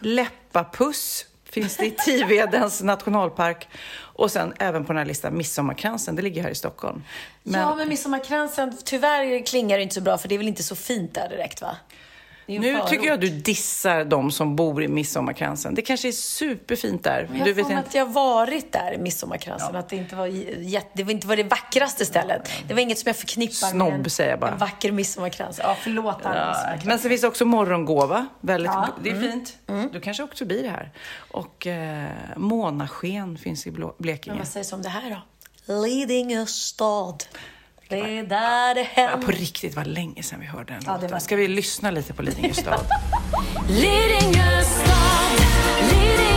Läppapuss 0.00 1.26
finns 1.44 1.76
det 1.76 1.86
i 1.86 1.90
Tivedens 1.90 2.82
nationalpark. 2.82 3.68
Och 3.98 4.30
sen 4.30 4.54
även 4.58 4.84
på 4.84 4.92
den 4.92 4.98
här 4.98 5.06
listan 5.06 5.36
Midsommarkransen, 5.36 6.16
det 6.16 6.22
ligger 6.22 6.42
här 6.42 6.50
i 6.50 6.54
Stockholm. 6.54 7.04
Men... 7.42 7.60
Ja, 7.60 7.74
men 7.74 7.88
Midsommarkransen, 7.88 8.76
tyvärr 8.84 9.46
klingar 9.46 9.76
det 9.76 9.82
inte 9.82 9.94
så 9.94 10.00
bra 10.00 10.18
för 10.18 10.28
det 10.28 10.34
är 10.34 10.38
väl 10.38 10.48
inte 10.48 10.62
så 10.62 10.76
fint 10.76 11.14
där 11.14 11.28
direkt 11.28 11.62
va? 11.62 11.76
Nu 12.46 12.80
tycker 12.88 13.06
jag 13.06 13.20
du 13.20 13.28
dissar 13.28 14.04
de 14.04 14.30
som 14.30 14.56
bor 14.56 14.82
i 14.82 14.88
Midsommarkransen. 14.88 15.74
Det 15.74 15.82
kanske 15.82 16.08
är 16.08 16.12
superfint 16.12 17.04
där. 17.04 17.26
Men 17.30 17.38
jag 17.38 17.46
du 17.46 17.52
vet 17.52 17.64
inte. 17.64 17.78
att 17.78 17.94
jag 17.94 18.06
varit 18.06 18.72
där 18.72 18.92
i 18.92 18.98
Midsommarkransen. 18.98 19.70
Ja. 19.72 19.78
Att 19.78 19.88
det 19.88 19.96
inte 19.96 20.16
var, 20.16 20.26
jätte, 20.26 21.02
det 21.02 21.12
inte 21.12 21.26
var 21.26 21.36
det 21.36 21.42
vackraste 21.42 22.06
stället. 22.06 22.50
Det 22.68 22.74
var 22.74 22.80
inget 22.80 22.98
som 22.98 23.08
jag 23.08 23.16
förknippar 23.16 23.52
Snobb, 23.52 23.92
med 23.92 24.04
en, 24.04 24.10
säger 24.10 24.30
jag 24.30 24.40
bara. 24.40 24.50
en 24.50 24.58
vacker 24.58 24.92
midsommarkrans. 24.92 25.60
Ja, 25.62 25.76
förlåt 25.80 26.18
ja. 26.22 26.76
Men 26.84 26.98
så 26.98 27.08
finns 27.08 27.20
det 27.20 27.28
också 27.28 27.44
morgongåva. 27.44 28.26
Väldigt, 28.40 28.72
ja. 28.72 28.88
Det 29.02 29.10
är 29.10 29.14
mm. 29.14 29.30
fint. 29.30 29.56
Mm. 29.66 29.88
Du 29.92 30.00
kanske 30.00 30.22
åkt 30.22 30.38
förbi 30.38 30.62
det 30.62 30.68
här. 30.68 30.90
Och 31.30 31.66
eh, 31.66 32.08
månasken 32.36 33.38
finns 33.38 33.66
i 33.66 33.70
Blekinge. 33.98 34.34
Men 34.34 34.38
vad 34.38 34.48
sägs 34.48 34.72
om 34.72 34.82
det 34.82 34.88
här 34.88 35.10
då? 35.10 35.22
Lidingö 35.74 36.46
stad. 36.46 37.24
Det 37.88 38.18
är 38.18 38.22
där 38.22 38.74
det 38.74 38.82
händer. 38.82 39.18
Ja, 39.20 39.26
på 39.26 39.30
riktigt, 39.30 39.76
vad 39.76 39.86
länge 39.86 40.22
sedan 40.22 40.40
vi 40.40 40.46
hörde 40.46 40.72
den 40.72 40.82
ja, 40.86 40.94
låten. 40.94 41.10
Var... 41.10 41.18
Ska 41.18 41.36
vi 41.36 41.48
lyssna 41.48 41.90
lite 41.90 42.12
på 42.12 42.22
Lidingö 42.22 42.54
stad? 42.54 42.86
Lidingö 43.68 44.62
stad, 44.62 45.46
Lidingö 45.90 46.35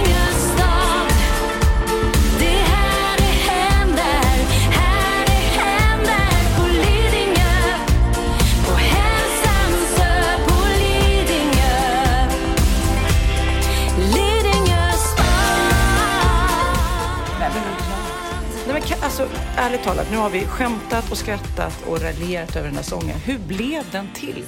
ärligt 19.60 19.84
talat, 19.84 20.12
nu 20.12 20.18
har 20.18 20.30
vi 20.30 20.46
skämtat 20.46 21.12
och 21.12 21.18
skrattat 21.18 21.84
och 21.88 22.02
raljerat 22.02 22.56
över 22.56 22.68
den 22.68 22.76
här 22.76 22.84
sången. 22.84 23.20
Hur 23.20 23.38
blev 23.38 23.92
den 23.92 24.08
till? 24.14 24.46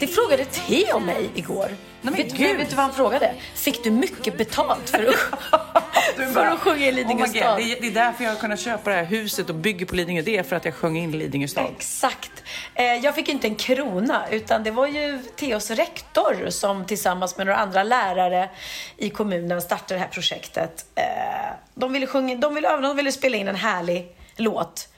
Det 0.00 0.06
frågade 0.06 0.44
Theo 0.44 0.98
mig 0.98 1.30
igår. 1.34 1.68
Nej, 2.02 2.14
vet, 2.14 2.36
du, 2.36 2.56
vet, 2.56 2.70
du 2.70 2.76
vad 2.76 2.84
han 2.84 2.94
frågade? 2.94 3.34
Fick 3.54 3.84
du 3.84 3.90
mycket 3.90 4.38
betalt 4.38 4.90
för 4.90 5.06
att, 5.06 6.32
för 6.34 6.46
att 6.46 6.60
sjunga 6.60 6.86
i 6.86 6.92
Lidingö 6.92 7.24
oh 7.24 7.28
stad? 7.28 7.58
Det 7.58 7.62
är, 7.62 7.80
det 7.80 7.86
är 7.86 7.90
därför 7.90 8.24
jag 8.24 8.30
har 8.30 8.36
kunnat 8.36 8.60
köpa 8.60 8.90
det 8.90 8.96
här 8.96 9.04
huset 9.04 9.48
och 9.48 9.54
bygger 9.54 9.86
på 9.86 9.94
Lidingö. 9.94 10.22
Det 10.22 10.36
är 10.36 10.42
för 10.42 10.56
att 10.56 10.64
jag 10.64 10.74
sjöng 10.74 10.98
in 10.98 11.12
Lidingö 11.12 11.48
stad. 11.48 11.66
Exakt. 11.76 12.42
Eh, 12.74 12.84
jag 12.84 13.14
fick 13.14 13.28
inte 13.28 13.46
en 13.46 13.54
krona, 13.54 14.28
utan 14.30 14.64
det 14.64 14.70
var 14.70 14.86
ju 14.86 15.22
Theos 15.36 15.70
rektor 15.70 16.50
som 16.50 16.84
tillsammans 16.84 17.36
med 17.36 17.46
några 17.46 17.58
andra 17.58 17.82
lärare 17.82 18.50
i 18.96 19.10
kommunen 19.10 19.62
startade 19.62 19.94
det 19.94 20.00
här 20.00 20.08
projektet. 20.08 20.86
Eh, 20.94 21.04
de 21.74 21.92
ville, 21.92 22.06
sjunga, 22.06 22.36
de 22.36 22.54
ville, 22.54 22.76
de 22.76 22.96
ville 22.96 23.12
spela 23.12 23.36
in 23.36 23.48
en 23.48 23.56
härlig 23.56 24.17
låt. 24.40 24.88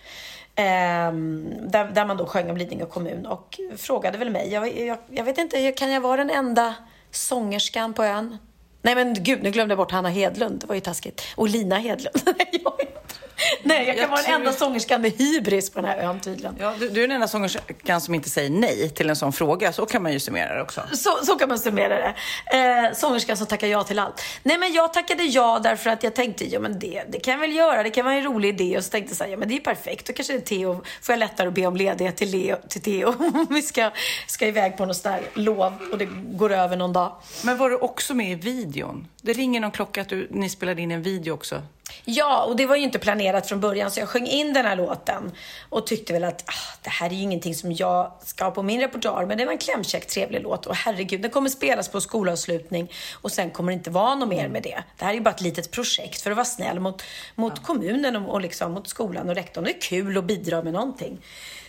Um, 0.56 1.70
där, 1.70 1.84
där, 1.84 2.06
man 2.06 2.16
då 2.16 2.26
sjöng 2.26 2.50
om 2.50 2.56
Lidingö 2.56 2.86
kommun 2.86 3.26
och 3.26 3.60
frågade 3.76 4.18
väl 4.18 4.30
mig. 4.30 4.52
Jag, 4.52 4.78
jag, 4.78 4.98
jag, 5.10 5.24
vet 5.24 5.38
inte, 5.38 5.72
kan 5.72 5.90
jag 5.90 6.00
vara 6.00 6.16
den 6.16 6.30
enda 6.30 6.74
sångerskan 7.10 7.94
på 7.94 8.04
ön? 8.04 8.38
Nej 8.82 8.94
men 8.94 9.14
gud, 9.14 9.42
nu 9.42 9.50
glömde 9.50 9.72
jag 9.72 9.78
bort 9.78 9.92
Hanna 9.92 10.08
Hedlund. 10.08 10.60
Det 10.60 10.66
var 10.66 10.74
ju 10.74 10.80
taskigt. 10.80 11.22
Och 11.36 11.48
Lina 11.48 11.78
Hedlund. 11.78 12.16
Nej, 13.62 13.86
jag 13.86 13.94
kan 13.94 14.02
jag 14.02 14.08
vara 14.08 14.22
den 14.22 14.34
enda 14.34 14.52
sångerskan 14.52 15.02
med 15.02 15.12
hybris 15.12 15.70
på 15.70 15.80
den 15.80 15.90
här 15.90 15.98
ön 15.98 16.20
tydligen. 16.20 16.56
Ja, 16.60 16.74
du, 16.78 16.88
du 16.88 17.02
är 17.02 17.08
den 17.08 17.14
enda 17.14 17.28
sångerskan 17.28 18.00
som 18.00 18.14
inte 18.14 18.30
säger 18.30 18.50
nej 18.50 18.90
till 18.90 19.10
en 19.10 19.16
sån 19.16 19.32
fråga. 19.32 19.72
Så 19.72 19.86
kan 19.86 20.02
man 20.02 20.12
ju 20.12 20.20
summera 20.20 20.54
det 20.54 20.62
också. 20.62 20.82
Så, 20.92 21.10
så 21.22 21.34
kan 21.34 21.48
man 21.48 21.58
summera 21.58 21.96
det. 21.96 22.14
Eh, 22.58 22.92
sångerskan 22.94 23.36
som 23.36 23.46
tackar 23.46 23.66
ja 23.66 23.84
till 23.84 23.98
allt. 23.98 24.22
Nej, 24.42 24.58
men 24.58 24.72
jag 24.72 24.92
tackade 24.92 25.22
ja 25.22 25.60
därför 25.62 25.90
att 25.90 26.02
jag 26.02 26.14
tänkte, 26.14 26.44
ja 26.44 26.60
men 26.60 26.78
det, 26.78 27.04
det 27.08 27.20
kan 27.20 27.32
jag 27.32 27.40
väl 27.40 27.56
göra. 27.56 27.82
Det 27.82 27.90
kan 27.90 28.04
vara 28.04 28.14
en 28.14 28.24
rolig 28.24 28.48
idé. 28.48 28.76
Och 28.76 28.84
så 28.84 28.90
tänkte 28.90 29.10
jag 29.10 29.16
så 29.16 29.24
här, 29.24 29.30
ja 29.30 29.36
men 29.36 29.48
det 29.48 29.56
är 29.56 29.60
perfekt. 29.60 30.06
Då 30.06 30.12
kanske 30.12 30.32
det 30.32 30.38
är 30.38 30.40
Theo, 30.40 30.84
får 31.02 31.12
jag 31.12 31.18
lättare 31.18 31.48
att 31.48 31.54
be 31.54 31.66
om 31.66 31.76
ledighet 31.76 32.16
till, 32.16 32.30
Leo, 32.30 32.56
till 32.68 32.82
Theo. 32.82 33.14
vi 33.50 33.62
ska, 33.62 33.90
ska 34.26 34.46
iväg 34.46 34.76
på 34.76 34.86
något 34.86 34.96
sånt 34.96 35.22
där 35.34 35.42
lov 35.42 35.72
och 35.92 35.98
det 35.98 36.08
går 36.14 36.52
över 36.52 36.76
någon 36.76 36.92
dag. 36.92 37.16
Men 37.44 37.58
var 37.58 37.70
du 37.70 37.76
också 37.76 38.14
med 38.14 38.30
i 38.30 38.34
videon? 38.70 39.06
Det 39.22 39.32
ringer 39.32 39.60
någon 39.60 39.70
klocka 39.70 40.00
att 40.00 40.08
du, 40.08 40.28
ni 40.30 40.48
spelade 40.48 40.82
in 40.82 40.90
en 40.90 41.02
video 41.02 41.34
också. 41.34 41.62
Ja, 42.04 42.44
och 42.44 42.56
det 42.56 42.66
var 42.66 42.76
ju 42.76 42.82
inte 42.82 42.98
planerat 42.98 43.48
från 43.48 43.60
början 43.60 43.90
så 43.90 44.00
jag 44.00 44.08
sjöng 44.08 44.26
in 44.26 44.52
den 44.52 44.64
här 44.64 44.76
låten 44.76 45.32
och 45.68 45.86
tyckte 45.86 46.12
väl 46.12 46.24
att 46.24 46.44
ah, 46.46 46.78
det 46.82 46.90
här 46.90 47.10
är 47.10 47.14
ju 47.14 47.22
ingenting 47.22 47.54
som 47.54 47.72
jag 47.72 48.12
ska 48.24 48.44
ha 48.44 48.50
på 48.50 48.62
min 48.62 48.80
repertoar 48.80 49.26
men 49.26 49.38
det 49.38 49.44
var 49.44 49.52
en 49.52 49.58
klämkäck, 49.58 50.06
trevlig 50.06 50.42
låt 50.42 50.66
och 50.66 50.74
herregud, 50.74 51.22
den 51.22 51.30
kommer 51.30 51.50
spelas 51.50 51.88
på 51.88 52.00
skolavslutning 52.00 52.92
och 53.12 53.32
sen 53.32 53.50
kommer 53.50 53.72
det 53.72 53.76
inte 53.76 53.90
vara 53.90 54.14
något 54.14 54.28
mer 54.28 54.48
med 54.48 54.62
det. 54.62 54.82
Det 54.98 55.04
här 55.04 55.10
är 55.10 55.14
ju 55.14 55.20
bara 55.20 55.34
ett 55.34 55.40
litet 55.40 55.70
projekt 55.70 56.22
för 56.22 56.30
att 56.30 56.36
vara 56.36 56.44
snäll 56.44 56.80
mot, 56.80 57.02
mot 57.34 57.52
ja. 57.56 57.62
kommunen 57.62 58.16
och, 58.16 58.32
och 58.32 58.40
liksom 58.40 58.72
mot 58.72 58.88
skolan 58.88 59.28
och 59.28 59.34
rektorn. 59.34 59.64
Det 59.64 59.70
är 59.70 59.80
kul 59.80 60.18
att 60.18 60.24
bidra 60.24 60.62
med 60.62 60.72
någonting. 60.72 61.18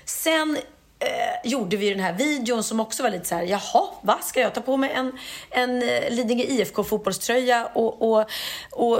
Sen 0.05 0.57
eh, 1.01 1.49
gjorde 1.49 1.77
vi 1.77 1.89
den 1.89 1.99
här 1.99 2.13
videon 2.13 2.63
som 2.63 2.79
också 2.79 3.03
var 3.03 3.09
lite 3.09 3.25
så 3.25 3.35
här, 3.35 3.43
jaha, 3.43 3.87
va? 4.01 4.19
Ska 4.21 4.39
jag 4.39 4.53
ta 4.53 4.61
på 4.61 4.77
mig 4.77 4.91
en, 4.91 5.11
en 5.49 5.81
eh, 5.81 6.09
Lidingö 6.09 6.43
IFK 6.43 6.83
fotbollströja 6.83 7.65
och, 7.65 8.01
och, 8.01 8.29
och 8.71 8.99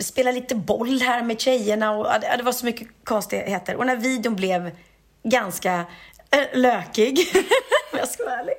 spela 0.00 0.30
lite 0.30 0.54
boll 0.54 1.00
här 1.00 1.22
med 1.22 1.40
tjejerna? 1.40 1.92
Och, 1.92 2.06
ja, 2.06 2.36
det 2.36 2.42
var 2.42 2.52
så 2.52 2.64
mycket 2.64 2.88
konstigheter. 3.04 3.76
Och 3.76 3.86
den 3.86 3.96
här 3.96 4.02
videon 4.02 4.36
blev 4.36 4.70
ganska 5.22 5.84
äh, 6.30 6.58
lökig, 6.58 7.18
om 7.92 7.98
jag 7.98 8.08
ska 8.08 8.24
vara 8.24 8.40
ärlig. 8.40 8.54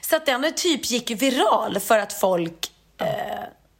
Så 0.00 0.16
att 0.16 0.26
den 0.26 0.54
typ 0.54 0.90
gick 0.90 1.10
viral 1.10 1.80
för 1.80 1.98
att 1.98 2.12
folk 2.12 2.72
eh, 3.00 3.06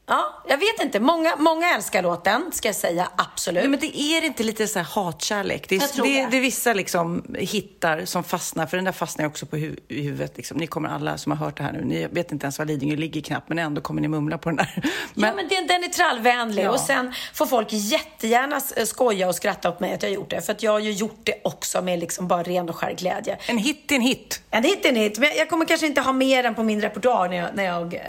Ja, 0.07 0.43
jag 0.49 0.59
vet 0.59 0.83
inte. 0.83 1.01
Många, 1.01 1.37
många 1.37 1.75
älskar 1.75 2.03
låten, 2.03 2.51
ska 2.53 2.69
jag 2.69 2.77
säga. 2.77 3.09
Absolut. 3.17 3.63
Nej, 3.63 3.71
men 3.71 3.81
det 3.81 4.01
är 4.01 4.25
inte 4.25 4.43
lite 4.43 4.67
så 4.67 4.79
här 4.79 4.87
hatkärlek? 4.87 5.69
Det 5.69 5.77
är, 5.77 6.03
det, 6.03 6.03
det. 6.03 6.27
det 6.31 6.37
är 6.37 6.41
vissa 6.41 6.73
liksom 6.73 7.35
hittar 7.39 8.05
som 8.05 8.25
fastnar, 8.25 8.67
för 8.67 8.77
den 8.77 8.85
där 8.85 8.93
fastnar 8.93 9.27
också 9.27 9.47
på 9.47 9.57
hu 9.57 9.77
i 9.89 10.03
huvudet. 10.03 10.37
Liksom. 10.37 10.57
Ni 10.57 10.67
kommer 10.67 10.89
alla 10.89 11.19
som 11.19 11.33
har 11.33 11.39
hört 11.39 11.57
det 11.57 11.63
här 11.63 11.73
nu, 11.73 11.85
ni 11.85 12.07
vet 12.07 12.33
inte 12.33 12.45
ens 12.45 12.59
var 12.59 12.67
Lidingö 12.67 12.97
ligger 12.97 13.21
knappt, 13.21 13.49
men 13.49 13.59
ändå 13.59 13.81
kommer 13.81 14.03
ni 14.03 14.09
mumla 14.09 14.39
på 14.39 14.49
den 14.49 14.57
där. 14.57 14.75
Men... 15.15 15.29
Ja, 15.29 15.37
men 15.37 15.49
den, 15.49 15.67
den 15.67 15.85
är 15.85 15.89
trallvänlig. 15.89 16.65
Ja. 16.65 16.71
Och 16.71 16.81
sen 16.81 17.15
får 17.35 17.47
folk 17.47 17.69
jättegärna 17.71 18.61
skoja 18.61 19.29
och 19.29 19.35
skratta 19.35 19.69
åt 19.69 19.81
mig 19.81 19.95
att 19.95 20.03
jag 20.03 20.11
har 20.11 20.15
gjort 20.15 20.31
det. 20.31 20.41
För 20.41 20.53
att 20.53 20.63
jag 20.63 20.73
har 20.73 20.79
ju 20.79 20.93
gjort 20.93 21.21
det 21.23 21.35
också 21.45 21.83
med 21.83 21.99
liksom 21.99 22.29
bara 22.29 22.43
ren 22.43 22.69
och 22.69 22.77
skär 22.77 22.93
glädje. 22.93 23.39
En 23.47 23.59
hit 23.59 23.91
är 23.91 23.97
en 23.97 24.03
hit. 24.03 24.43
En 24.51 24.65
hit 24.65 24.85
är 24.85 24.89
en 24.89 24.97
hit. 24.97 25.19
Men 25.19 25.31
jag 25.37 25.49
kommer 25.49 25.65
kanske 25.65 25.87
inte 25.87 26.01
ha 26.01 26.13
mer 26.13 26.43
den 26.43 26.55
på 26.55 26.63
min 26.63 26.81
repertoar 26.81 27.29
när 27.29 27.37
jag, 27.37 27.49
när 27.55 27.65
jag 27.65 27.95
eh, 27.95 28.01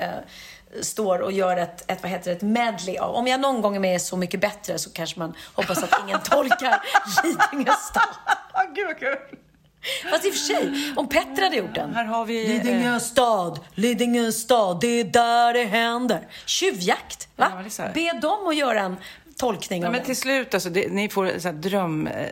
står 0.81 1.19
och 1.19 1.31
gör 1.31 1.57
ett, 1.57 1.91
ett, 1.91 2.01
vad 2.01 2.11
heter 2.11 2.31
det, 2.31 2.37
ett 2.37 2.41
medley 2.41 2.97
av. 2.97 3.15
Om 3.15 3.27
jag 3.27 3.39
någon 3.39 3.61
gång 3.61 3.75
är 3.75 3.79
med 3.79 4.01
Så 4.01 4.17
mycket 4.17 4.39
bättre 4.39 4.79
så 4.79 4.89
kanske 4.89 5.19
man 5.19 5.33
hoppas 5.53 5.83
att 5.83 6.01
ingen 6.03 6.19
tolkar 6.19 6.81
Lidingö 7.23 7.71
stad. 7.71 8.03
Gud 8.75 8.87
vad 8.87 8.99
kul! 8.99 9.17
Fast 10.11 10.25
i 10.25 10.29
och 10.29 10.33
för 10.33 10.39
sig, 10.39 10.93
om 10.95 11.09
Petter 11.09 11.41
hade 11.41 11.55
gjort 11.55 11.75
den. 11.75 11.93
Här 11.93 12.05
har 12.05 12.25
vi... 12.25 12.47
Lidingö 12.47 12.99
stad, 12.99 13.59
Lidingö 13.73 14.31
stad, 14.31 14.81
det 14.81 14.87
är 14.87 15.03
där 15.03 15.53
det 15.53 15.63
händer. 15.63 16.27
Tjuvjakt, 16.45 17.27
va? 17.35 17.63
Ja, 17.77 17.87
Be 17.93 18.19
dem 18.21 18.47
att 18.47 18.55
göra 18.55 18.81
en 18.81 18.95
tolkning 19.37 19.81
ja, 19.81 19.87
av 19.87 19.91
men 19.91 19.99
den. 19.99 20.05
Till 20.05 20.17
slut, 20.17 20.53
alltså, 20.53 20.69
det, 20.69 20.87
ni 20.87 21.09
får 21.09 21.39
så 21.39 21.47
här, 21.47 21.55
dröm... 21.55 22.07
Eh, 22.07 22.27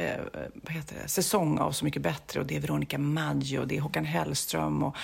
eh, 0.00 0.20
vad 0.54 0.72
heter 0.72 0.96
det, 1.02 1.08
säsong 1.08 1.58
av 1.58 1.72
Så 1.72 1.84
mycket 1.84 2.02
bättre 2.02 2.40
och 2.40 2.46
det 2.46 2.56
är 2.56 2.60
Veronica 2.60 2.98
Maggio 2.98 3.58
och 3.58 3.68
det 3.68 3.76
är 3.76 3.80
Håkan 3.80 4.04
Hellström 4.04 4.82
och, 4.82 4.96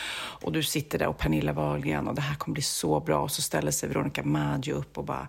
och 0.42 0.52
du 0.52 0.62
sitter 0.62 0.98
där 0.98 1.06
och 1.06 1.18
Pernilla 1.18 1.52
Wahlgren 1.52 2.08
och 2.08 2.14
det 2.14 2.20
här 2.20 2.34
kommer 2.34 2.54
bli 2.54 2.62
så 2.62 3.00
bra. 3.00 3.22
Och 3.22 3.30
så 3.30 3.42
ställer 3.42 3.70
sig 3.70 3.88
Veronica 3.88 4.22
Maggio 4.22 4.74
upp 4.74 4.98
och 4.98 5.04
bara 5.04 5.28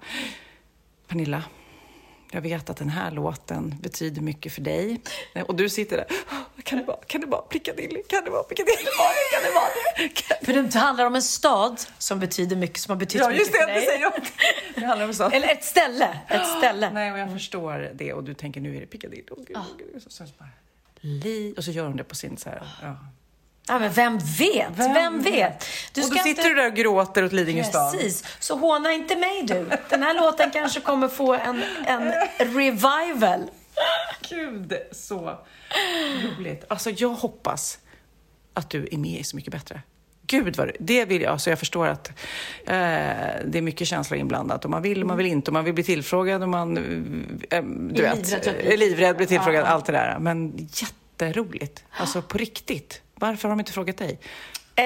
Pernilla, 1.08 1.44
jag 2.32 2.42
vet 2.42 2.70
att 2.70 2.78
den 2.78 2.90
här 2.90 3.12
låten 3.12 3.76
betyder 3.82 4.22
mycket 4.22 4.54
för 4.54 4.62
dig. 4.62 5.02
Och 5.48 5.56
du 5.56 5.70
sitter 5.70 5.98
där. 5.98 6.06
Kan 6.64 6.80
det 6.80 6.86
vara, 6.86 6.98
kan 6.98 7.22
det 7.22 7.28
vara 7.28 7.42
Piccadilly? 7.42 8.04
Kan 8.04 8.24
det 8.24 8.30
vara 8.30 8.44
Piccadilly? 8.44 8.76
Kan 8.76 9.44
det 9.44 9.54
vara 9.54 9.68
det? 10.40 10.46
För 10.46 10.54
det 10.54 10.80
handlar 10.80 11.06
om 11.06 11.16
en 11.16 11.22
stad 11.22 11.82
som 11.98 12.20
betyder 12.20 12.56
mycket, 12.56 12.80
som 12.80 12.92
har 12.92 12.98
betytt 12.98 13.22
ja, 13.22 13.30
mycket 13.30 13.48
för 13.48 13.68
dig. 13.68 13.86
Ja, 13.86 14.02
just 14.02 14.16
det. 14.16 14.42
Det, 14.76 14.80
det 14.80 14.86
handlar 14.86 15.06
om 15.06 15.10
en 15.10 15.16
stad. 15.16 15.34
Eller 15.34 15.48
ett 15.48 15.64
ställe. 15.64 16.20
Ett 16.28 16.48
ställe. 16.58 16.90
Nej, 16.90 17.12
och 17.12 17.20
jag 17.20 17.32
förstår 17.32 17.92
det. 17.94 18.14
Och 18.14 18.24
du 18.24 18.34
tänker, 18.34 18.62
nu 18.62 18.76
är 18.76 18.80
det 18.80 18.86
Piccadilly. 18.86 19.24
Oh, 19.32 19.44
Gud, 19.48 19.58
oh, 19.58 19.66
Gud. 19.78 20.04
Så, 20.04 20.10
så, 20.10 20.24
bara, 20.38 20.50
li. 21.02 21.54
Och 21.58 21.64
så 21.64 21.72
gör 21.72 21.86
hon 21.86 21.98
det 21.98 22.04
på 22.04 22.16
sin 22.16 22.38
så 22.38 22.50
här, 22.50 22.68
ja. 22.82 22.96
Ja, 23.68 23.80
men 23.80 23.92
vem 23.92 24.18
vet? 24.18 24.68
Vem, 24.76 24.94
vem 24.94 25.22
vet? 25.22 25.66
Du 25.94 26.04
och 26.04 26.10
då 26.10 26.16
sitter 26.16 26.30
inte... 26.30 26.44
du 26.50 26.56
där 26.56 26.68
och 26.68 26.74
gråter 26.76 27.26
åt 27.26 27.34
Lidingö 27.34 27.64
stad. 27.64 27.92
Precis. 27.94 28.24
Så 28.40 28.56
håna 28.58 28.92
inte 28.94 29.16
mig 29.16 29.44
du. 29.44 29.70
Den 29.90 30.04
här 30.04 30.14
låten 30.14 30.52
kanske 30.52 30.80
kommer 30.82 31.08
få 31.08 31.34
en, 31.34 31.64
en 31.86 32.12
revival. 32.38 33.42
Gud, 34.30 34.74
så 34.92 35.38
roligt. 36.24 36.66
Alltså, 36.68 36.90
jag 36.90 37.10
hoppas 37.10 37.80
att 38.54 38.70
du 38.70 38.88
är 38.92 38.98
med 38.98 39.20
i 39.20 39.24
Så 39.24 39.36
mycket 39.36 39.52
bättre. 39.52 39.82
gud 40.28 40.56
vad 40.58 40.68
det, 40.68 40.74
det 40.80 41.06
vill 41.06 41.22
jag. 41.22 41.42
Så 41.42 41.50
jag 41.50 41.60
förstår 41.60 41.88
att 41.88 42.08
eh, 42.08 42.14
det 43.46 43.54
är 43.58 43.62
mycket 43.62 43.88
känslor 43.88 44.20
inblandat. 44.20 44.66
Och 44.66 44.72
man 44.72 44.82
vill 44.82 45.02
och 45.02 45.08
man 45.08 45.18
vill 45.18 45.26
inte 45.28 45.50
och 45.52 45.54
man 45.54 45.64
vill 45.66 45.74
bli 45.74 45.84
tillfrågad 45.84 46.44
och 46.44 46.50
man 46.50 46.78
eh, 47.50 47.64
du 47.64 48.06
Är 48.06 48.16
vet, 48.16 48.28
livrädd 48.28 48.74
är 48.74 48.78
livrädd, 48.78 49.18
blir 49.18 49.28
tillfrågad, 49.28 49.64
Ja. 49.64 49.68
allt 49.68 49.86
det 49.86 49.92
där. 49.92 50.18
Men 50.20 50.70
jätteroligt. 50.74 51.84
Alltså 51.92 52.22
på 52.22 52.38
riktigt. 52.38 53.02
Varför 53.20 53.48
har 53.48 53.56
de 53.56 53.60
inte 53.60 53.72
frågat 53.72 53.98
dig? 53.98 54.20
Eh, 54.80 54.84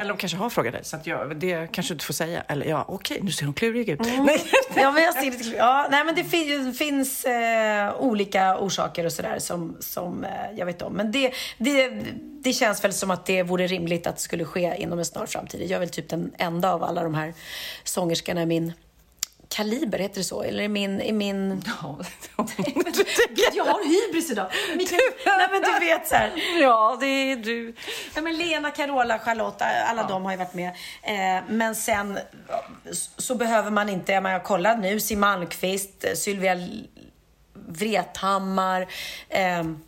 Eller 0.00 0.08
de 0.08 0.16
kanske 0.16 0.38
har 0.38 0.50
frågat 0.50 0.72
dig, 0.72 0.84
så 0.84 0.96
att 0.96 1.06
jag, 1.06 1.36
det 1.36 1.72
kanske 1.72 1.92
du 1.92 1.94
inte 1.94 2.04
får 2.04 2.14
säga. 2.14 2.42
Eller 2.48 2.66
ja, 2.66 2.84
okej, 2.88 3.18
nu 3.22 3.30
ser 3.30 3.44
hon 3.44 3.54
klurig 3.54 3.88
ut. 3.88 4.00
Nej. 4.00 4.44
ja, 4.76 4.92
men 4.92 5.02
jag 5.02 5.14
ser 5.14 5.30
lite, 5.30 5.56
ja, 5.56 5.88
nej, 5.90 6.04
men 6.04 6.14
det 6.14 6.24
fin, 6.24 6.74
finns 6.74 7.24
eh, 7.24 7.94
olika 7.98 8.58
orsaker 8.58 9.06
och 9.06 9.12
sådär 9.12 9.38
som, 9.38 9.76
som 9.80 10.24
eh, 10.24 10.30
jag 10.56 10.66
vet 10.66 10.82
om. 10.82 10.92
Men 10.92 11.12
det, 11.12 11.32
det, 11.58 11.88
det 12.42 12.52
känns 12.52 12.84
väl 12.84 12.92
som 12.92 13.10
att 13.10 13.26
det 13.26 13.42
vore 13.42 13.66
rimligt 13.66 14.06
att 14.06 14.16
det 14.16 14.22
skulle 14.22 14.44
ske 14.44 14.74
inom 14.78 14.98
en 14.98 15.04
snar 15.04 15.26
framtid. 15.26 15.60
Jag 15.62 15.70
är 15.70 15.78
väl 15.78 15.88
typ 15.88 16.08
den 16.08 16.32
enda 16.38 16.72
av 16.72 16.84
alla 16.84 17.02
de 17.02 17.14
här 17.14 17.34
sångerskorna 17.84 18.42
i 18.42 18.46
min 18.46 18.72
kaliber, 19.54 19.98
heter 19.98 20.16
det 20.16 20.24
så? 20.24 20.42
Eller 20.42 20.62
i 20.62 20.68
min... 20.68 21.00
I 21.00 21.12
min... 21.12 21.62
jag 23.54 23.64
har 23.64 23.84
hybris 23.84 24.30
idag. 24.30 24.50
Mikael, 24.76 25.00
nej 25.26 25.48
men 25.50 25.62
du 25.62 25.86
vet 25.86 26.08
så 26.08 26.14
här. 26.14 26.32
ja, 26.60 26.96
det 27.00 27.06
är 27.06 27.36
du. 27.36 27.74
Ja, 28.14 28.22
men 28.22 28.36
Lena, 28.36 28.70
Carola, 28.70 29.18
Charlotta, 29.18 29.64
alla 29.64 30.02
de 30.02 30.24
har 30.24 30.30
ju 30.30 30.36
varit 30.36 30.54
med. 30.54 30.68
Eh, 31.02 31.44
men 31.48 31.74
sen 31.74 32.18
ja, 32.48 32.64
så 33.16 33.34
behöver 33.34 33.70
man 33.70 33.88
inte, 33.88 34.12
jag, 34.12 34.22
menar, 34.22 34.34
jag 34.34 34.44
kollar 34.44 34.76
nu, 34.76 35.00
Siw 35.00 35.20
Malmkvist, 35.20 36.04
eh, 36.04 36.12
Sylvia 36.14 36.56
Vrethammar. 37.52 38.86
ehm, 39.28 39.80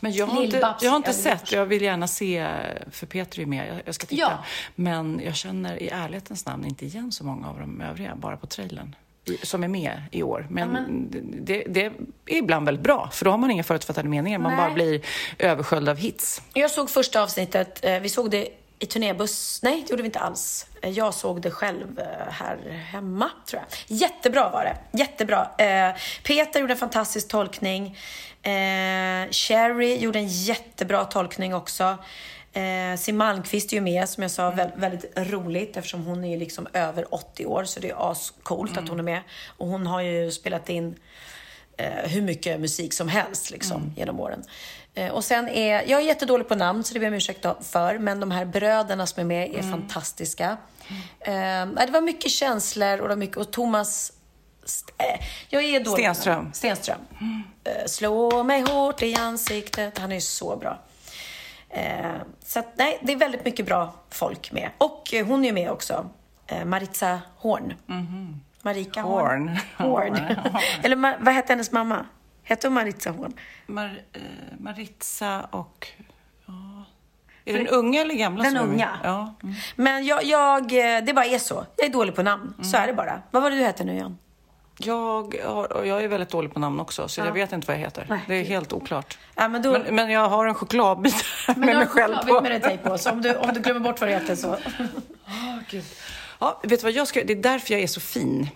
Men 0.00 0.12
jag 0.12 0.26
har 0.26 0.42
inte, 0.42 0.74
jag 0.80 0.90
har 0.90 0.96
inte 0.96 1.12
sett, 1.12 1.52
jag 1.52 1.66
vill 1.66 1.82
gärna 1.82 2.08
se, 2.08 2.48
för 2.90 3.06
Peter 3.06 3.40
är 3.42 3.46
med, 3.46 3.68
jag, 3.68 3.82
jag 3.84 3.94
ska 3.94 4.06
titta. 4.06 4.20
Ja. 4.22 4.44
Men 4.74 5.20
jag 5.24 5.34
känner 5.36 5.82
i 5.82 5.88
ärlighetens 5.88 6.46
namn 6.46 6.64
inte 6.64 6.86
igen 6.86 7.12
så 7.12 7.24
många 7.24 7.48
av 7.48 7.58
de 7.60 7.80
övriga, 7.80 8.16
bara 8.16 8.36
på 8.36 8.46
trailern. 8.46 8.96
Som 9.42 9.64
är 9.64 9.68
med 9.68 10.02
i 10.12 10.22
år. 10.22 10.46
Men, 10.50 11.08
det, 11.44 11.64
det 11.68 11.84
är 11.84 11.92
ibland 12.26 12.66
väldigt 12.66 12.84
bra, 12.84 13.10
för 13.12 13.24
då 13.24 13.30
har 13.30 13.38
man 13.38 13.50
inga 13.50 13.64
förutfattade 13.64 14.08
meningar. 14.08 14.38
Man 14.38 14.52
Nej. 14.52 14.60
bara 14.66 14.74
blir 14.74 15.00
översköljd 15.38 15.88
av 15.88 15.96
hits. 15.96 16.42
Jag 16.54 16.70
såg 16.70 16.90
första 16.90 17.22
avsnittet, 17.22 17.84
eh, 17.84 18.00
vi 18.00 18.08
såg 18.08 18.30
det 18.30 18.48
i 18.78 18.86
turnébuss. 18.86 19.60
Nej, 19.62 19.82
det 19.86 19.90
gjorde 19.90 20.02
vi 20.02 20.06
inte 20.06 20.18
alls. 20.18 20.66
Eh, 20.82 20.90
Jag 20.90 21.14
såg 21.14 21.40
det 21.42 21.50
själv 21.50 21.98
eh, 21.98 22.32
här 22.32 22.86
hemma, 22.90 23.30
tror 23.46 23.62
jag. 23.62 23.96
Jättebra 23.98 24.50
var 24.50 24.64
det. 24.64 24.98
Jättebra. 24.98 25.48
Peter 26.24 26.60
gjorde 26.60 26.72
en 26.72 26.78
fantastisk 26.78 27.28
tolkning. 27.28 27.96
Eh, 28.46 29.30
Sherry 29.30 29.96
gjorde 29.96 30.18
en 30.18 30.28
jättebra 30.28 31.04
tolkning 31.04 31.54
också. 31.54 31.98
Eh, 32.52 32.96
Siw 32.98 33.12
Malmkvist 33.18 33.72
är 33.72 33.76
ju 33.76 33.80
med, 33.80 34.08
som 34.08 34.22
jag 34.22 34.30
sa, 34.30 34.50
vä- 34.50 34.70
väldigt 34.80 35.12
roligt 35.18 35.76
eftersom 35.76 36.04
hon 36.04 36.24
är 36.24 36.30
ju 36.30 36.36
liksom 36.38 36.66
över 36.72 37.14
80 37.14 37.46
år, 37.46 37.64
så 37.64 37.80
det 37.80 37.90
är 37.90 38.10
ascoolt 38.10 38.76
att 38.76 38.88
hon 38.88 38.98
är 38.98 39.02
med. 39.02 39.20
Och 39.56 39.66
hon 39.66 39.86
har 39.86 40.00
ju 40.00 40.30
spelat 40.30 40.68
in 40.68 40.94
eh, 41.76 41.88
hur 42.10 42.22
mycket 42.22 42.60
musik 42.60 42.92
som 42.92 43.08
helst 43.08 43.50
liksom, 43.50 43.92
genom 43.96 44.20
åren. 44.20 44.44
Eh, 44.94 45.12
och 45.12 45.24
sen 45.24 45.48
är, 45.48 45.72
jag 45.90 46.00
är 46.00 46.04
jättedålig 46.06 46.48
på 46.48 46.54
namn 46.54 46.84
så 46.84 46.94
det 46.94 47.00
ber 47.00 47.06
jag 47.06 47.10
om 47.12 47.16
ursäkt 47.16 47.46
för, 47.62 47.98
men 47.98 48.20
de 48.20 48.30
här 48.30 48.44
bröderna 48.44 49.06
som 49.06 49.20
är 49.20 49.24
med 49.24 49.54
är 49.54 49.62
fantastiska. 49.70 50.56
Eh, 51.20 51.32
nej, 51.66 51.86
det 51.86 51.90
var 51.92 52.00
mycket 52.00 52.30
känslor 52.30 52.92
och, 52.98 53.02
det 53.02 53.08
var 53.08 53.16
mycket, 53.16 53.36
och 53.36 53.50
Thomas 53.52 54.10
eh, 54.10 54.15
jag 55.48 55.62
är 55.62 55.80
dålig 55.84 56.04
Stenström. 56.04 56.50
Stenström. 56.52 56.98
Eh, 57.64 57.86
slå 57.86 58.42
mig 58.42 58.60
hårt 58.60 59.02
i 59.02 59.14
ansiktet. 59.14 59.98
Han 59.98 60.12
är 60.12 60.20
så 60.20 60.56
bra. 60.56 60.78
Eh, 61.68 62.12
så 62.44 62.58
att, 62.58 62.66
nej, 62.78 62.98
det 63.02 63.12
är 63.12 63.16
väldigt 63.16 63.44
mycket 63.44 63.66
bra 63.66 63.94
folk 64.10 64.52
med. 64.52 64.70
Och 64.78 65.14
eh, 65.14 65.26
hon 65.26 65.44
är 65.44 65.52
med 65.52 65.70
också. 65.70 66.10
Eh, 66.46 66.64
Maritza 66.64 67.20
Horn. 67.36 67.74
Marika 68.62 69.02
Horn. 69.02 69.58
Horn. 69.76 70.16
Horn. 70.16 70.16
Eller 70.82 70.96
ma- 70.96 71.16
vad 71.20 71.34
hette 71.34 71.52
hennes 71.52 71.72
mamma? 71.72 72.06
Hette 72.42 72.66
hon 72.66 72.74
Maritza 72.74 73.10
Horn? 73.10 73.32
Mar, 73.66 74.00
eh, 74.12 74.20
Maritza 74.58 75.40
och... 75.50 75.88
Ja. 76.46 76.84
Är 77.44 77.52
det 77.52 77.58
den 77.58 77.68
unga 77.68 78.00
eller 78.00 78.14
gamla? 78.14 78.42
Den 78.44 78.56
unga. 78.56 78.98
Ja. 79.04 79.34
Men 79.76 80.04
jag, 80.06 80.24
jag, 80.24 80.62
eh, 80.96 81.04
det 81.04 81.14
bara 81.14 81.24
är 81.24 81.38
så. 81.38 81.66
Jag 81.76 81.86
är 81.86 81.92
dålig 81.92 82.14
på 82.14 82.22
namn. 82.22 82.54
Mm. 82.58 82.64
Så 82.64 82.76
är 82.76 82.86
det 82.86 82.92
bara. 82.94 83.22
Vad 83.30 83.42
var 83.42 83.50
det 83.50 83.56
du 83.56 83.62
hette 83.62 83.84
nu 83.84 83.92
igen? 83.92 84.18
Jag, 84.78 85.36
har, 85.44 85.84
jag 85.84 86.04
är 86.04 86.08
väldigt 86.08 86.30
dålig 86.30 86.54
på 86.54 86.60
namn 86.60 86.80
också, 86.80 87.08
så 87.08 87.20
jag 87.20 87.32
vet 87.32 87.52
inte 87.52 87.66
vad 87.66 87.76
jag 87.76 87.80
heter. 87.80 88.06
Nej. 88.08 88.20
Det 88.26 88.34
är 88.34 88.44
helt 88.44 88.72
oklart. 88.72 89.18
Ja, 89.34 89.48
men 89.48 89.62
då, 89.62 89.72
Men, 89.72 89.94
men 89.94 90.10
jag 90.10 90.28
har 90.28 90.46
en 90.46 90.54
chokladbit 90.54 91.24
med 91.46 91.58
men 91.58 91.68
du 91.68 91.74
mig 91.74 91.86
själv 91.86 92.16
på. 92.16 92.40
med 92.40 92.62
dig 92.62 92.78
på. 92.78 92.98
Så 92.98 93.10
om 93.10 93.22
du, 93.22 93.36
om 93.36 93.54
du 93.54 93.60
glömmer 93.60 93.80
bort 93.80 94.00
vad 94.00 94.10
det 94.10 94.14
heter 94.14 94.36
så. 94.36 94.56
Ja, 96.38 96.60
vet 96.62 96.80
du 96.80 96.84
vad 96.84 96.92
jag 96.92 97.08
ska 97.08 97.24
Det 97.24 97.32
är 97.32 97.42
därför 97.42 97.74
jag 97.74 97.82
är 97.82 97.86
så 97.86 98.00
fin 98.00 98.48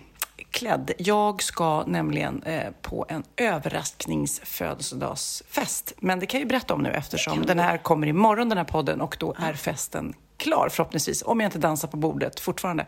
klädd. 0.51 0.91
Jag 0.97 1.43
ska 1.43 1.83
nämligen 1.87 2.43
eh, 2.43 2.71
på 2.81 3.05
en 3.09 3.23
överraskningsfödelsedagsfest. 3.37 5.93
Men 5.97 6.19
det 6.19 6.25
kan 6.25 6.39
jag 6.39 6.45
ju 6.45 6.49
berätta 6.49 6.73
om 6.73 6.81
nu 6.81 6.89
eftersom 6.89 7.45
den 7.45 7.59
här 7.59 7.77
kommer 7.77 8.07
imorgon, 8.07 8.49
den 8.49 8.57
här 8.57 8.65
podden, 8.65 9.01
och 9.01 9.17
då 9.19 9.35
är 9.39 9.53
festen 9.53 10.13
klar 10.41 10.69
förhoppningsvis, 10.69 11.23
om 11.25 11.39
jag 11.39 11.47
inte 11.47 11.59
dansar 11.59 11.87
på 11.87 11.97
bordet 11.97 12.39
fortfarande. 12.39 12.85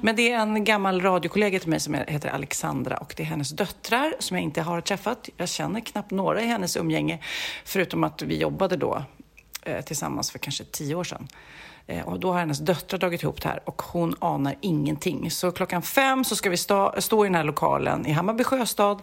Men 0.00 0.16
det 0.16 0.32
är 0.32 0.38
en 0.38 0.64
gammal 0.64 1.00
radiokollega 1.00 1.58
till 1.58 1.68
mig 1.68 1.80
som 1.80 1.94
heter 1.94 2.28
Alexandra 2.28 2.96
och 2.96 3.14
det 3.16 3.22
är 3.22 3.26
hennes 3.26 3.50
döttrar 3.50 4.14
som 4.18 4.36
jag 4.36 4.44
inte 4.44 4.62
har 4.62 4.80
träffat. 4.80 5.28
Jag 5.36 5.48
känner 5.48 5.80
knappt 5.80 6.10
några 6.10 6.42
i 6.42 6.46
hennes 6.46 6.76
umgänge, 6.76 7.18
förutom 7.64 8.04
att 8.04 8.22
vi 8.22 8.36
jobbade 8.36 8.76
då 8.76 9.02
eh, 9.62 9.80
tillsammans 9.80 10.30
för 10.30 10.38
kanske 10.38 10.64
tio 10.64 10.94
år 10.94 11.04
sedan. 11.04 11.28
Eh, 11.86 12.08
och 12.08 12.20
då 12.20 12.32
har 12.32 12.38
hennes 12.38 12.58
döttrar 12.58 12.98
dragit 12.98 13.22
ihop 13.22 13.42
det 13.42 13.48
här 13.48 13.60
och 13.64 13.82
hon 13.82 14.14
anar 14.18 14.54
ingenting. 14.60 15.30
Så 15.30 15.52
klockan 15.52 15.82
fem 15.82 16.24
så 16.24 16.36
ska 16.36 16.50
vi 16.50 16.56
stå, 16.56 16.94
stå 16.98 17.24
i 17.24 17.28
den 17.28 17.34
här 17.34 17.44
lokalen 17.44 18.06
i 18.06 18.12
Hammarby 18.12 18.44
sjöstad 18.44 18.98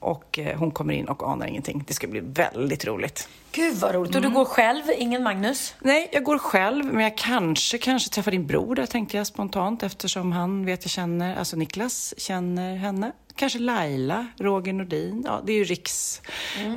och 0.00 0.38
eh, 0.38 0.58
hon 0.58 0.70
kommer 0.70 0.94
in 0.94 1.08
och 1.08 1.28
anar 1.28 1.46
ingenting. 1.46 1.84
Det 1.86 1.94
ska 1.94 2.06
bli 2.06 2.20
väldigt 2.20 2.84
roligt. 2.84 3.28
Gud 3.54 3.76
vad 3.76 3.94
roligt. 3.94 4.14
Och 4.14 4.22
du 4.22 4.30
går 4.30 4.44
själv, 4.44 4.82
ingen 4.98 5.22
Magnus? 5.22 5.74
Nej, 5.80 6.08
jag 6.12 6.22
går 6.22 6.38
själv, 6.38 6.84
men 6.84 7.04
jag 7.04 7.18
kanske, 7.18 7.78
kanske 7.78 8.10
träffar 8.10 8.30
din 8.30 8.46
bror 8.46 8.74
där 8.74 8.86
tänkte 8.86 9.16
jag 9.16 9.26
spontant 9.26 9.82
eftersom 9.82 10.32
han 10.32 10.64
vet 10.66 10.84
jag 10.84 10.90
känner, 10.90 11.36
alltså 11.36 11.56
Niklas 11.56 12.14
känner 12.16 12.76
henne. 12.76 13.12
Kanske 13.36 13.58
Laila, 13.58 14.26
Roger 14.38 14.72
Nordin. 14.72 15.22
Ja, 15.26 15.42
det 15.46 15.52
är 15.52 15.56
ju 15.56 15.64
Riks 15.64 16.22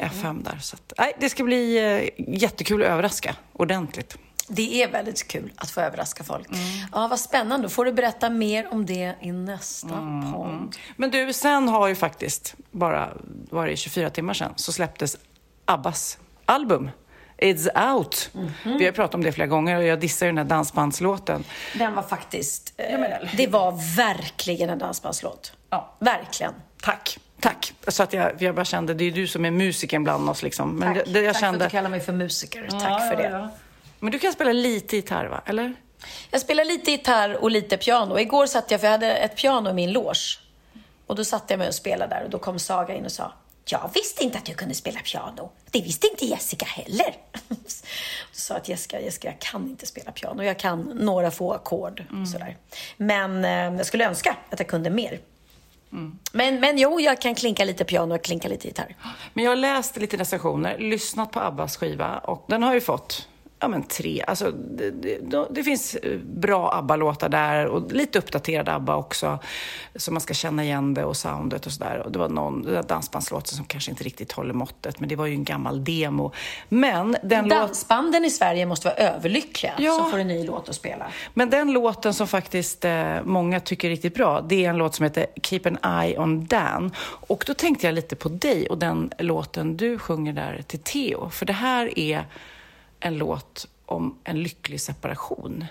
FM 0.01 0.43
där. 0.43 0.57
Så 0.61 0.75
att, 0.75 0.93
nej, 0.97 1.13
det 1.19 1.29
ska 1.29 1.43
bli 1.43 1.77
eh, 1.77 2.25
jättekul 2.41 2.83
att 2.83 2.89
överraska 2.89 3.35
ordentligt. 3.53 4.17
Det 4.47 4.83
är 4.83 4.91
väldigt 4.91 5.27
kul 5.27 5.51
att 5.55 5.69
få 5.69 5.81
överraska 5.81 6.23
folk. 6.23 6.47
Ja, 6.91 7.07
vad 7.07 7.19
spännande. 7.19 7.65
Då 7.65 7.69
får 7.69 7.85
du 7.85 7.93
berätta 7.93 8.29
mer 8.29 8.67
om 8.71 8.85
det 8.85 9.15
i 9.21 9.31
nästa 9.31 9.87
podd. 10.33 10.75
Men 10.95 11.11
du, 11.11 11.33
sen 11.33 11.67
har 11.67 11.87
ju 11.87 11.95
faktiskt, 11.95 12.55
bara 12.71 13.13
var 13.49 13.67
det 13.67 13.75
24 13.75 14.09
timmar 14.09 14.33
sedan, 14.33 14.53
så 14.55 14.71
släpptes 14.71 15.17
Abbas 15.65 16.17
album. 16.47 16.89
It's 17.37 17.93
out. 17.93 18.29
Vi 18.63 18.85
har 18.85 18.91
pratat 18.91 19.15
om 19.15 19.23
det 19.23 19.31
flera 19.31 19.47
gånger 19.47 19.77
och 19.77 19.83
jag 19.83 19.99
dissar 19.99 20.25
ju 20.25 20.29
den 20.29 20.37
här 20.37 20.45
dansbandslåten. 20.45 21.43
Den 21.73 21.95
var 21.95 22.03
faktiskt... 22.03 22.73
Eh, 22.77 22.99
det 23.37 23.47
var 23.47 23.95
verkligen 23.97 24.69
en 24.69 24.79
dansbandslåt. 24.79 25.53
Ja. 25.69 25.95
Verkligen. 25.99 26.53
Tack. 26.81 27.17
Tack. 27.39 27.73
Så 27.87 28.03
att 28.03 28.13
jag, 28.13 28.41
jag 28.41 28.55
bara 28.55 28.65
kände, 28.65 28.93
det 28.93 29.03
är 29.03 29.11
du 29.11 29.27
som 29.27 29.45
är 29.45 29.51
musiken 29.51 30.03
bland 30.03 30.29
oss 30.29 30.43
liksom. 30.43 30.75
Men 30.75 30.93
Tack, 30.93 31.05
det, 31.05 31.13
det 31.13 31.21
jag 31.21 31.33
Tack 31.33 31.41
kände... 31.41 31.59
för 31.59 31.65
att 31.65 31.71
du 31.71 31.77
kallar 31.77 31.89
mig 31.89 31.99
för 31.99 32.13
musiker. 32.13 32.67
Tack 32.71 33.09
för 33.09 33.15
det. 33.15 33.49
Men 33.99 34.11
du 34.11 34.19
kan 34.19 34.33
spela 34.33 34.51
lite 34.51 34.95
gitarr 34.95 35.25
va? 35.25 35.41
Eller? 35.45 35.73
Jag 36.31 36.41
spelar 36.41 36.65
lite 36.65 36.91
gitarr 36.91 37.43
och 37.43 37.51
lite 37.51 37.77
piano. 37.77 38.19
Igår 38.19 38.45
satt 38.45 38.71
jag, 38.71 38.79
för 38.79 38.87
jag 38.87 38.91
hade 38.91 39.13
ett 39.13 39.35
piano 39.35 39.69
i 39.69 39.73
min 39.73 39.91
loge. 39.91 40.39
Och 41.07 41.15
då 41.15 41.25
satte 41.25 41.53
jag 41.53 41.59
mig 41.59 41.67
och 41.67 41.75
spelade 41.75 42.15
där 42.15 42.23
och 42.23 42.29
då 42.29 42.39
kom 42.39 42.59
Saga 42.59 42.95
in 42.95 43.05
och 43.05 43.11
sa 43.11 43.33
jag 43.71 43.91
visste 43.93 44.23
inte 44.23 44.37
att 44.37 44.45
du 44.45 44.53
kunde 44.53 44.75
spela 44.75 44.99
piano. 44.99 45.51
Det 45.71 45.81
visste 45.81 46.07
inte 46.07 46.25
Jessica 46.25 46.65
heller. 46.65 47.15
Så 47.67 47.85
sa 48.31 48.55
att 48.55 48.69
Jessica, 48.69 49.01
Jessica, 49.01 49.27
jag 49.27 49.39
kan 49.39 49.67
inte 49.69 49.85
spela 49.85 50.11
piano. 50.11 50.43
Jag 50.43 50.59
kan 50.59 50.81
några 50.81 51.31
få 51.31 51.53
ackord. 51.53 52.03
Sådär. 52.31 52.57
Men 52.97 53.45
eh, 53.45 53.51
jag 53.51 53.85
skulle 53.85 54.07
önska 54.07 54.37
att 54.49 54.59
jag 54.59 54.67
kunde 54.67 54.89
mer. 54.89 55.19
Men, 56.31 56.59
men 56.59 56.77
jo, 56.77 56.99
jag 56.99 57.21
kan 57.21 57.35
klinka 57.35 57.65
lite 57.65 57.85
piano 57.85 58.15
och 58.15 58.23
klinka 58.23 58.47
lite 58.47 58.67
gitarr. 58.67 58.95
Men 59.33 59.43
jag 59.43 59.51
har 59.51 59.55
läst 59.55 59.97
lite 59.97 60.17
recensioner, 60.17 60.77
lyssnat 60.77 61.31
på 61.31 61.39
Abbas 61.39 61.77
skiva 61.77 62.17
och 62.17 62.45
den 62.47 62.63
har 62.63 62.73
ju 62.73 62.81
fått 62.81 63.27
Ja 63.59 63.67
men 63.67 63.83
tre, 63.83 64.23
alltså 64.27 64.51
det, 64.51 64.91
det, 64.91 65.47
det 65.49 65.63
finns 65.63 65.95
eh, 65.95 66.19
bra 66.19 66.73
ABBA-låtar 66.73 67.29
där 67.29 67.65
och 67.65 67.91
lite 67.91 68.19
uppdaterad 68.19 68.69
ABBA 68.69 68.95
också. 68.95 69.39
Så 69.95 70.11
man 70.11 70.21
ska 70.21 70.33
känna 70.33 70.63
igen 70.63 70.93
det 70.93 71.03
och 71.03 71.17
soundet 71.17 71.65
och 71.65 71.71
sådär. 71.71 72.01
Och 72.05 72.11
det 72.11 72.19
var 72.19 72.29
någon 72.29 72.61
den 72.61 72.73
där 72.73 72.83
dansbandslåten 72.83 73.55
som 73.55 73.65
kanske 73.65 73.91
inte 73.91 74.03
riktigt 74.03 74.31
håller 74.31 74.53
måttet, 74.53 74.99
men 74.99 75.09
det 75.09 75.15
var 75.15 75.25
ju 75.25 75.33
en 75.33 75.43
gammal 75.43 75.83
demo. 75.83 76.31
Men 76.69 77.17
den, 77.23 77.47
låt, 77.47 77.57
Dansbanden 77.59 78.25
i 78.25 78.29
Sverige 78.29 78.65
måste 78.65 78.87
vara 78.87 78.95
överlyckliga 78.95 79.73
Ja. 79.77 79.91
så 80.03 80.11
får 80.11 80.17
en 80.17 80.27
ny 80.27 80.45
låt 80.45 80.69
att 80.69 80.75
spela. 80.75 81.05
men 81.33 81.49
den 81.49 81.71
låten 81.73 82.13
som 82.13 82.27
faktiskt 82.27 82.85
eh, 82.85 83.15
många 83.23 83.59
tycker 83.59 83.87
är 83.87 83.91
riktigt 83.91 84.15
bra, 84.15 84.41
det 84.41 84.65
är 84.65 84.69
en 84.69 84.77
låt 84.77 84.95
som 84.95 85.03
heter 85.03 85.25
Keep 85.43 85.61
an 85.65 86.01
eye 86.01 86.19
on 86.19 86.45
Dan. 86.45 86.91
Och 87.27 87.43
då 87.47 87.53
tänkte 87.53 87.87
jag 87.87 87.93
lite 87.93 88.15
på 88.15 88.29
dig 88.29 88.69
och 88.69 88.77
den 88.77 89.11
låten 89.17 89.77
du 89.77 89.97
sjunger 89.99 90.33
där 90.33 90.63
till 90.67 90.79
Theo. 90.79 91.29
För 91.29 91.45
det 91.45 91.53
här 91.53 91.99
är 91.99 92.25
en 92.99 93.17
låt 93.17 93.67
om 93.85 94.19
en 94.23 94.43
lycklig 94.43 94.81
separation. 94.81 95.65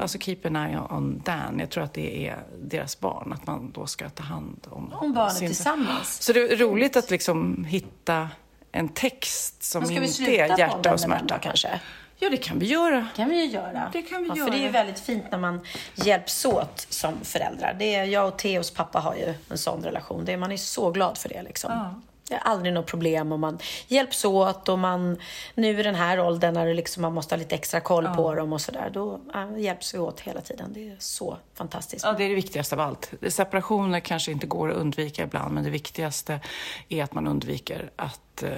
Alltså 0.00 0.18
Keep 0.18 0.38
an 0.44 0.56
eye 0.56 0.78
on 0.90 1.22
Dan. 1.24 1.58
Jag 1.58 1.70
tror 1.70 1.84
att 1.84 1.94
det 1.94 2.28
är 2.28 2.44
deras 2.62 3.00
barn, 3.00 3.32
att 3.32 3.46
man 3.46 3.70
då 3.70 3.86
ska 3.86 4.08
ta 4.08 4.22
hand 4.22 4.66
om, 4.70 4.92
Om 4.92 5.12
barnet 5.12 5.38
tillsammans. 5.38 6.22
Så 6.22 6.32
det 6.32 6.40
är 6.40 6.56
roligt 6.56 6.96
att 6.96 7.10
liksom 7.10 7.64
hitta 7.64 8.28
en 8.72 8.88
text 8.88 9.62
som 9.62 9.90
inte 9.90 10.36
är 10.36 10.58
hjärta 10.58 10.92
och 10.92 11.00
smärta. 11.00 11.38
kanske? 11.38 11.80
Ja, 12.18 12.30
det 12.30 12.36
kan 12.36 12.58
vi 12.58 12.66
göra. 12.66 13.06
kan 13.16 13.28
vi 13.28 13.44
göra. 13.44 13.90
Det 13.92 14.02
kan 14.02 14.22
vi 14.22 14.28
ja, 14.28 14.36
göra. 14.36 14.46
För 14.46 14.52
det 14.52 14.58
är 14.58 14.66
ju 14.66 14.68
väldigt 14.68 15.00
fint 15.00 15.24
när 15.30 15.38
man 15.38 15.60
hjälps 15.94 16.44
åt 16.44 16.86
som 16.90 17.14
föräldrar. 17.22 17.76
Det 17.78 17.94
är, 17.94 18.04
jag 18.04 18.28
och 18.28 18.38
Theos 18.38 18.70
pappa 18.70 18.98
har 19.00 19.14
ju 19.14 19.34
en 19.50 19.58
sån 19.58 19.82
relation. 19.82 20.24
Det 20.24 20.32
är, 20.32 20.36
man 20.36 20.52
är 20.52 20.56
så 20.56 20.90
glad 20.90 21.18
för 21.18 21.28
det. 21.28 21.42
Liksom. 21.42 22.02
Det 22.28 22.34
är 22.34 22.38
aldrig 22.38 22.74
något 22.74 22.86
problem 22.86 23.32
och 23.32 23.38
man 23.40 23.58
hjälps 23.88 24.24
åt 24.24 24.68
och 24.68 24.78
man, 24.78 25.16
nu 25.54 25.80
i 25.80 25.82
den 25.82 25.94
här 25.94 26.20
åldern 26.20 26.54
när 26.54 26.66
det 26.66 26.74
liksom, 26.74 27.02
man 27.02 27.14
måste 27.14 27.34
ha 27.34 27.38
lite 27.38 27.54
extra 27.54 27.80
koll 27.80 28.08
på 28.08 28.34
dem 28.34 28.52
och 28.52 28.60
sådär, 28.60 28.90
då 28.92 29.20
ja, 29.32 29.56
hjälps 29.58 29.94
vi 29.94 29.98
åt 29.98 30.20
hela 30.20 30.40
tiden. 30.40 30.72
Det 30.72 30.88
är 30.88 30.96
så 30.98 31.38
fantastiskt. 31.54 32.04
Ja, 32.04 32.12
det 32.12 32.24
är 32.24 32.28
det 32.28 32.34
viktigaste 32.34 32.74
av 32.74 32.80
allt. 32.80 33.12
Separationer 33.28 34.00
kanske 34.00 34.32
inte 34.32 34.46
går 34.46 34.70
att 34.70 34.76
undvika 34.76 35.22
ibland, 35.22 35.54
men 35.54 35.64
det 35.64 35.70
viktigaste 35.70 36.40
är 36.88 37.04
att 37.04 37.14
man 37.14 37.26
undviker 37.26 37.90
att, 37.96 38.42
eh, 38.42 38.50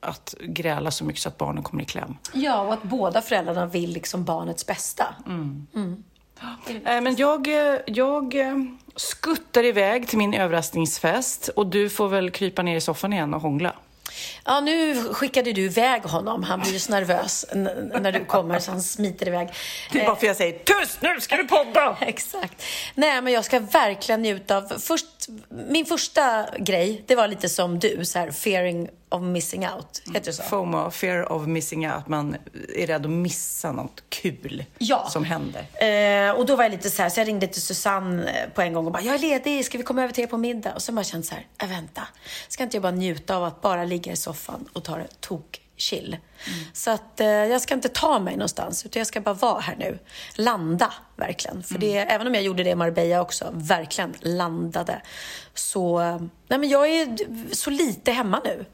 att 0.00 0.34
gräla 0.40 0.90
så 0.90 1.04
mycket 1.04 1.22
så 1.22 1.28
att 1.28 1.38
barnen 1.38 1.62
kommer 1.62 1.82
i 1.82 1.86
kläm. 1.86 2.16
Ja, 2.32 2.60
och 2.60 2.72
att 2.72 2.82
båda 2.82 3.22
föräldrarna 3.22 3.66
vill 3.66 3.90
liksom 3.90 4.24
barnets 4.24 4.66
bästa. 4.66 5.14
Eh, 6.84 7.00
Men 7.00 7.16
jag, 7.16 7.48
eh, 7.48 7.80
jag 7.86 8.34
skuttar 8.96 9.64
iväg 9.64 10.08
till 10.08 10.18
min 10.18 10.34
överraskningsfest 10.34 11.48
och 11.48 11.66
du 11.66 11.90
får 11.90 12.08
väl 12.08 12.30
krypa 12.30 12.62
ner 12.62 12.76
i 12.76 12.80
soffan 12.80 13.12
igen 13.12 13.34
och 13.34 13.40
hångla. 13.40 13.74
Ja, 14.44 14.60
nu 14.60 15.04
skickade 15.12 15.52
du 15.52 15.62
iväg 15.62 16.02
honom. 16.02 16.42
Han 16.42 16.60
blir 16.60 16.72
ju 16.72 16.78
så 16.78 16.92
nervös 16.92 17.46
när 17.54 18.12
du 18.12 18.24
kommer 18.24 18.58
så 18.58 18.70
han 18.70 18.82
smiter 18.82 19.28
iväg. 19.28 19.48
Det 19.92 20.00
är 20.00 20.06
bara 20.06 20.16
för 20.16 20.26
jag 20.26 20.36
säger 20.36 20.58
tyst 20.58 21.02
nu 21.02 21.20
ska 21.20 21.36
du 21.36 21.44
podda! 21.44 21.96
Exakt. 22.00 22.62
Nej, 22.94 23.22
men 23.22 23.32
jag 23.32 23.44
ska 23.44 23.60
verkligen 23.60 24.22
njuta 24.22 24.56
av... 24.56 24.72
Först, 24.78 25.06
min 25.48 25.86
första 25.86 26.46
grej, 26.58 27.04
det 27.06 27.14
var 27.14 27.28
lite 27.28 27.48
som 27.48 27.78
du, 27.78 28.04
så 28.04 28.18
här, 28.18 28.30
fearing 28.30 28.88
of 29.08 29.22
missing 29.22 29.66
out. 29.68 30.02
Heter 30.06 30.20
det 30.26 30.32
så? 30.32 30.42
FOMO, 30.42 30.90
fear 30.90 31.32
of 31.32 31.46
missing 31.46 31.88
out, 31.90 32.08
man 32.08 32.36
är 32.76 32.86
rädd 32.86 33.04
att 33.04 33.10
missa 33.10 33.72
något 33.72 34.02
kul 34.08 34.64
Ja. 34.78 35.08
som 35.10 35.24
händer. 35.24 35.66
Eh, 36.28 36.30
och 36.36 36.46
då 36.46 36.56
var 36.56 36.64
jag 36.64 36.72
lite 36.72 36.90
så 36.90 37.02
här, 37.02 37.08
så 37.08 37.20
jag 37.20 37.28
ringde 37.28 37.46
till 37.46 37.62
Susanne 37.62 38.30
eh, 38.30 38.48
på 38.54 38.62
en 38.62 38.72
gång 38.72 38.86
och 38.86 38.92
bara, 38.92 39.02
jag 39.02 39.14
är 39.14 39.18
ledig, 39.18 39.64
ska 39.64 39.78
vi 39.78 39.84
komma 39.84 40.02
över 40.02 40.12
till 40.14 40.24
er 40.24 40.28
på 40.28 40.38
middag? 40.38 40.74
Och 40.74 40.82
så 40.82 40.92
bara 40.92 41.04
kände 41.04 41.26
så 41.26 41.34
här, 41.34 41.46
äh, 41.62 41.68
vänta, 41.68 42.02
ska 42.48 42.62
inte 42.62 42.76
jag 42.76 42.82
bara 42.82 42.92
njuta 42.92 43.36
av 43.36 43.44
att 43.44 43.60
bara 43.60 43.84
ligga 43.84 44.12
i 44.12 44.16
soffan 44.16 44.68
och 44.72 44.84
ta 44.84 44.96
det 44.96 45.20
tok 45.20 45.60
chill. 45.78 46.16
Så 46.72 46.90
att 46.90 47.20
eh, 47.20 47.26
jag 47.26 47.60
ska 47.60 47.74
inte 47.74 47.88
ta 47.88 48.18
mig 48.18 48.34
någonstans, 48.36 48.86
utan 48.86 49.00
jag 49.00 49.06
ska 49.06 49.20
bara 49.20 49.34
vara 49.34 49.60
här 49.60 49.76
nu. 49.76 49.98
Landa, 50.34 50.92
verkligen. 51.16 51.62
För 51.62 51.78
det, 51.78 51.96
även 51.98 52.26
om 52.26 52.34
jag 52.34 52.42
gjorde 52.42 52.62
det 52.64 52.70
i 52.70 52.74
Marbella 52.74 53.20
också, 53.20 53.50
verkligen 53.52 54.14
landade. 54.20 55.02
Så, 55.54 56.00
eh, 56.00 56.20
nej 56.48 56.58
men 56.58 56.68
jag 56.68 56.88
är 56.88 57.16
så 57.54 57.70
lite 57.70 58.12
hemma 58.12 58.40
nu. 58.44 58.64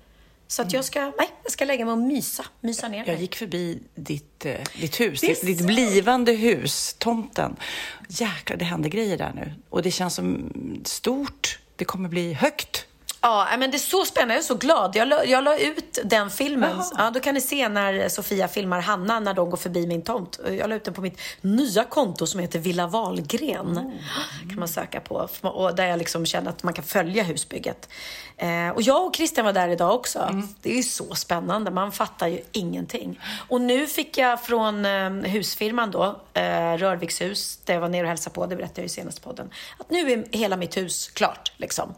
Så 0.52 0.62
att 0.62 0.72
jag 0.72 0.84
ska, 0.84 1.00
nej, 1.00 1.28
jag 1.42 1.52
ska 1.52 1.64
lägga 1.64 1.84
mig 1.84 1.92
och 1.92 1.98
mysa, 1.98 2.44
mysa 2.60 2.88
ner 2.88 2.98
Jag 2.98 3.06
mig. 3.06 3.20
gick 3.20 3.36
förbi 3.36 3.82
ditt, 3.94 4.46
eh, 4.46 4.54
ditt 4.80 5.00
hus, 5.00 5.20
ditt, 5.20 5.46
ditt 5.46 5.66
blivande 5.66 6.32
hus, 6.32 6.96
tomten. 6.98 7.56
Jäklar, 8.08 8.56
det 8.56 8.64
händer 8.64 8.88
grejer 8.90 9.18
där 9.18 9.32
nu. 9.34 9.54
Och 9.70 9.82
det 9.82 9.90
känns 9.90 10.14
som 10.14 10.52
stort. 10.84 11.58
Det 11.76 11.84
kommer 11.84 12.08
bli 12.08 12.32
högt. 12.32 12.86
Ja, 13.24 13.48
men 13.58 13.70
det 13.70 13.76
är 13.76 13.78
så 13.78 14.04
spännande. 14.04 14.34
Jag 14.34 14.40
är 14.40 14.44
så 14.44 14.54
glad. 14.54 14.96
Jag 14.96 15.08
la, 15.08 15.24
jag 15.24 15.44
la 15.44 15.58
ut 15.58 15.98
den 16.04 16.30
filmen. 16.30 16.82
Ja, 16.98 17.10
då 17.10 17.20
kan 17.20 17.34
ni 17.34 17.40
se 17.40 17.68
när 17.68 18.08
Sofia 18.08 18.48
filmar 18.48 18.80
Hanna 18.80 19.20
när 19.20 19.34
de 19.34 19.50
går 19.50 19.56
förbi 19.56 19.86
min 19.86 20.02
tomt. 20.02 20.40
Jag 20.58 20.68
la 20.70 20.76
ut 20.76 20.84
den 20.84 20.94
på 20.94 21.00
mitt 21.00 21.18
nya 21.40 21.84
konto 21.84 22.26
som 22.26 22.40
heter 22.40 22.58
Villa 22.58 22.86
Wahlgren. 22.86 23.92
kan 24.48 24.58
man 24.58 24.68
söka 24.68 25.00
på. 25.00 25.28
Och 25.42 25.76
där 25.76 25.86
jag 25.86 25.98
liksom 25.98 26.26
känner 26.26 26.50
att 26.50 26.62
man 26.62 26.74
kan 26.74 26.84
följa 26.84 27.22
husbygget. 27.22 27.88
Eh, 28.42 28.68
och 28.68 28.82
jag 28.82 29.06
och 29.06 29.16
Christian 29.16 29.46
var 29.46 29.52
där 29.52 29.68
idag 29.68 29.94
också. 29.94 30.42
Det 30.62 30.70
är 30.70 30.76
ju 30.76 30.82
så 30.82 31.14
spännande. 31.14 31.70
Man 31.70 31.92
fattar 31.92 32.26
ju 32.26 32.40
ingenting. 32.52 33.20
Och 33.48 33.60
nu 33.60 33.86
fick 33.86 34.18
jag 34.18 34.44
från 34.44 34.86
eh, 34.86 35.10
husfirman 35.10 35.90
då, 35.90 36.20
eh, 36.34 36.72
Rörvikshus, 36.76 37.60
där 37.64 37.74
jag 37.74 37.80
var 37.80 37.88
nere 37.88 38.02
och 38.02 38.08
hälsade 38.08 38.34
på, 38.34 38.46
det 38.46 38.56
berättade 38.56 38.80
jag 38.80 38.86
i 38.86 38.88
senaste 38.88 39.20
podden, 39.20 39.50
att 39.78 39.90
nu 39.90 40.12
är 40.12 40.24
hela 40.30 40.56
mitt 40.56 40.76
hus 40.76 41.08
klart. 41.08 41.52
Liksom. 41.56 41.94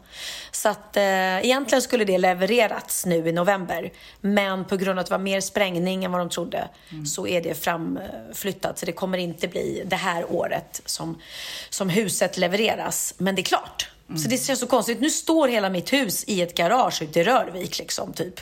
Så 0.51 0.69
att 0.69 0.97
eh, 0.97 1.03
egentligen 1.45 1.81
skulle 1.81 2.05
det 2.05 2.17
levererats 2.17 3.05
nu 3.05 3.29
i 3.29 3.31
november. 3.31 3.91
Men 4.21 4.65
på 4.65 4.77
grund 4.77 4.99
av 4.99 5.03
att 5.03 5.07
det 5.07 5.13
var 5.13 5.19
mer 5.19 5.41
sprängning 5.41 6.03
än 6.03 6.11
vad 6.11 6.21
de 6.21 6.29
trodde 6.29 6.69
så 7.07 7.27
är 7.27 7.41
det 7.41 7.63
framflyttat. 7.63 8.79
Så 8.79 8.85
det 8.85 8.91
kommer 8.91 9.17
inte 9.17 9.47
bli 9.47 9.83
det 9.85 9.95
här 9.95 10.31
året 10.31 10.81
som, 10.85 11.21
som 11.69 11.89
huset 11.89 12.37
levereras. 12.37 13.13
Men 13.17 13.35
det 13.35 13.41
är 13.41 13.43
klart. 13.43 13.89
Så 14.07 14.27
det 14.29 14.37
känns 14.37 14.59
så 14.59 14.67
konstigt. 14.67 15.01
Nu 15.01 15.09
står 15.09 15.47
hela 15.47 15.69
mitt 15.69 15.93
hus 15.93 16.23
i 16.27 16.41
ett 16.41 16.55
garage 16.57 17.01
ute 17.01 17.19
i 17.19 17.23
Rörvik 17.23 17.79
liksom, 17.79 18.13
typ. 18.13 18.39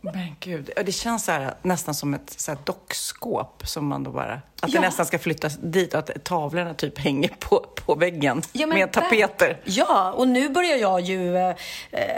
Men 0.00 0.36
gud, 0.40 0.70
det 0.86 0.92
känns 0.92 1.24
så 1.24 1.32
här, 1.32 1.54
nästan 1.62 1.94
som 1.94 2.14
ett 2.14 2.34
så 2.36 2.50
här, 2.50 2.58
dockskåp 2.64 3.62
som 3.66 3.86
man 3.86 4.04
då 4.04 4.10
bara... 4.10 4.32
Att 4.34 4.42
Ja. 4.60 4.68
det 4.68 4.80
nästan 4.80 5.06
ska 5.06 5.18
flyttas 5.18 5.56
dit 5.62 5.94
och 5.94 5.98
att 6.00 6.24
tavlorna 6.24 6.74
typ 6.74 6.98
hänger 6.98 7.28
på, 7.28 7.66
på 7.86 7.94
väggen 7.94 8.42
Ja, 8.52 8.66
med 8.66 8.92
tapeter. 8.92 9.60
Ja, 9.64 10.12
och 10.12 10.28
nu 10.28 10.48
börjar 10.48 10.76
jag 10.76 11.00
ju 11.00 11.36
eh, 11.36 11.54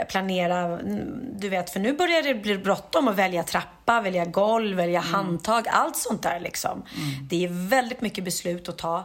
planera, 0.09 0.59
mm, 0.59 1.39
du 1.39 1.49
vet, 1.49 1.69
för 1.69 1.79
nu 1.79 1.93
börjar 1.93 2.23
det 2.23 2.33
bli 2.35 2.57
bråttom 2.57 3.07
att 3.07 3.15
välja 3.15 3.43
trappa, 3.43 4.01
välja 4.01 4.25
golv, 4.25 4.77
välja 4.77 4.99
handtag, 4.99 5.67
allt 5.67 5.97
sånt 5.97 6.23
där 6.23 6.39
liksom. 6.39 6.83
Det 7.29 7.43
är 7.45 7.69
väldigt 7.69 8.01
mycket 8.01 8.23
beslut 8.23 8.69
att 8.69 8.77
ta. 8.77 8.97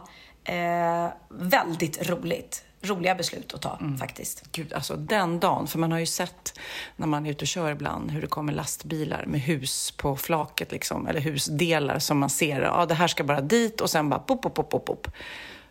Eh, 0.43 1.07
väldigt 1.29 2.09
roligt. 2.09 2.63
Roliga 2.83 3.15
beslut 3.15 3.53
att 3.53 3.61
ta 3.61 3.79
faktiskt. 3.99 4.43
Gud, 4.51 4.73
alltså 4.73 4.95
den 4.95 5.39
dagen, 5.39 5.67
för 5.67 5.79
man 5.79 5.91
har 5.91 5.99
ju 5.99 6.05
sett 6.05 6.59
när 6.95 7.07
man 7.07 7.25
är 7.25 7.29
ute 7.31 7.43
och 7.43 7.47
kör 7.47 7.71
ibland 7.71 8.11
hur 8.11 8.21
det 8.21 8.27
kommer 8.27 8.53
lastbilar 8.53 9.25
med 9.27 9.41
hus 9.41 9.91
på 9.91 10.15
flaket, 10.15 10.71
liksom, 10.71 11.07
eller 11.07 11.19
husdelar 11.19 11.99
som 11.99 12.17
man 12.19 12.29
ser. 12.29 12.61
Ja, 12.61 12.85
det 12.85 12.93
här 12.93 13.07
ska 13.07 13.23
bara 13.23 13.41
dit 13.41 13.81
och 13.81 13.89
sen 13.89 14.09
bara 14.09 14.19
pop, 14.19 14.41
pop, 14.41 14.53
pop, 14.53 14.69
pop, 14.69 14.85
pop. 14.85 15.07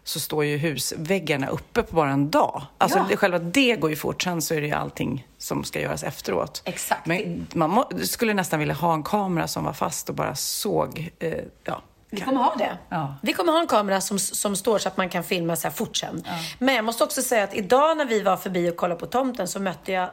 Så 0.05 0.21
står 0.21 0.45
ju 0.45 0.57
husväggarna 0.57 1.49
uppe 1.49 1.83
på 1.83 1.97
bara 1.97 2.11
en 2.11 2.31
dag. 2.31 2.63
Alltså 2.79 2.99
Ja. 2.99 3.07
det, 3.09 3.17
själva 3.17 3.39
det 3.39 3.77
går 3.77 3.91
ju 3.91 3.97
fort, 3.97 4.23
sen 4.23 4.43
så 4.43 4.55
är 4.55 4.61
det 4.61 4.67
ju 4.67 4.73
allting 4.73 5.27
som 5.39 5.65
ska 5.65 5.81
göras 5.81 6.03
efteråt. 6.03 6.63
Exakt. 6.65 7.07
Men 7.07 7.47
man 7.55 7.71
må, 7.71 7.91
skulle 8.03 8.35
nästan 8.35 8.59
vilja 8.59 8.75
ha 8.75 8.95
en 8.95 9.03
kamera 9.03 9.49
som 9.49 9.65
var 9.65 9.73
fast 9.73 10.09
och 10.09 10.15
bara 10.15 10.35
såg, 10.35 11.11
eh, 11.19 11.35
ja. 11.65 11.83
Vi 12.11 12.21
kommer 12.21 12.41
ha 12.41 12.55
det. 12.59 12.79
Ja. 12.89 13.15
Vi 13.23 13.33
kommer 13.33 13.53
ha 13.53 13.61
en 13.61 13.67
kamera 13.67 14.01
som, 14.01 14.19
som 14.19 14.57
står 14.57 14.79
så 14.79 14.89
att 14.89 14.97
man 14.97 15.09
kan 15.09 15.25
filma 15.25 15.57
så 15.57 15.69
här 15.69 15.75
fort 15.75 15.97
sen. 15.97 16.23
Men 16.59 16.75
jag 16.75 16.85
måste 16.85 17.05
också 17.05 17.23
säga 17.23 17.45
att 17.45 17.55
idag 17.55 17.97
när 17.97 18.05
vi 18.05 18.21
var 18.21 18.37
förbi 18.37 18.71
och 18.71 18.77
kollade 18.77 19.01
på 19.01 19.07
tomten 19.07 19.49
så 19.49 19.61
mötte 19.61 19.93
jag 19.93 20.11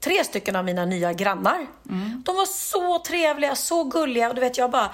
tre 0.00 0.24
stycken 0.24 0.56
av 0.56 0.64
mina 0.64 0.84
nya 0.84 1.12
grannar. 1.12 1.66
De 2.24 2.36
var 2.36 2.46
så 2.46 2.98
trevliga, 2.98 3.54
så 3.54 3.84
gulliga 3.84 4.28
och 4.28 4.34
du 4.34 4.40
vet 4.40 4.58
jag 4.58 4.70
bara 4.70 4.90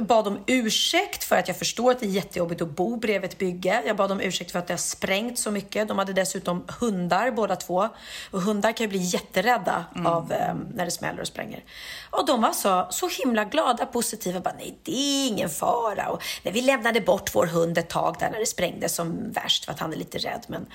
bad 0.00 0.26
om 0.26 0.38
ursäkt 0.46 1.24
för 1.24 1.36
att 1.36 1.48
jag 1.48 1.56
förstår 1.56 1.90
att 1.90 2.00
det 2.00 2.06
är 2.06 2.10
jättejobbigt 2.10 2.62
att 2.62 2.68
bo 2.68 2.96
bredvid 2.96 3.30
ett 3.30 3.38
bygge. 3.38 3.82
Jag 3.86 3.96
bad 3.96 4.12
om 4.12 4.20
ursäkt 4.20 4.50
för 4.50 4.58
att 4.58 4.66
det 4.66 4.72
har 4.72 4.78
sprängt 4.78 5.38
så 5.38 5.50
mycket. 5.50 5.88
De 5.88 5.98
hade 5.98 6.12
dessutom 6.12 6.64
hundar 6.80 7.30
båda 7.30 7.56
två. 7.56 7.88
Och 8.30 8.42
hundar 8.42 8.72
kan 8.72 8.84
ju 8.84 8.88
bli 8.88 8.98
jätterädda 8.98 9.84
av 10.04 10.32
eh, 10.32 10.54
när 10.74 10.84
det 10.84 10.90
smäller 10.90 11.20
och 11.20 11.26
spränger. 11.26 11.64
Och 12.10 12.26
de 12.26 12.42
var 12.42 12.52
så, 12.52 12.86
så 12.90 13.08
himla 13.08 13.44
glada, 13.44 13.86
positiva. 13.86 14.40
Bara, 14.40 14.54
nej, 14.58 14.78
det 14.82 14.92
är 14.92 15.28
ingen 15.28 15.50
fara. 15.50 16.08
Och 16.08 16.22
när 16.42 16.52
vi 16.52 16.60
lämnade 16.60 17.00
bort 17.00 17.34
vår 17.34 17.46
hund 17.46 17.78
ett 17.78 17.88
tag 17.88 18.16
där 18.20 18.30
när 18.30 18.38
det 18.38 18.46
sprängdes 18.46 18.94
som 18.94 19.32
värst 19.32 19.64
för 19.64 19.72
att 19.72 19.80
han 19.80 19.92
är 19.92 19.96
lite 19.96 20.18
rädd. 20.18 20.44
Men 20.48 20.66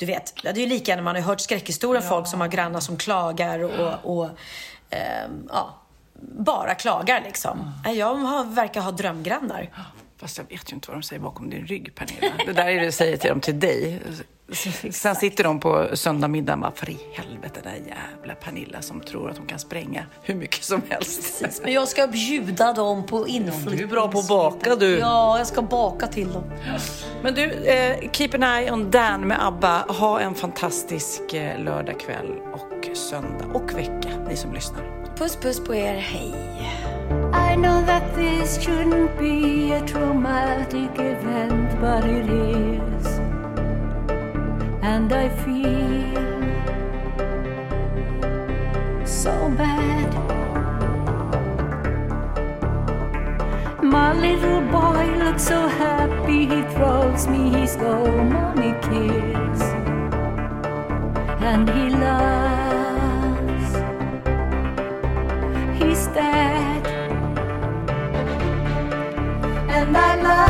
du 0.00 0.06
vet, 0.06 0.34
det 0.42 0.48
är 0.48 0.54
ju 0.54 0.66
lika 0.66 0.96
när 0.96 1.02
man 1.02 1.14
har 1.14 1.22
hört 1.22 1.40
skräckhistorier 1.40 2.02
folk 2.02 2.26
som 2.26 2.40
har 2.40 2.48
grannar 2.48 2.80
som 2.80 2.96
klagar 2.96 3.58
och, 3.58 4.16
och 4.16 4.28
ehm, 4.90 5.48
ja, 5.48 5.78
bara 6.20 6.74
klagar 6.74 7.22
liksom. 7.24 7.72
Nej, 7.84 7.98
Jag 7.98 8.14
har, 8.14 8.44
verkar 8.44 8.80
ha 8.80 8.90
drömgrannar. 8.90 9.70
Fast 10.16 10.38
jag 10.38 10.44
vet 10.48 10.72
ju 10.72 10.74
inte 10.74 10.90
vad 10.90 10.96
de 10.96 11.02
säger 11.02 11.22
bakom 11.22 11.50
din 11.50 11.66
rygg, 11.66 11.94
Pernilla. 11.94 12.34
Det 12.46 12.52
där 12.52 12.66
är 12.66 12.78
det 12.78 12.84
jag 12.84 12.94
säger 12.94 13.16
till 13.16 13.30
dem 13.30 13.40
till 13.40 13.60
dig. 13.60 14.00
Sen 14.90 15.14
sitter 15.14 15.44
de 15.44 15.60
på 15.60 15.88
söndagmiddagen 15.94 16.58
och 16.58 16.62
bara, 16.62 16.76
för 16.76 16.90
i 16.90 16.98
helvete, 17.14 17.60
den 17.62 17.72
där 17.72 17.80
jävla 18.18 18.34
Pernilla 18.34 18.82
som 18.82 19.00
tror 19.00 19.30
att 19.30 19.38
hon 19.38 19.46
kan 19.46 19.58
spränga 19.58 20.06
hur 20.22 20.34
mycket 20.34 20.64
som 20.64 20.82
helst. 20.88 21.60
Men 21.62 21.72
jag 21.72 21.88
ska 21.88 22.06
bjuda 22.06 22.72
dem 22.72 23.06
på 23.06 23.28
inflyttning. 23.28 23.76
Du 23.76 23.82
är 23.84 23.88
bra 23.88 24.08
på 24.08 24.18
att 24.18 24.28
baka, 24.28 24.76
du. 24.76 24.98
Ja, 24.98 25.38
jag 25.38 25.46
ska 25.46 25.62
baka 25.62 26.06
till 26.06 26.32
dem. 26.32 26.44
Men 27.22 27.34
du, 27.34 27.44
eh, 27.44 28.10
keep 28.12 28.30
an 28.34 28.42
eye 28.42 28.72
on 28.72 28.90
Dan 28.90 29.20
med 29.20 29.46
ABBA. 29.46 29.84
Ha 29.88 30.20
en 30.20 30.34
fantastisk 30.34 31.34
eh, 31.34 31.64
lördagkväll 31.64 32.32
och 32.52 32.96
söndag 32.96 33.46
och 33.54 33.74
vecka, 33.74 34.08
ni 34.28 34.36
som 34.36 34.54
lyssnar. 34.54 35.00
Puss 35.16 35.36
puss 35.36 35.64
på 35.64 35.74
er, 35.74 35.94
hej. 35.94 36.34
I 37.52 37.56
know 37.56 37.86
that 37.86 38.14
this 38.14 38.58
shouldn't 38.58 39.18
be 39.18 39.76
a 39.76 39.80
traumatic 39.88 40.90
event, 40.98 41.80
but 41.80 42.04
it 42.04 42.30
is. 42.30 43.29
And 44.82 45.12
I 45.12 45.28
feel 45.28 46.14
so 49.06 49.50
bad. 49.56 50.10
My 53.82 54.14
little 54.14 54.62
boy 54.70 55.04
looks 55.18 55.44
so 55.44 55.68
happy, 55.68 56.46
he 56.46 56.62
throws 56.74 57.26
me 57.28 57.50
his 57.50 57.76
oh 57.80 58.10
mommy 58.24 58.72
kiss. 58.80 59.62
And 61.42 61.68
he 61.68 61.90
laughs. 61.90 63.72
He's 65.78 66.06
dead. 66.08 66.86
And 69.68 69.96
I 69.96 70.22
loved 70.22 70.49